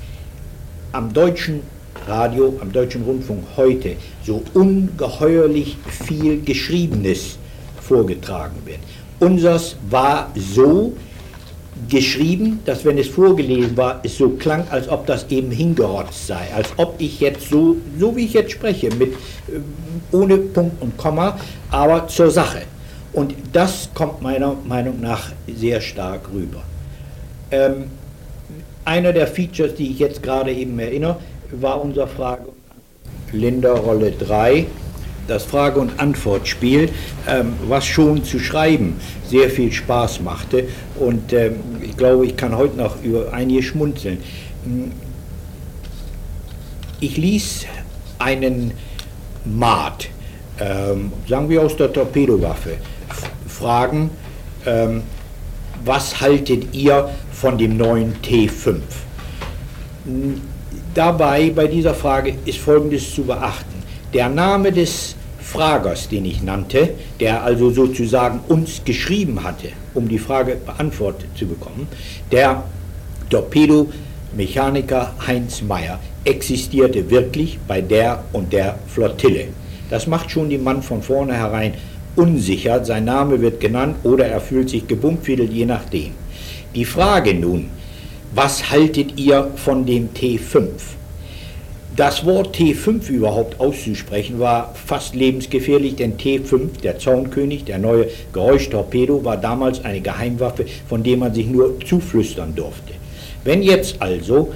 am 0.91 1.14
deutschen 1.14 1.62
Radio, 2.08 2.58
am 2.62 2.72
deutschen 2.72 3.04
Rundfunk 3.04 3.43
heute 3.56 3.95
so 4.26 4.41
ungeheuerlich 4.54 5.78
viel 6.08 6.41
Geschriebenes 6.41 7.38
vorgetragen 7.82 8.56
wird. 8.66 8.80
Unsers 9.20 9.76
war 9.89 10.32
so, 10.36 10.93
geschrieben, 11.88 12.59
dass 12.65 12.84
wenn 12.84 12.97
es 12.97 13.07
vorgelesen 13.07 13.77
war, 13.77 14.01
es 14.03 14.17
so 14.17 14.30
klang, 14.30 14.67
als 14.69 14.89
ob 14.89 15.05
das 15.05 15.25
eben 15.30 15.51
hingerotzt 15.51 16.27
sei, 16.27 16.47
als 16.55 16.69
ob 16.77 16.95
ich 16.97 17.19
jetzt 17.19 17.49
so, 17.49 17.77
so 17.97 18.15
wie 18.15 18.25
ich 18.25 18.34
jetzt 18.34 18.51
spreche, 18.51 18.89
mit, 18.95 19.13
äh, 19.13 19.59
ohne 20.11 20.38
Punkt 20.38 20.82
und 20.82 20.97
Komma, 20.97 21.38
aber 21.71 22.07
zur 22.07 22.32
Sache. 22.32 22.61
Und 23.13 23.34
das 23.53 23.89
kommt 23.93 24.21
meiner 24.21 24.55
Meinung 24.67 24.99
nach 24.99 25.32
sehr 25.47 25.82
stark 25.82 26.30
rüber. 26.34 26.61
Ähm, 27.51 27.86
einer 28.86 29.13
der 29.13 29.27
Features, 29.27 29.75
die 29.75 29.91
ich 29.91 29.99
jetzt 29.99 30.21
gerade 30.21 30.51
eben 30.51 30.77
erinnere, 30.80 31.17
war 31.51 31.82
unser 31.84 32.07
Frage 32.07 32.49
Linda 33.32 33.73
Rolle 33.73 34.11
3 34.11 34.65
das 35.30 35.43
Frage- 35.43 35.80
und 35.80 35.99
Antwortspiel, 35.99 36.89
ähm, 37.27 37.53
was 37.67 37.86
schon 37.86 38.23
zu 38.23 38.39
schreiben 38.39 38.99
sehr 39.27 39.49
viel 39.49 39.71
Spaß 39.71 40.21
machte. 40.21 40.67
Und 40.95 41.34
ähm, 41.34 41.57
ich 41.82 41.95
glaube, 41.95 42.25
ich 42.25 42.36
kann 42.36 42.57
heute 42.57 42.77
noch 42.77 43.01
über 43.03 43.32
einige 43.32 43.63
schmunzeln. 43.63 44.17
Hm. 44.65 44.91
Ich 46.99 47.15
ließ 47.15 47.65
einen 48.17 48.71
Maat, 49.45 50.09
ähm, 50.59 51.13
sagen 51.27 51.47
wir 51.47 51.61
aus 51.61 51.77
der 51.77 51.93
Torpedowaffe, 51.93 52.77
fragen, 53.47 54.11
was 55.86 56.19
haltet 56.19 56.73
ihr 56.73 57.09
von 57.32 57.57
dem 57.57 57.77
neuen 57.77 58.15
T5? 58.21 58.75
Hm, 60.05 60.41
dabei, 60.93 61.49
bei 61.49 61.67
dieser 61.67 61.93
Frage, 61.93 62.36
ist 62.45 62.57
Folgendes 62.57 63.13
zu 63.13 63.23
beachten. 63.23 63.84
Der 64.13 64.30
Name 64.30 64.71
des 64.71 65.15
Fragers, 65.42 66.10
den 66.10 66.26
ich 66.26 66.44
nannte, 66.44 66.90
der 67.20 67.44
also 67.44 67.72
sozusagen 67.72 68.40
uns 68.48 68.82
geschrieben 68.86 69.44
hatte, 69.44 69.70
um 69.94 70.08
die 70.08 70.20
Frage 70.20 70.58
beantwortet 70.66 71.30
zu 71.36 71.48
bekommen, 71.48 71.88
der 72.32 72.64
Torpedomechaniker 73.30 75.14
Heinz 75.26 75.62
Meyer 75.62 76.00
existierte 76.24 77.10
wirklich 77.10 77.60
bei 77.68 77.82
der 77.82 78.24
und 78.34 78.54
der 78.54 78.78
Flottille. 78.88 79.48
Das 79.90 80.08
macht 80.08 80.32
schon 80.32 80.50
den 80.50 80.64
Mann 80.64 80.84
von 80.84 81.02
vornherein 81.02 81.74
unsicher. 82.16 82.84
Sein 82.86 83.06
Name 83.06 83.42
wird 83.42 83.60
genannt 83.60 83.98
oder 84.04 84.28
er 84.28 84.42
fühlt 84.42 84.70
sich 84.70 84.88
gebummfiedelt, 84.88 85.52
je 85.52 85.66
nachdem. 85.66 86.12
Die 86.76 86.86
Frage 86.86 87.34
nun, 87.34 87.70
was 88.36 88.70
haltet 88.70 89.20
ihr 89.20 89.52
von 89.56 89.86
dem 89.86 90.10
T5? 90.14 90.70
Das 92.00 92.26
Wort 92.26 92.56
T5 92.56 93.10
überhaupt 93.10 93.60
auszusprechen 93.60 94.39
war 94.39 94.74
fast 94.74 95.16
lebensgefährlich, 95.16 95.97
denn 95.97 96.16
T5, 96.16 96.80
der 96.82 96.97
Zaunkönig, 96.97 97.66
der 97.66 97.78
neue 97.78 98.08
Geräuschtorpedo, 98.32 99.26
war 99.26 99.36
damals 99.36 99.84
eine 99.84 100.00
Geheimwaffe, 100.00 100.64
von 100.88 101.04
der 101.04 101.18
man 101.18 101.34
sich 101.34 101.47
nur 101.47 101.78
zuflüstern 101.82 102.56
durfte. 102.56 102.93
Wenn 103.43 103.62
jetzt 103.62 104.02
also 104.02 104.54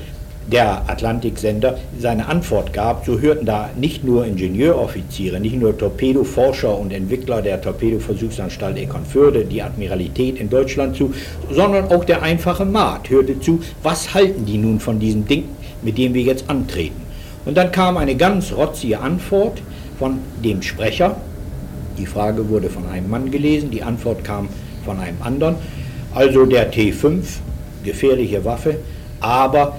der 0.50 0.90
Atlantiksender 0.90 1.80
seine 2.00 2.30
Antwort 2.30 2.72
gab, 2.72 3.06
so 3.06 3.20
hörten 3.20 3.46
da 3.46 3.72
nicht 3.76 4.06
nur 4.06 4.26
Ingenieuroffiziere, 4.26 5.42
nicht 5.42 5.58
nur 5.58 5.78
Torpedoforscher 5.78 6.80
und 6.80 6.94
Entwickler 6.94 7.42
der 7.42 7.60
Torpedoversuchsanstalt 7.60 8.78
Eckernförde, 8.78 9.44
die 9.44 9.62
Admiralität 9.62 10.40
in 10.40 10.50
Deutschland 10.50 10.96
zu, 10.96 11.14
sondern 11.52 11.92
auch 11.92 12.06
der 12.06 12.24
einfache 12.24 12.64
Maat 12.64 13.10
hörte 13.10 13.38
zu, 13.42 13.60
was 13.82 14.14
halten 14.14 14.46
die 14.46 14.58
nun 14.58 14.80
von 14.80 14.98
diesem 14.98 15.28
Ding, 15.28 15.44
mit 15.82 15.98
dem 15.98 16.14
wir 16.14 16.22
jetzt 16.22 16.50
antreten. 16.50 17.03
Und 17.46 17.56
dann 17.58 17.72
kam 17.72 17.98
eine 17.98 18.16
ganz 18.16 18.54
rotzige 18.54 19.00
Antwort 19.00 19.62
von 20.00 20.20
dem 20.44 20.62
Sprecher. 20.62 21.18
Die 21.98 22.06
Frage 22.06 22.50
wurde 22.50 22.70
von 22.70 22.88
einem 22.88 23.10
Mann 23.10 23.32
gelesen, 23.32 23.70
die 23.70 23.84
Antwort 23.84 24.24
kam 24.24 24.50
von 24.86 25.00
einem 25.00 25.22
anderen. 25.22 25.56
Also 26.16 26.46
der 26.46 26.72
T5, 26.72 27.24
gefährliche 27.84 28.44
Waffe, 28.46 28.78
aber 29.20 29.78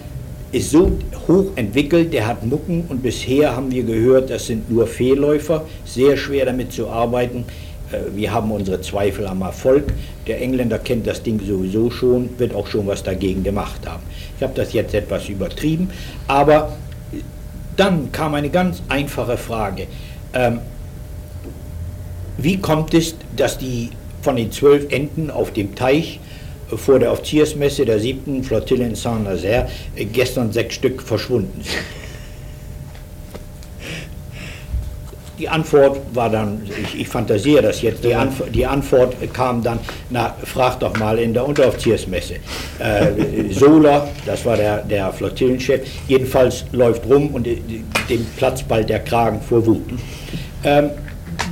ist 0.53 0.71
so 0.71 0.93
hoch 1.27 1.47
entwickelt, 1.57 2.13
der 2.13 2.27
hat 2.27 2.47
Mucken 2.47 2.85
und 2.89 3.03
bisher 3.03 3.57
haben 3.57 3.73
wir 3.73 3.83
gehört, 3.83 4.31
das 4.31 4.47
sind 4.47 4.71
nur 4.71 4.87
Fehlläufer, 4.87 5.65
sehr 5.85 6.17
schwer 6.17 6.47
damit 6.47 6.73
zu 6.73 6.89
arbeiten. 6.89 7.45
Äh, 7.91 8.17
wir 8.17 8.33
haben 8.33 8.53
unsere 8.53 8.81
Zweifel 8.81 9.27
am 9.27 9.43
Erfolg. 9.43 9.93
Der 10.27 10.41
Engländer 10.41 10.79
kennt 10.79 11.07
das 11.07 11.23
Ding 11.23 11.41
sowieso 11.41 11.91
schon, 11.91 12.31
wird 12.39 12.55
auch 12.55 12.67
schon 12.69 12.87
was 12.87 13.03
dagegen 13.03 13.43
gemacht 13.43 13.87
haben. 13.87 14.03
Ich 14.37 14.43
habe 14.43 14.55
das 14.55 14.73
jetzt 14.73 14.95
etwas 14.95 15.29
übertrieben, 15.29 15.91
aber 16.29 16.77
dann 17.77 18.13
kam 18.13 18.35
eine 18.35 18.51
ganz 18.51 18.83
einfache 18.89 19.37
Frage. 19.37 19.87
Ähm, 20.33 20.61
wie 22.39 22.59
kommt 22.59 22.95
es, 22.95 23.15
dass 23.37 23.59
die 23.59 23.91
von 24.23 24.37
den 24.37 24.51
zwölf 24.51 24.93
Enten 24.93 25.31
auf 25.31 25.53
dem 25.53 25.75
Teich 25.75 26.21
äh, 26.71 26.77
vor 26.77 26.99
der 26.99 27.13
Offiziersmesse 27.13 27.85
der 27.85 28.01
siebten 28.01 28.43
Flottille 28.43 28.87
in 28.87 28.95
Saint-Nazaire 28.95 29.69
äh, 29.97 30.05
gestern 30.05 30.53
sechs 30.53 30.75
Stück 30.75 31.03
verschwunden 31.03 31.63
sind? 31.63 32.04
Die 35.39 35.49
Antwort 35.49 36.01
war 36.15 36.31
dann, 36.31 36.63
ich, 36.83 37.01
ich 37.01 37.09
fantasiere 37.09 37.63
das 37.63 37.83
jetzt, 37.83 38.05
die, 38.05 38.15
Antw 38.15 38.45
die, 38.51 38.65
Antwort 38.65 39.17
kam 39.33 39.63
dann, 39.63 39.81
na, 40.11 40.35
frag 40.45 40.79
doch 40.79 40.97
mal 40.99 41.19
in 41.19 41.35
der 41.35 41.47
Unteroffiziersmesse. 41.47 42.35
Äh, 42.79 43.53
Sola, 43.53 44.09
das 44.27 44.45
war 44.45 44.57
der, 44.57 44.83
der 44.83 45.13
Flottillenchef, 45.13 45.81
jedenfalls 46.07 46.65
läuft 46.71 47.05
rum 47.07 47.35
und 47.35 47.47
äh, 47.49 47.57
dem 48.09 48.25
platzt 48.37 48.69
bald 48.69 48.89
der 48.89 49.01
Kragen 49.01 49.41
vor 49.41 49.67
Wut. 49.67 49.83
Ähm, 50.63 50.91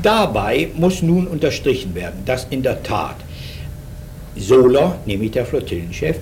dabei 0.01 0.69
muss 0.75 1.03
nun 1.03 1.27
unterstrichen 1.27 1.95
werden, 1.95 2.23
dass 2.25 2.47
in 2.51 2.63
der 2.63 2.83
Tat 2.85 3.17
Sola, 4.37 4.97
nämlich 5.07 5.33
der 5.33 5.45
Flottillenchef, 5.45 6.19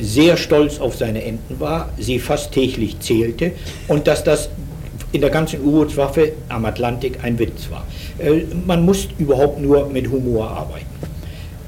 sehr 0.00 0.36
stolz 0.36 0.80
auf 0.80 0.96
seine 0.96 1.22
Enten 1.22 1.60
war, 1.60 1.90
sie 1.98 2.18
fast 2.18 2.52
täglich 2.52 2.98
zählte 3.00 3.52
und 3.88 4.06
dass 4.06 4.24
das 4.24 4.48
in 5.12 5.20
der 5.20 5.30
ganzen 5.30 5.60
U-Bootswaffe 5.60 6.32
am 6.48 6.64
Atlantik 6.64 7.18
ein 7.22 7.38
Witz 7.38 7.70
war. 7.70 7.86
Äh, 8.18 8.42
man 8.66 8.84
muss 8.84 9.08
überhaupt 9.18 9.60
nur 9.60 9.88
mit 9.88 10.10
Humor 10.10 10.50
arbeiten. 10.50 10.86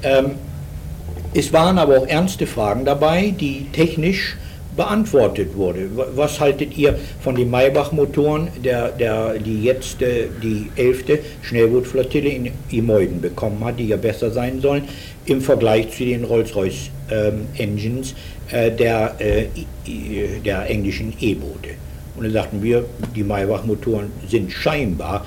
Ähm, 0.03 0.31
es 1.33 1.51
waren 1.51 1.77
aber 1.77 1.99
auch 1.99 2.07
ernste 2.07 2.47
Fragen 2.47 2.85
dabei, 2.85 3.33
die 3.37 3.67
technisch 3.71 4.37
beantwortet 4.75 5.55
wurde. 5.55 5.89
Was 6.15 6.39
haltet 6.39 6.77
ihr 6.77 6.97
von 7.21 7.35
den 7.35 7.49
Maybach-Motoren, 7.49 8.49
der, 8.63 8.89
der, 8.89 9.35
die 9.39 9.63
jetzt 9.63 10.01
äh, 10.01 10.27
die 10.41 10.69
elfte 10.75 11.19
Schnellbootflottille 11.41 12.29
in 12.29 12.51
Imoiden 12.71 13.21
bekommen 13.21 13.63
hat, 13.63 13.79
die 13.79 13.87
ja 13.87 13.97
besser 13.97 14.31
sein 14.31 14.59
sollen, 14.61 14.83
im 15.25 15.41
Vergleich 15.41 15.91
zu 15.91 16.03
den 16.05 16.23
Rolls-Royce-Engines 16.23 18.15
ähm, 18.51 18.57
äh, 18.59 18.71
der, 18.71 19.15
äh, 19.19 19.45
der 20.43 20.69
englischen 20.69 21.13
E-Boote? 21.19 21.69
Und 22.15 22.23
dann 22.23 22.33
sagten 22.33 22.63
wir, 22.63 22.85
die 23.15 23.23
Maybach-Motoren 23.23 24.11
sind 24.29 24.51
scheinbar 24.51 25.25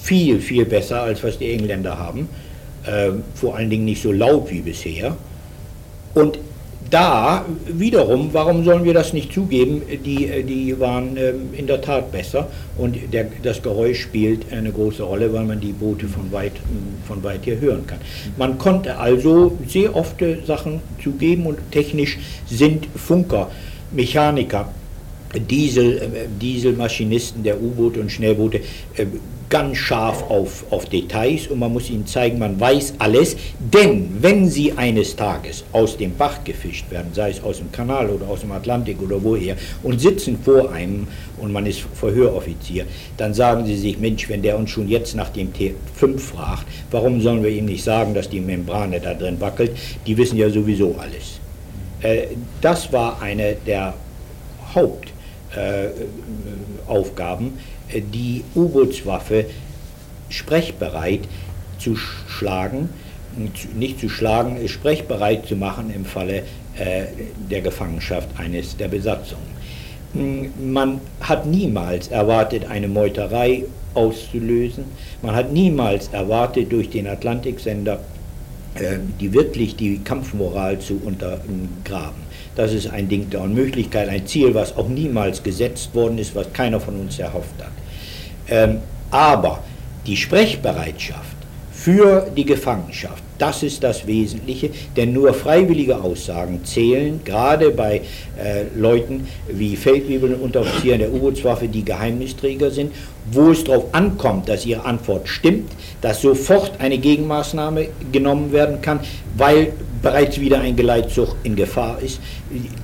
viel, 0.00 0.40
viel 0.40 0.64
besser, 0.64 1.02
als 1.02 1.22
was 1.22 1.38
die 1.38 1.52
Engländer 1.52 1.98
haben. 1.98 2.28
Äh, 2.86 3.12
vor 3.34 3.56
allen 3.56 3.70
Dingen 3.70 3.84
nicht 3.84 4.02
so 4.02 4.12
laut 4.12 4.50
wie 4.50 4.60
bisher. 4.60 5.16
Und 6.14 6.38
da 6.90 7.44
wiederum, 7.66 8.28
warum 8.32 8.64
sollen 8.64 8.84
wir 8.84 8.94
das 8.94 9.12
nicht 9.12 9.32
zugeben, 9.32 9.82
die, 10.04 10.44
die 10.44 10.78
waren 10.78 11.16
äh, 11.16 11.32
in 11.56 11.66
der 11.66 11.80
Tat 11.80 12.12
besser 12.12 12.48
und 12.76 12.96
der, 13.12 13.26
das 13.42 13.62
Geräusch 13.62 14.02
spielt 14.02 14.52
eine 14.52 14.70
große 14.70 15.02
Rolle, 15.02 15.32
weil 15.32 15.44
man 15.44 15.60
die 15.60 15.72
Boote 15.72 16.06
von 16.06 16.30
weit, 16.30 16.52
von 17.08 17.22
weit 17.22 17.40
hier 17.44 17.58
hören 17.58 17.86
kann. 17.86 17.98
Man 18.36 18.58
konnte 18.58 18.98
also 18.98 19.58
sehr 19.66 19.96
oft 19.96 20.16
Sachen 20.46 20.80
zugeben 21.02 21.46
und 21.46 21.58
technisch 21.72 22.18
sind 22.46 22.86
Funker, 22.94 23.50
Mechaniker, 23.90 24.68
Diesel, 25.40 25.98
äh, 25.98 26.08
Dieselmaschinisten 26.40 27.42
der 27.42 27.60
U-Boote 27.60 28.00
und 28.00 28.10
Schnellboote 28.10 28.60
äh, 28.96 29.06
ganz 29.54 29.76
scharf 29.76 30.28
auf, 30.30 30.64
auf 30.70 30.86
Details 30.86 31.46
und 31.46 31.60
man 31.60 31.72
muss 31.72 31.88
ihnen 31.88 32.06
zeigen, 32.06 32.40
man 32.40 32.58
weiß 32.58 32.94
alles, 32.98 33.36
denn 33.60 34.08
wenn 34.20 34.48
sie 34.48 34.72
eines 34.72 35.14
Tages 35.14 35.64
aus 35.70 35.96
dem 35.96 36.16
Bach 36.16 36.42
gefischt 36.42 36.90
werden, 36.90 37.12
sei 37.12 37.30
es 37.30 37.40
aus 37.40 37.58
dem 37.58 37.70
Kanal 37.70 38.10
oder 38.10 38.26
aus 38.26 38.40
dem 38.40 38.50
Atlantik 38.50 39.00
oder 39.00 39.22
woher, 39.22 39.56
und 39.84 40.00
sitzen 40.00 40.38
vor 40.42 40.72
einem 40.72 41.06
und 41.38 41.52
man 41.52 41.66
ist 41.66 41.84
Verhöroffizier, 41.94 42.86
dann 43.16 43.32
sagen 43.32 43.64
sie 43.64 43.76
sich, 43.76 43.98
Mensch, 43.98 44.28
wenn 44.28 44.42
der 44.42 44.58
uns 44.58 44.70
schon 44.70 44.88
jetzt 44.88 45.14
nach 45.14 45.28
dem 45.28 45.52
T5 45.52 46.18
fragt, 46.18 46.66
warum 46.90 47.20
sollen 47.20 47.44
wir 47.44 47.50
ihm 47.50 47.66
nicht 47.66 47.84
sagen, 47.84 48.12
dass 48.12 48.28
die 48.28 48.40
Membrane 48.40 48.98
da 48.98 49.14
drin 49.14 49.40
wackelt? 49.40 49.70
Die 50.04 50.16
wissen 50.16 50.36
ja 50.36 50.50
sowieso 50.50 50.96
alles. 50.98 51.38
Äh, 52.02 52.26
das 52.60 52.92
war 52.92 53.22
eine 53.22 53.56
der 53.66 53.94
Haupt 54.74 55.13
Aufgaben, 56.86 57.58
äh, 57.88 58.00
die 58.00 58.44
U-Bootswaffe 58.54 59.46
sprechbereit 60.28 61.20
zu 61.78 61.96
schlagen, 61.96 62.88
nicht 63.74 64.00
zu 64.00 64.08
schlagen, 64.08 64.66
sprechbereit 64.68 65.46
zu 65.46 65.56
machen 65.56 65.92
im 65.94 66.04
Falle 66.04 66.38
äh, 66.78 67.06
der 67.50 67.60
Gefangenschaft 67.62 68.28
eines 68.38 68.76
der 68.76 68.88
Besatzungen. 68.88 69.42
Hm, 70.12 70.72
man 70.72 71.00
hat 71.20 71.46
niemals 71.46 72.08
erwartet, 72.08 72.66
eine 72.70 72.88
Meuterei 72.88 73.64
auszulösen. 73.94 74.84
Man 75.22 75.34
hat 75.34 75.52
niemals 75.52 76.08
erwartet, 76.08 76.72
durch 76.72 76.90
den 76.90 77.06
Atlantiksender 77.06 78.00
die 79.20 79.32
wirklich 79.32 79.76
die 79.76 79.98
Kampfmoral 79.98 80.80
zu 80.80 81.00
untergraben. 81.04 82.23
Das 82.54 82.72
ist 82.72 82.88
ein 82.90 83.08
Ding 83.08 83.30
der 83.30 83.40
Unmöglichkeit, 83.40 84.08
ein 84.08 84.26
Ziel, 84.26 84.54
was 84.54 84.76
auch 84.76 84.88
niemals 84.88 85.42
gesetzt 85.42 85.94
worden 85.94 86.18
ist, 86.18 86.34
was 86.34 86.52
keiner 86.52 86.80
von 86.80 86.96
uns 86.96 87.18
erhofft 87.18 87.54
hat. 87.58 87.72
Ähm, 88.48 88.78
aber 89.10 89.62
die 90.06 90.16
Sprechbereitschaft 90.16 91.34
für 91.72 92.26
die 92.36 92.44
Gefangenschaft, 92.44 93.22
das 93.38 93.62
ist 93.62 93.82
das 93.82 94.06
Wesentliche, 94.06 94.70
denn 94.96 95.12
nur 95.12 95.34
freiwillige 95.34 96.00
Aussagen 96.00 96.64
zählen, 96.64 97.20
gerade 97.24 97.70
bei 97.70 98.00
äh, 98.42 98.64
Leuten 98.76 99.26
wie 99.48 99.76
Feldwebeln 99.76 100.34
und 100.34 100.42
Unteroffizieren 100.42 101.00
der 101.00 101.12
U-Bootswaffe, 101.12 101.66
die 101.68 101.84
Geheimnisträger 101.84 102.70
sind, 102.70 102.92
wo 103.32 103.50
es 103.50 103.64
darauf 103.64 103.92
ankommt, 103.92 104.48
dass 104.48 104.64
ihre 104.64 104.84
Antwort 104.84 105.28
stimmt, 105.28 105.72
dass 106.00 106.22
sofort 106.22 106.80
eine 106.80 106.98
Gegenmaßnahme 106.98 107.88
genommen 108.12 108.52
werden 108.52 108.80
kann, 108.80 109.00
weil 109.36 109.72
bereits 110.00 110.38
wieder 110.38 110.60
ein 110.60 110.76
Geleitzug 110.76 111.34
in 111.42 111.56
Gefahr 111.56 111.98
ist. 112.00 112.20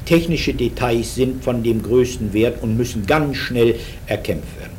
Technische 0.05 0.55
Details 0.55 1.15
sind 1.15 1.45
von 1.45 1.63
dem 1.63 1.83
größten 1.83 2.33
Wert 2.33 2.63
und 2.63 2.77
müssen 2.77 3.07
ganz 3.07 3.37
schnell 3.37 3.77
erkämpft 4.07 4.59
werden. 4.59 4.71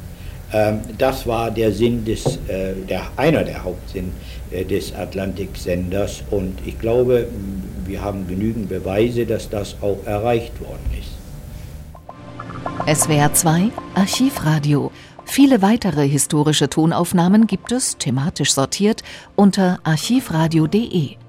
Ähm, 0.53 0.79
das 0.97 1.25
war 1.25 1.51
der 1.51 1.71
Sinn 1.71 2.03
des, 2.05 2.25
äh, 2.47 2.73
der, 2.89 3.03
einer 3.15 3.43
der 3.43 3.63
Hauptsinn 3.63 4.11
äh, 4.51 4.65
des 4.65 4.93
Atlantiksenders 4.93 6.23
und 6.29 6.57
ich 6.65 6.77
glaube, 6.79 7.27
wir 7.85 8.01
haben 8.01 8.27
genügend 8.27 8.69
Beweise, 8.69 9.25
dass 9.25 9.49
das 9.49 9.75
auch 9.81 9.97
erreicht 10.05 10.53
worden 10.59 10.89
ist. 10.99 11.11
SWR 12.87 13.33
2 13.33 13.71
Archivradio. 13.95 14.91
Viele 15.25 15.61
weitere 15.61 16.07
historische 16.07 16.69
Tonaufnahmen 16.69 17.47
gibt 17.47 17.71
es, 17.71 17.97
thematisch 17.97 18.53
sortiert, 18.53 19.03
unter 19.35 19.79
archivradio.de. 19.83 21.20